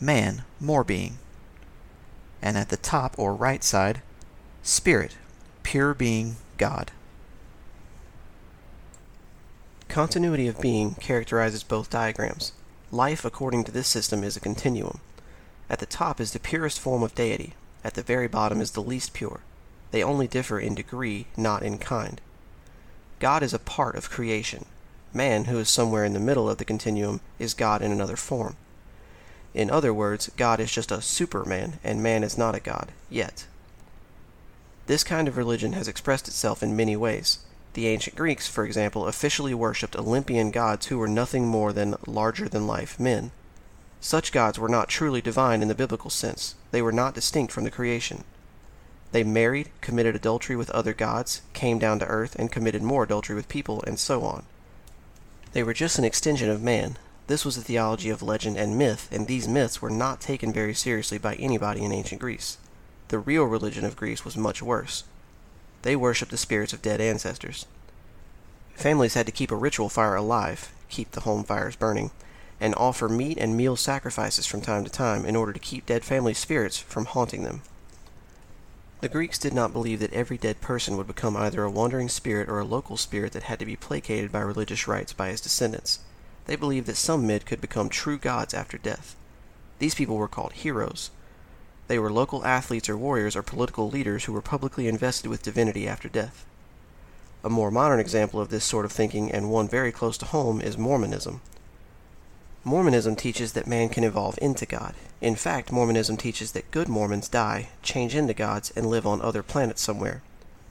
man, 0.00 0.44
more 0.60 0.84
being. 0.84 1.18
And 2.40 2.56
at 2.56 2.68
the 2.68 2.76
top 2.76 3.18
or 3.18 3.34
right 3.34 3.64
side, 3.64 4.02
spirit, 4.62 5.16
pure 5.64 5.94
being, 5.94 6.36
God. 6.58 6.92
Continuity 9.94 10.48
of 10.48 10.60
being 10.60 10.96
characterizes 10.96 11.62
both 11.62 11.88
diagrams. 11.88 12.50
Life, 12.90 13.24
according 13.24 13.62
to 13.62 13.70
this 13.70 13.86
system, 13.86 14.24
is 14.24 14.36
a 14.36 14.40
continuum. 14.40 14.98
At 15.70 15.78
the 15.78 15.86
top 15.86 16.20
is 16.20 16.32
the 16.32 16.40
purest 16.40 16.80
form 16.80 17.04
of 17.04 17.14
deity. 17.14 17.54
At 17.84 17.94
the 17.94 18.02
very 18.02 18.26
bottom 18.26 18.60
is 18.60 18.72
the 18.72 18.82
least 18.82 19.14
pure. 19.14 19.42
They 19.92 20.02
only 20.02 20.26
differ 20.26 20.58
in 20.58 20.74
degree, 20.74 21.26
not 21.36 21.62
in 21.62 21.78
kind. 21.78 22.20
God 23.20 23.44
is 23.44 23.54
a 23.54 23.58
part 23.60 23.94
of 23.94 24.10
creation. 24.10 24.64
Man, 25.12 25.44
who 25.44 25.60
is 25.60 25.68
somewhere 25.68 26.04
in 26.04 26.12
the 26.12 26.18
middle 26.18 26.50
of 26.50 26.58
the 26.58 26.64
continuum, 26.64 27.20
is 27.38 27.54
God 27.54 27.80
in 27.80 27.92
another 27.92 28.16
form. 28.16 28.56
In 29.54 29.70
other 29.70 29.94
words, 29.94 30.28
God 30.36 30.58
is 30.58 30.72
just 30.72 30.90
a 30.90 31.02
superman, 31.02 31.74
and 31.84 32.02
man 32.02 32.24
is 32.24 32.36
not 32.36 32.56
a 32.56 32.60
God, 32.60 32.90
yet. 33.10 33.46
This 34.86 35.04
kind 35.04 35.28
of 35.28 35.36
religion 35.36 35.72
has 35.74 35.86
expressed 35.86 36.26
itself 36.26 36.64
in 36.64 36.74
many 36.74 36.96
ways. 36.96 37.38
The 37.74 37.88
ancient 37.88 38.16
Greeks, 38.16 38.48
for 38.48 38.64
example, 38.64 39.06
officially 39.06 39.52
worshipped 39.52 39.96
Olympian 39.96 40.50
gods 40.52 40.86
who 40.86 40.98
were 40.98 41.08
nothing 41.08 41.46
more 41.46 41.72
than 41.72 41.96
larger 42.06 42.48
than 42.48 42.66
life 42.66 42.98
men. 43.00 43.32
Such 44.00 44.32
gods 44.32 44.58
were 44.58 44.68
not 44.68 44.88
truly 44.88 45.20
divine 45.20 45.60
in 45.60 45.68
the 45.68 45.74
biblical 45.74 46.10
sense, 46.10 46.54
they 46.70 46.80
were 46.82 46.92
not 46.92 47.14
distinct 47.14 47.52
from 47.52 47.64
the 47.64 47.70
creation. 47.70 48.24
They 49.10 49.24
married, 49.24 49.70
committed 49.80 50.14
adultery 50.14 50.56
with 50.56 50.70
other 50.70 50.92
gods, 50.92 51.42
came 51.52 51.78
down 51.78 51.98
to 51.98 52.06
earth, 52.06 52.36
and 52.36 52.52
committed 52.52 52.82
more 52.82 53.04
adultery 53.04 53.34
with 53.34 53.48
people, 53.48 53.82
and 53.86 53.98
so 53.98 54.22
on. 54.22 54.44
They 55.52 55.62
were 55.62 55.74
just 55.74 55.98
an 55.98 56.04
extension 56.04 56.50
of 56.50 56.62
man. 56.62 56.96
This 57.26 57.44
was 57.44 57.56
the 57.56 57.62
theology 57.62 58.10
of 58.10 58.22
legend 58.22 58.56
and 58.56 58.78
myth, 58.78 59.08
and 59.10 59.26
these 59.26 59.48
myths 59.48 59.80
were 59.80 59.90
not 59.90 60.20
taken 60.20 60.52
very 60.52 60.74
seriously 60.74 61.18
by 61.18 61.34
anybody 61.36 61.82
in 61.82 61.90
ancient 61.92 62.20
Greece. 62.20 62.58
The 63.08 63.18
real 63.18 63.44
religion 63.44 63.84
of 63.84 63.96
Greece 63.96 64.24
was 64.24 64.36
much 64.36 64.62
worse. 64.62 65.04
They 65.84 65.96
worshipped 65.96 66.30
the 66.30 66.38
spirits 66.38 66.72
of 66.72 66.80
dead 66.80 67.02
ancestors. 67.02 67.66
Families 68.74 69.12
had 69.12 69.26
to 69.26 69.32
keep 69.32 69.50
a 69.50 69.56
ritual 69.56 69.90
fire 69.90 70.14
alive, 70.14 70.72
keep 70.88 71.10
the 71.10 71.20
home 71.20 71.44
fires 71.44 71.76
burning, 71.76 72.10
and 72.58 72.74
offer 72.76 73.06
meat 73.06 73.36
and 73.36 73.54
meal 73.54 73.76
sacrifices 73.76 74.46
from 74.46 74.62
time 74.62 74.84
to 74.84 74.90
time 74.90 75.26
in 75.26 75.36
order 75.36 75.52
to 75.52 75.58
keep 75.58 75.84
dead 75.84 76.02
family 76.02 76.32
spirits 76.32 76.78
from 76.78 77.04
haunting 77.04 77.44
them. 77.44 77.60
The 79.02 79.10
Greeks 79.10 79.36
did 79.36 79.52
not 79.52 79.74
believe 79.74 80.00
that 80.00 80.14
every 80.14 80.38
dead 80.38 80.62
person 80.62 80.96
would 80.96 81.06
become 81.06 81.36
either 81.36 81.62
a 81.64 81.70
wandering 81.70 82.08
spirit 82.08 82.48
or 82.48 82.60
a 82.60 82.64
local 82.64 82.96
spirit 82.96 83.32
that 83.32 83.42
had 83.42 83.58
to 83.58 83.66
be 83.66 83.76
placated 83.76 84.32
by 84.32 84.40
religious 84.40 84.88
rites 84.88 85.12
by 85.12 85.28
his 85.28 85.42
descendants. 85.42 85.98
They 86.46 86.56
believed 86.56 86.86
that 86.86 86.96
some 86.96 87.26
men 87.26 87.40
could 87.40 87.60
become 87.60 87.90
true 87.90 88.16
gods 88.16 88.54
after 88.54 88.78
death. 88.78 89.16
These 89.80 89.94
people 89.94 90.16
were 90.16 90.28
called 90.28 90.54
heroes. 90.54 91.10
They 91.86 91.98
were 91.98 92.12
local 92.12 92.44
athletes 92.44 92.88
or 92.88 92.96
warriors 92.96 93.36
or 93.36 93.42
political 93.42 93.90
leaders 93.90 94.24
who 94.24 94.32
were 94.32 94.40
publicly 94.40 94.88
invested 94.88 95.28
with 95.28 95.42
divinity 95.42 95.86
after 95.86 96.08
death. 96.08 96.46
A 97.42 97.50
more 97.50 97.70
modern 97.70 98.00
example 98.00 98.40
of 98.40 98.48
this 98.48 98.64
sort 98.64 98.86
of 98.86 98.92
thinking, 98.92 99.30
and 99.30 99.50
one 99.50 99.68
very 99.68 99.92
close 99.92 100.16
to 100.18 100.26
home, 100.26 100.62
is 100.62 100.78
Mormonism. 100.78 101.42
Mormonism 102.64 103.16
teaches 103.16 103.52
that 103.52 103.66
man 103.66 103.90
can 103.90 104.04
evolve 104.04 104.38
into 104.40 104.64
God. 104.64 104.94
In 105.20 105.36
fact, 105.36 105.70
Mormonism 105.70 106.16
teaches 106.16 106.52
that 106.52 106.70
good 106.70 106.88
Mormons 106.88 107.28
die, 107.28 107.68
change 107.82 108.14
into 108.14 108.32
gods, 108.32 108.72
and 108.74 108.86
live 108.86 109.06
on 109.06 109.20
other 109.20 109.42
planets 109.42 109.82
somewhere. 109.82 110.22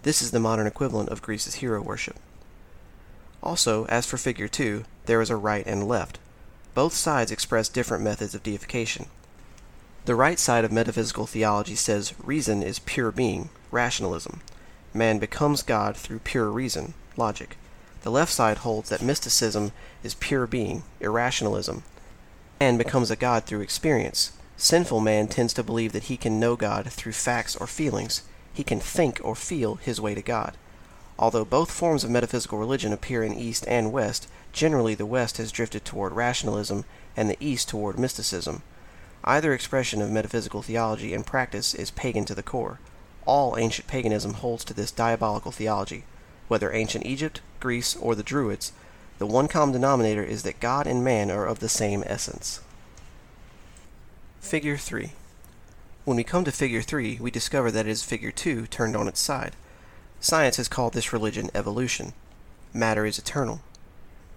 This 0.02 0.20
is 0.20 0.32
the 0.32 0.40
modern 0.40 0.66
equivalent 0.66 1.10
of 1.10 1.22
Greece's 1.22 1.56
hero 1.56 1.80
worship. 1.82 2.16
Also, 3.44 3.86
as 3.86 4.08
for 4.08 4.18
Figure 4.18 4.48
2, 4.48 4.86
there 5.06 5.22
is 5.22 5.30
a 5.30 5.36
right 5.36 5.66
and 5.68 5.88
left. 5.88 6.18
Both 6.74 6.94
sides 6.94 7.32
express 7.32 7.70
different 7.70 8.04
methods 8.04 8.34
of 8.34 8.42
deification. 8.42 9.06
The 10.06 10.16
right 10.16 10.38
side 10.38 10.66
of 10.66 10.72
metaphysical 10.72 11.26
theology 11.26 11.76
says 11.76 12.14
reason 12.22 12.62
is 12.62 12.80
pure 12.80 13.10
being, 13.10 13.48
rationalism. 13.72 14.42
Man 14.94 15.18
becomes 15.18 15.64
God 15.64 15.96
through 15.96 16.20
pure 16.20 16.50
reason, 16.52 16.94
logic. 17.16 17.56
The 18.02 18.12
left 18.12 18.34
side 18.34 18.60
holds 18.60 18.90
that 18.90 19.02
mysticism 19.02 19.72
is 20.04 20.14
pure 20.14 20.46
being, 20.46 20.84
irrationalism. 21.00 21.84
Man 22.60 22.78
becomes 22.78 23.12
a 23.12 23.16
god 23.16 23.46
through 23.46 23.62
experience. 23.62 24.34
Sinful 24.58 25.00
man 25.00 25.30
tends 25.30 25.54
to 25.54 25.64
believe 25.64 25.94
that 25.94 26.04
he 26.04 26.18
can 26.18 26.38
know 26.38 26.58
God 26.58 26.92
through 26.92 27.14
facts 27.14 27.56
or 27.56 27.66
feelings. 27.66 28.24
He 28.54 28.66
can 28.66 28.82
think 28.82 29.22
or 29.24 29.36
feel 29.36 29.76
his 29.76 30.02
way 30.02 30.14
to 30.16 30.22
God. 30.22 30.58
Although 31.18 31.46
both 31.46 31.72
forms 31.72 32.04
of 32.04 32.10
metaphysical 32.10 32.58
religion 32.58 32.92
appear 32.92 33.24
in 33.24 33.34
East 33.34 33.66
and 33.70 33.94
West, 33.94 34.28
generally 34.52 34.96
the 34.96 35.06
West 35.06 35.38
has 35.38 35.50
drifted 35.50 35.86
toward 35.86 36.12
rationalism 36.12 36.84
and 37.16 37.30
the 37.30 37.38
East 37.40 37.70
toward 37.70 37.98
mysticism. 37.98 38.64
Either 39.24 39.54
expression 39.54 40.02
of 40.02 40.12
metaphysical 40.12 40.62
theology 40.62 41.14
and 41.14 41.26
practice 41.26 41.74
is 41.74 41.92
pagan 41.92 42.26
to 42.26 42.36
the 42.36 42.44
core. 42.44 42.80
All 43.26 43.58
ancient 43.58 43.88
paganism 43.88 44.34
holds 44.34 44.64
to 44.66 44.74
this 44.74 44.92
diabolical 44.92 45.52
theology 45.52 46.04
whether 46.48 46.72
ancient 46.72 47.06
Egypt, 47.06 47.42
Greece, 47.60 47.96
or 47.96 48.16
the 48.16 48.22
Druids, 48.24 48.74
the 49.18 49.26
one 49.26 49.48
common 49.48 49.74
denominator 49.74 50.24
is 50.24 50.44
that 50.44 50.60
God 50.60 50.86
and 50.86 51.04
man 51.04 51.32
are 51.32 51.46
of 51.46 51.60
the 51.60 51.70
same 51.70 52.04
essence. 52.06 52.62
Figure 54.40 54.78
3. 54.78 55.14
When 56.06 56.18
we 56.18 56.24
come 56.24 56.44
to 56.44 56.52
Figure 56.52 56.82
3, 56.82 57.18
we 57.22 57.32
discover 57.32 57.72
that 57.72 57.88
it 57.88 57.90
is 57.90 58.04
Figure 58.04 58.32
2 58.32 58.68
turned 58.68 58.96
on 58.96 59.08
its 59.08 59.20
side. 59.20 59.56
Science 60.20 60.58
has 60.58 60.68
called 60.68 60.94
this 60.94 61.14
religion 61.14 61.50
evolution. 61.56 62.14
Matter 62.74 63.06
is 63.06 63.18
eternal. 63.18 63.62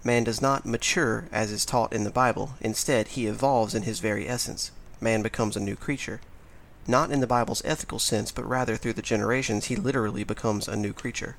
Man 0.05 0.25
does 0.25 0.41
not 0.41 0.65
mature 0.65 1.27
as 1.33 1.51
is 1.51 1.65
taught 1.65 1.93
in 1.93 2.05
the 2.05 2.11
Bible. 2.11 2.53
Instead, 2.61 3.09
he 3.09 3.27
evolves 3.27 3.75
in 3.75 3.83
his 3.83 3.99
very 3.99 4.29
essence. 4.29 4.71
Man 5.01 5.23
becomes 5.23 5.57
a 5.57 5.61
new 5.61 5.77
creature. 5.77 6.21
Not 6.87 7.11
in 7.11 7.21
the 7.21 7.27
Bible's 7.27 7.63
ethical 7.65 7.99
sense, 7.99 8.31
but 8.31 8.49
rather 8.49 8.77
through 8.77 8.95
the 8.95 9.03
generations, 9.03 9.67
he 9.67 9.77
literally 9.77 10.25
becomes 10.25 10.69
a 10.69 10.77
new 10.77 10.93
creature. 10.93 11.37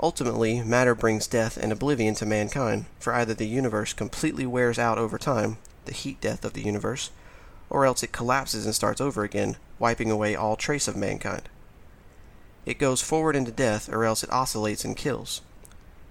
Ultimately, 0.00 0.62
matter 0.62 0.94
brings 0.94 1.26
death 1.26 1.56
and 1.56 1.72
oblivion 1.72 2.14
to 2.16 2.26
mankind, 2.26 2.86
for 2.98 3.12
either 3.12 3.34
the 3.34 3.46
universe 3.46 3.92
completely 3.92 4.46
wears 4.46 4.78
out 4.78 4.98
over 4.98 5.18
time, 5.18 5.58
the 5.84 5.92
heat 5.92 6.20
death 6.20 6.44
of 6.44 6.52
the 6.52 6.62
universe, 6.62 7.10
or 7.70 7.84
else 7.84 8.02
it 8.02 8.12
collapses 8.12 8.64
and 8.64 8.74
starts 8.74 9.00
over 9.00 9.24
again, 9.24 9.56
wiping 9.78 10.10
away 10.10 10.34
all 10.34 10.56
trace 10.56 10.88
of 10.88 10.96
mankind. 10.96 11.48
It 12.66 12.78
goes 12.78 13.02
forward 13.02 13.36
into 13.36 13.50
death, 13.50 13.88
or 13.92 14.04
else 14.04 14.22
it 14.24 14.32
oscillates 14.32 14.84
and 14.84 14.96
kills. 14.96 15.42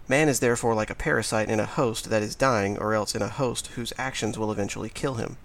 Man 0.07 0.29
is 0.29 0.39
therefore 0.39 0.75
like 0.75 0.89
a 0.89 0.95
parasite 0.95 1.49
in 1.49 1.59
a 1.59 1.65
host 1.65 2.09
that 2.09 2.21
is 2.21 2.35
dying, 2.35 2.77
or 2.77 2.93
else 2.93 3.15
in 3.15 3.21
a 3.21 3.29
host 3.29 3.67
whose 3.67 3.93
actions 3.97 4.37
will 4.37 4.51
eventually 4.51 4.89
kill 4.89 5.15
him. 5.15 5.37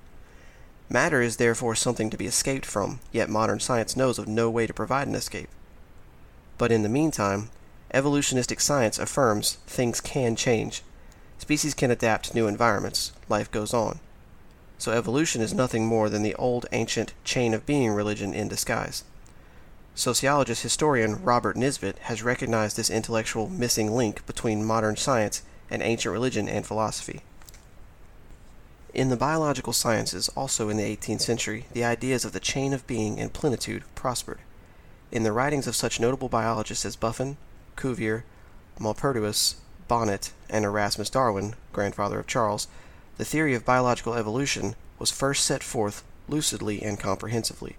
Matter 0.91 1.21
is 1.21 1.37
therefore 1.37 1.75
something 1.75 2.11
to 2.11 2.17
be 2.17 2.27
escaped 2.27 2.67
from, 2.67 3.01
yet 3.13 3.29
modern 3.29 3.61
science 3.61 3.97
knows 3.97 4.19
of 4.19 4.29
no 4.29 4.49
way 4.49 4.67
to 4.67 4.75
provide 4.75 5.09
an 5.09 5.15
escape. 5.15 5.49
But 6.57 6.73
in 6.73 6.83
the 6.83 6.89
meantime, 6.89 7.51
Evolutionistic 7.95 8.61
science 8.61 8.99
affirms 8.99 9.55
things 9.67 10.01
can 10.01 10.37
change. 10.37 10.83
Species 11.39 11.73
can 11.73 11.91
adapt 11.91 12.27
to 12.27 12.35
new 12.35 12.47
environments. 12.47 13.13
Life 13.29 13.51
goes 13.51 13.73
on. 13.73 14.01
So 14.77 14.93
evolution 14.93 15.41
is 15.41 15.55
nothing 15.55 15.87
more 15.87 16.09
than 16.09 16.23
the 16.23 16.35
old 16.35 16.67
ancient 16.73 17.15
chain 17.25 17.55
of 17.55 17.67
being 17.67 17.91
religion 17.91 18.35
in 18.35 18.49
disguise. 18.49 19.05
Sociologist 19.95 20.63
historian 20.63 21.23
Robert 21.25 21.57
Nisbet 21.57 21.99
has 22.03 22.23
recognized 22.23 22.77
this 22.77 22.91
intellectual 22.91 23.49
missing 23.49 23.93
link 23.93 24.25
between 24.27 24.65
modern 24.65 24.97
science 24.97 25.43
and 25.71 25.83
ancient 25.83 26.13
religion 26.13 26.49
and 26.49 26.67
philosophy. 26.67 27.23
In 28.99 29.11
the 29.11 29.17
biological 29.17 29.73
sciences, 29.73 30.29
also 30.31 30.69
in 30.69 30.77
the 30.77 30.97
18th 30.97 31.21
century, 31.21 31.67
the 31.73 31.85
ideas 31.85 32.25
of 32.25 32.33
the 32.33 32.41
chain 32.41 32.73
of 32.73 32.85
being 32.89 33.21
and 33.21 33.33
plenitude 33.33 33.85
prospered. 33.95 34.41
In 35.13 35.23
the 35.23 35.31
writings 35.31 35.69
of 35.69 35.77
such 35.77 36.01
notable 36.01 36.29
biologists 36.29 36.85
as 36.85 36.97
Buffon, 36.97 37.37
Cuvier, 37.77 38.25
Maupertuis, 38.77 39.55
Bonnet, 39.87 40.33
and 40.51 40.65
Erasmus 40.65 41.11
Darwin, 41.11 41.55
grandfather 41.73 42.19
of 42.19 42.27
Charles, 42.27 42.67
the 43.19 43.25
theory 43.25 43.55
of 43.55 43.65
biological 43.65 44.15
evolution 44.15 44.75
was 44.99 45.13
first 45.13 45.45
set 45.45 45.63
forth 45.63 46.03
lucidly 46.29 46.83
and 46.83 46.99
comprehensively. 46.99 47.77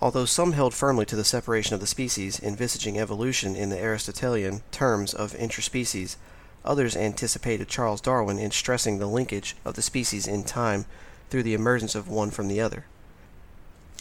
Although 0.00 0.24
some 0.24 0.52
held 0.52 0.72
firmly 0.72 1.04
to 1.04 1.16
the 1.16 1.22
separation 1.22 1.74
of 1.74 1.80
the 1.80 1.86
species, 1.86 2.40
envisaging 2.40 2.98
evolution 2.98 3.54
in 3.54 3.68
the 3.68 3.78
Aristotelian 3.78 4.62
terms 4.70 5.12
of 5.12 5.34
interspecies, 5.34 6.16
others 6.64 6.96
anticipated 6.96 7.68
Charles 7.68 8.00
Darwin 8.00 8.38
in 8.38 8.50
stressing 8.50 8.98
the 8.98 9.06
linkage 9.06 9.56
of 9.64 9.74
the 9.74 9.82
species 9.82 10.26
in 10.26 10.44
time 10.44 10.86
through 11.30 11.42
the 11.42 11.54
emergence 11.54 11.94
of 11.94 12.08
one 12.08 12.30
from 12.30 12.48
the 12.48 12.60
other. 12.60 12.84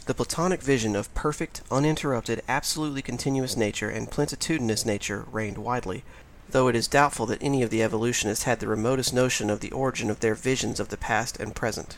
The 0.06 0.14
Platonic 0.14 0.62
vision 0.62 0.96
of 0.96 1.14
perfect, 1.14 1.62
uninterrupted, 1.70 2.42
absolutely 2.48 3.02
continuous 3.02 3.58
nature 3.58 3.90
and 3.90 4.10
plenitudinous 4.10 4.86
nature 4.86 5.26
reigned 5.32 5.58
widely, 5.58 6.06
though 6.50 6.70
it 6.70 6.76
is 6.78 6.88
doubtful 6.88 7.26
that 7.26 7.44
any 7.44 7.62
of 7.62 7.70
the 7.70 7.84
evolutionists 7.84 8.46
had 8.46 8.62
the 8.62 8.70
remotest 8.70 9.14
notion 9.14 9.50
of 9.50 9.60
the 9.60 9.72
origin 9.72 10.10
of 10.10 10.22
their 10.22 10.34
visions 10.36 10.80
of 10.80 10.88
the 10.90 10.98
past 10.98 11.38
and 11.42 11.56
present. 11.56 11.98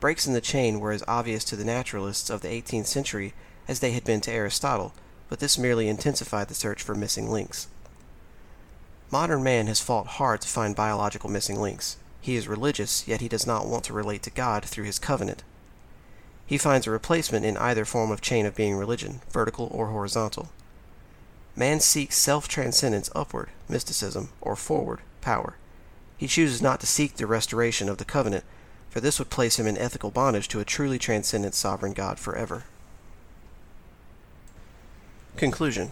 Breaks 0.00 0.26
in 0.26 0.34
the 0.34 0.42
chain 0.42 0.80
were 0.80 0.92
as 0.92 1.02
obvious 1.08 1.44
to 1.44 1.56
the 1.56 1.64
naturalists 1.64 2.28
of 2.28 2.42
the 2.42 2.48
18th 2.48 2.86
century 2.86 3.32
as 3.66 3.80
they 3.80 3.92
had 3.92 4.04
been 4.04 4.20
to 4.22 4.30
Aristotle, 4.30 4.92
but 5.30 5.40
this 5.40 5.58
merely 5.58 5.88
intensified 5.88 6.48
the 6.48 6.54
search 6.54 6.82
for 6.82 6.94
missing 6.94 7.30
links. 7.30 7.68
Modern 9.10 9.42
man 9.42 9.66
has 9.66 9.80
fought 9.80 10.06
hard 10.06 10.40
to 10.42 10.48
find 10.48 10.76
biological 10.76 11.28
missing 11.28 11.60
links. 11.60 11.96
He 12.20 12.36
is 12.36 12.46
religious, 12.46 13.08
yet 13.08 13.20
he 13.20 13.28
does 13.28 13.46
not 13.46 13.66
want 13.66 13.84
to 13.84 13.92
relate 13.92 14.22
to 14.24 14.30
God 14.30 14.64
through 14.64 14.84
his 14.84 15.00
covenant. 15.00 15.42
He 16.46 16.58
finds 16.58 16.86
a 16.86 16.90
replacement 16.92 17.44
in 17.44 17.56
either 17.56 17.84
form 17.84 18.12
of 18.12 18.20
chain 18.20 18.46
of 18.46 18.54
being 18.54 18.76
religion, 18.76 19.20
vertical 19.30 19.68
or 19.72 19.88
horizontal. 19.88 20.50
Man 21.56 21.80
seeks 21.80 22.16
self 22.16 22.46
transcendence 22.46 23.10
upward, 23.14 23.48
mysticism, 23.68 24.28
or 24.40 24.54
forward, 24.54 25.00
power. 25.20 25.56
He 26.16 26.28
chooses 26.28 26.62
not 26.62 26.78
to 26.80 26.86
seek 26.86 27.16
the 27.16 27.26
restoration 27.26 27.88
of 27.88 27.98
the 27.98 28.04
covenant, 28.04 28.44
for 28.90 29.00
this 29.00 29.18
would 29.18 29.30
place 29.30 29.58
him 29.58 29.66
in 29.66 29.78
ethical 29.78 30.10
bondage 30.10 30.46
to 30.48 30.60
a 30.60 30.64
truly 30.64 30.98
transcendent 30.98 31.54
sovereign 31.54 31.94
God 31.94 32.18
forever. 32.18 32.64
Conclusion 35.36 35.90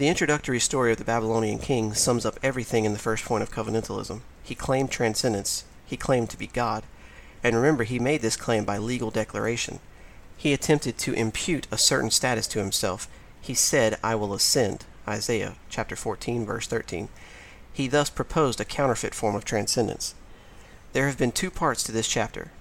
The 0.00 0.08
introductory 0.08 0.60
story 0.60 0.92
of 0.92 0.96
the 0.96 1.04
Babylonian 1.04 1.58
king 1.58 1.92
sums 1.92 2.24
up 2.24 2.40
everything 2.42 2.86
in 2.86 2.94
the 2.94 2.98
first 2.98 3.22
point 3.26 3.42
of 3.42 3.50
covenantalism. 3.50 4.22
He 4.42 4.54
claimed 4.54 4.90
transcendence, 4.90 5.64
he 5.84 5.98
claimed 5.98 6.30
to 6.30 6.38
be 6.38 6.46
God, 6.46 6.84
and 7.44 7.54
remember 7.54 7.84
he 7.84 7.98
made 7.98 8.22
this 8.22 8.34
claim 8.34 8.64
by 8.64 8.78
legal 8.78 9.10
declaration. 9.10 9.78
He 10.38 10.54
attempted 10.54 10.96
to 10.96 11.12
impute 11.12 11.66
a 11.70 11.76
certain 11.76 12.10
status 12.10 12.46
to 12.46 12.60
himself. 12.60 13.08
He 13.42 13.52
said, 13.52 13.98
I 14.02 14.14
will 14.14 14.32
ascend. 14.32 14.86
Isaiah 15.06 15.56
chapter 15.68 15.96
14 15.96 16.46
verse 16.46 16.66
13. 16.66 17.10
He 17.70 17.86
thus 17.86 18.08
proposed 18.08 18.58
a 18.58 18.64
counterfeit 18.64 19.14
form 19.14 19.36
of 19.36 19.44
transcendence. 19.44 20.14
There 20.94 21.08
have 21.08 21.18
been 21.18 21.30
two 21.30 21.50
parts 21.50 21.82
to 21.82 21.92
this 21.92 22.08
chapter. 22.08 22.52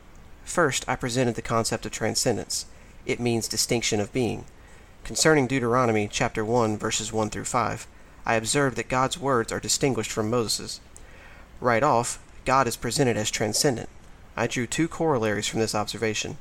First, 0.44 0.84
I 0.90 0.98
presented 0.98 1.36
the 1.36 1.42
concept 1.42 1.86
of 1.86 1.94
transcendence. 1.94 2.66
It 3.06 3.22
means 3.22 3.48
distinction 3.48 4.02
of 4.02 4.12
being. 4.12 4.44
Concerning 5.10 5.48
Deuteronomy 5.48 6.08
chapter 6.08 6.46
1 6.46 6.78
verses 6.78 7.12
1 7.12 7.32
through 7.32 7.46
5, 7.46 7.88
I 8.28 8.36
observed 8.36 8.78
that 8.78 8.90
God's 8.90 9.18
words 9.18 9.52
are 9.52 9.60
distinguished 9.60 10.12
from 10.12 10.30
Moses'. 10.30 10.82
Right 11.60 11.82
off, 11.82 12.20
God 12.46 12.68
is 12.68 12.76
presented 12.76 13.18
as 13.18 13.32
transcendent. 13.32 13.90
I 14.38 14.46
drew 14.46 14.68
two 14.68 14.88
corollaries 14.88 15.48
from 15.48 15.62
this 15.62 15.74
observation. 15.74 16.38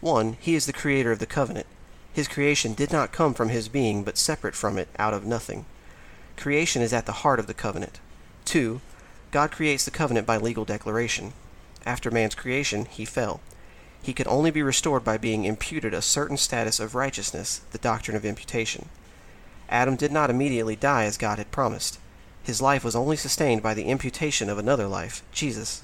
One, 0.00 0.38
he 0.40 0.54
is 0.54 0.64
the 0.64 0.72
creator 0.72 1.12
of 1.12 1.18
the 1.18 1.26
covenant. 1.26 1.66
His 2.10 2.28
creation 2.28 2.72
did 2.72 2.90
not 2.90 3.12
come 3.12 3.34
from 3.34 3.50
his 3.50 3.68
being, 3.68 4.04
but 4.04 4.16
separate 4.16 4.54
from 4.54 4.78
it, 4.78 4.88
out 4.98 5.12
of 5.12 5.26
nothing. 5.26 5.66
Creation 6.38 6.80
is 6.80 6.94
at 6.94 7.04
the 7.04 7.20
heart 7.20 7.38
of 7.38 7.46
the 7.46 7.52
covenant. 7.52 8.00
Two, 8.46 8.80
God 9.32 9.50
creates 9.50 9.84
the 9.84 9.90
covenant 9.90 10.26
by 10.26 10.38
legal 10.38 10.64
declaration. 10.64 11.34
After 11.84 12.10
man's 12.10 12.34
creation, 12.34 12.86
he 12.86 13.04
fell. 13.04 13.42
He 14.02 14.12
could 14.12 14.26
only 14.26 14.50
be 14.50 14.62
restored 14.62 15.04
by 15.04 15.18
being 15.18 15.44
imputed 15.44 15.92
a 15.92 16.02
certain 16.02 16.36
status 16.36 16.80
of 16.80 16.94
righteousness, 16.94 17.60
the 17.72 17.78
doctrine 17.78 18.16
of 18.16 18.24
imputation. 18.24 18.88
Adam 19.68 19.96
did 19.96 20.12
not 20.12 20.30
immediately 20.30 20.76
die 20.76 21.04
as 21.04 21.18
God 21.18 21.38
had 21.38 21.50
promised. 21.50 21.98
His 22.42 22.62
life 22.62 22.84
was 22.84 22.96
only 22.96 23.16
sustained 23.16 23.62
by 23.62 23.74
the 23.74 23.84
imputation 23.84 24.48
of 24.48 24.58
another 24.58 24.86
life, 24.86 25.22
Jesus. 25.32 25.82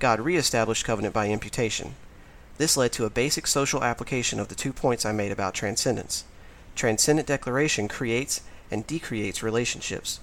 God 0.00 0.20
re-established 0.20 0.84
covenant 0.84 1.14
by 1.14 1.28
imputation. 1.28 1.94
This 2.56 2.76
led 2.76 2.90
to 2.92 3.04
a 3.04 3.10
basic 3.10 3.46
social 3.46 3.84
application 3.84 4.40
of 4.40 4.48
the 4.48 4.56
two 4.56 4.72
points 4.72 5.06
I 5.06 5.12
made 5.12 5.30
about 5.30 5.54
transcendence. 5.54 6.24
Transcendent 6.74 7.28
declaration 7.28 7.86
creates 7.86 8.40
and 8.70 8.86
decreates 8.86 9.42
relationships. 9.42 10.18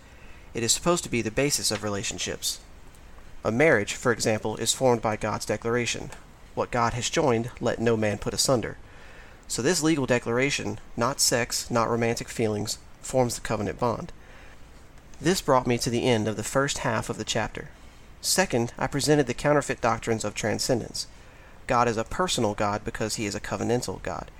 It 0.53 0.63
is 0.63 0.73
supposed 0.73 1.03
to 1.05 1.09
be 1.09 1.21
the 1.21 1.31
basis 1.31 1.71
of 1.71 1.83
relationships. 1.83 2.59
A 3.43 3.51
marriage, 3.51 3.93
for 3.93 4.11
example, 4.11 4.57
is 4.57 4.73
formed 4.73 5.01
by 5.01 5.15
God's 5.15 5.45
declaration. 5.45 6.11
What 6.55 6.71
God 6.71 6.93
has 6.93 7.09
joined, 7.09 7.51
let 7.59 7.79
no 7.79 7.95
man 7.95 8.17
put 8.17 8.33
asunder. 8.33 8.77
So 9.47 9.61
this 9.61 9.83
legal 9.83 10.05
declaration, 10.05 10.79
not 10.97 11.19
sex, 11.19 11.69
not 11.69 11.89
romantic 11.89 12.29
feelings, 12.29 12.79
forms 13.01 13.35
the 13.35 13.41
covenant 13.41 13.79
bond. 13.79 14.11
This 15.21 15.41
brought 15.41 15.67
me 15.67 15.77
to 15.77 15.89
the 15.89 16.05
end 16.05 16.27
of 16.27 16.35
the 16.35 16.43
first 16.43 16.79
half 16.79 17.09
of 17.09 17.17
the 17.17 17.23
chapter. 17.23 17.69
Second, 18.21 18.73
I 18.77 18.87
presented 18.87 19.27
the 19.27 19.33
counterfeit 19.33 19.81
doctrines 19.81 20.25
of 20.25 20.33
transcendence. 20.33 21.07
God 21.67 21.87
is 21.87 21.97
a 21.97 22.03
personal 22.03 22.53
God 22.53 22.83
because 22.83 23.15
he 23.15 23.25
is 23.25 23.35
a 23.35 23.39
covenantal 23.39 24.01
God. 24.01 24.31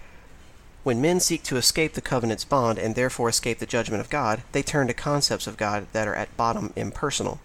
When 0.83 1.01
men 1.01 1.19
seek 1.19 1.43
to 1.43 1.57
escape 1.57 1.93
the 1.93 2.01
covenant's 2.01 2.45
bond 2.45 2.77
and 2.77 2.95
therefore 2.95 3.29
escape 3.29 3.59
the 3.59 3.65
judgment 3.65 4.01
of 4.01 4.09
God, 4.09 4.43
they 4.51 4.61
turn 4.61 4.87
to 4.87 4.93
concepts 4.93 5.47
of 5.47 5.57
God 5.57 5.87
that 5.93 6.07
are 6.07 6.15
at 6.15 6.35
bottom 6.37 6.73
impersonal. 6.75 7.39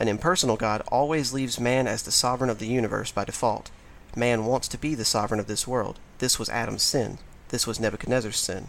An 0.00 0.08
impersonal 0.08 0.56
God 0.56 0.82
always 0.88 1.32
leaves 1.32 1.60
man 1.60 1.86
as 1.86 2.02
the 2.02 2.10
sovereign 2.10 2.50
of 2.50 2.58
the 2.58 2.66
universe 2.66 3.12
by 3.12 3.24
default. 3.24 3.70
Man 4.14 4.44
wants 4.44 4.68
to 4.68 4.78
be 4.78 4.94
the 4.94 5.06
sovereign 5.06 5.40
of 5.40 5.46
this 5.46 5.66
world. 5.66 5.98
This 6.18 6.38
was 6.38 6.50
Adam's 6.50 6.82
sin. 6.82 7.18
This 7.48 7.66
was 7.66 7.80
Nebuchadnezzar's 7.80 8.36
sin. 8.36 8.68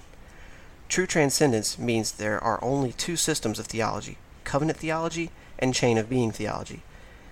True 0.87 1.05
transcendence 1.05 1.77
means 1.77 2.13
there 2.13 2.41
are 2.41 2.63
only 2.63 2.93
two 2.93 3.15
systems 3.15 3.59
of 3.59 3.65
theology 3.65 4.17
covenant 4.43 4.77
theology 4.77 5.31
and 5.57 5.73
chain 5.73 5.97
of 5.97 6.09
being 6.09 6.31
theology. 6.31 6.83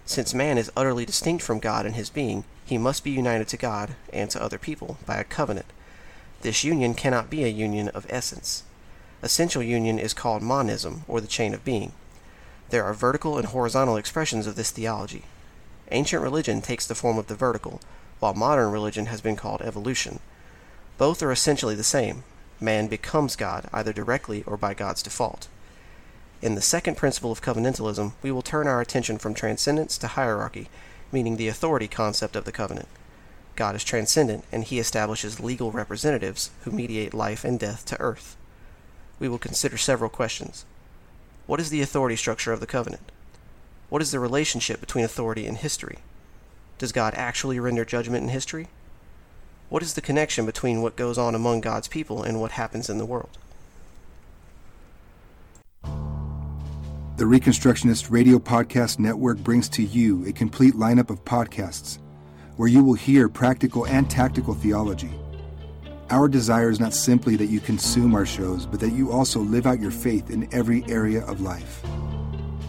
Since 0.06 0.34
man 0.34 0.58
is 0.58 0.72
utterly 0.76 1.06
distinct 1.06 1.44
from 1.44 1.60
God 1.60 1.86
in 1.86 1.94
his 1.94 2.10
being, 2.10 2.46
he 2.66 2.78
must 2.78 3.04
be 3.04 3.12
united 3.12 3.48
to 3.50 3.58
God 3.58 3.96
and 4.12 4.30
to 4.32 4.42
other 4.42 4.58
people 4.58 4.98
by 5.06 5.18
a 5.18 5.24
covenant. 5.24 5.68
This 6.42 6.64
union 6.64 6.96
cannot 6.96 7.30
be 7.30 7.44
a 7.44 7.50
union 7.50 7.90
of 7.90 8.08
essence. 8.10 8.64
Essential 9.22 9.62
union 9.62 10.00
is 10.00 10.14
called 10.14 10.42
monism, 10.42 11.04
or 11.08 11.22
the 11.22 11.28
chain 11.28 11.54
of 11.54 11.64
being. 11.64 11.92
There 12.70 12.84
are 12.84 12.94
vertical 12.94 13.38
and 13.38 13.48
horizontal 13.48 13.98
expressions 13.98 14.48
of 14.48 14.56
this 14.56 14.72
theology. 14.72 15.24
Ancient 15.92 16.24
religion 16.24 16.62
takes 16.62 16.88
the 16.88 16.96
form 16.96 17.18
of 17.18 17.28
the 17.28 17.36
vertical, 17.36 17.82
while 18.22 18.36
modern 18.36 18.72
religion 18.72 19.08
has 19.08 19.20
been 19.20 19.36
called 19.36 19.64
evolution. 19.64 20.20
Both 21.00 21.24
are 21.24 21.32
essentially 21.32 21.74
the 21.74 21.84
same. 21.84 22.24
Man 22.60 22.88
becomes 22.88 23.36
God, 23.36 23.68
either 23.74 23.92
directly 23.92 24.44
or 24.46 24.58
by 24.58 24.76
God's 24.76 25.02
default. 25.02 25.48
In 26.40 26.54
the 26.54 26.62
second 26.62 26.98
principle 26.98 27.32
of 27.32 27.42
covenantalism, 27.42 28.14
we 28.22 28.32
will 28.32 28.44
turn 28.44 28.68
our 28.68 28.80
attention 28.80 29.18
from 29.18 29.34
transcendence 29.34 29.98
to 29.98 30.08
hierarchy, 30.08 30.70
meaning 31.12 31.38
the 31.38 31.48
authority 31.48 31.88
concept 31.88 32.36
of 32.36 32.46
the 32.46 32.52
covenant. 32.52 32.88
God 33.56 33.76
is 33.76 33.84
transcendent, 33.84 34.46
and 34.52 34.64
he 34.64 34.78
establishes 34.78 35.40
legal 35.40 35.72
representatives 35.72 36.52
who 36.62 36.72
mediate 36.72 37.16
life 37.16 37.44
and 37.44 37.60
death 37.60 37.86
to 37.88 38.00
earth. 38.00 38.38
We 39.20 39.30
will 39.30 39.40
consider 39.40 39.78
several 39.78 40.12
questions. 40.12 40.64
What 41.48 41.60
is 41.60 41.72
the 41.72 41.82
authority 41.82 42.16
structure 42.16 42.54
of 42.54 42.60
the 42.60 42.68
covenant? 42.68 43.12
What 43.90 44.04
is 44.04 44.12
the 44.12 44.20
relationship 44.20 44.80
between 44.80 45.04
authority 45.04 45.48
and 45.48 45.58
history? 45.58 45.98
Does 46.82 46.92
God 46.92 47.14
actually 47.16 47.60
render 47.60 47.86
judgment 47.86 48.24
in 48.24 48.30
history? 48.30 48.68
What 49.70 49.84
is 49.84 49.94
the 49.94 50.02
connection 50.02 50.48
between 50.48 50.82
what 50.82 50.96
goes 50.96 51.16
on 51.16 51.36
among 51.36 51.62
God's 51.62 51.88
people 51.88 52.24
and 52.24 52.42
what 52.42 52.54
happens 52.54 52.90
in 52.90 52.98
the 52.98 53.06
world? 53.06 53.38
The 55.84 57.26
Reconstructionist 57.26 58.10
Radio 58.10 58.40
Podcast 58.40 58.98
Network 58.98 59.38
brings 59.38 59.70
to 59.70 59.84
you 59.84 60.26
a 60.26 60.32
complete 60.32 60.74
lineup 60.74 61.12
of 61.12 61.24
podcasts 61.24 62.00
where 62.58 62.68
you 62.68 62.84
will 62.84 62.96
hear 62.96 63.30
practical 63.30 63.86
and 63.86 64.10
tactical 64.10 64.56
theology. 64.56 65.12
Our 66.10 66.28
desire 66.28 66.72
is 66.72 66.80
not 66.80 66.96
simply 66.96 67.36
that 67.36 67.52
you 67.52 67.60
consume 67.60 68.16
our 68.16 68.26
shows, 68.26 68.66
but 68.66 68.80
that 68.80 68.94
you 68.94 69.12
also 69.12 69.40
live 69.40 69.68
out 69.68 69.80
your 69.80 69.92
faith 69.92 70.32
in 70.32 70.52
every 70.52 70.84
area 70.90 71.24
of 71.26 71.42
life. 71.42 71.84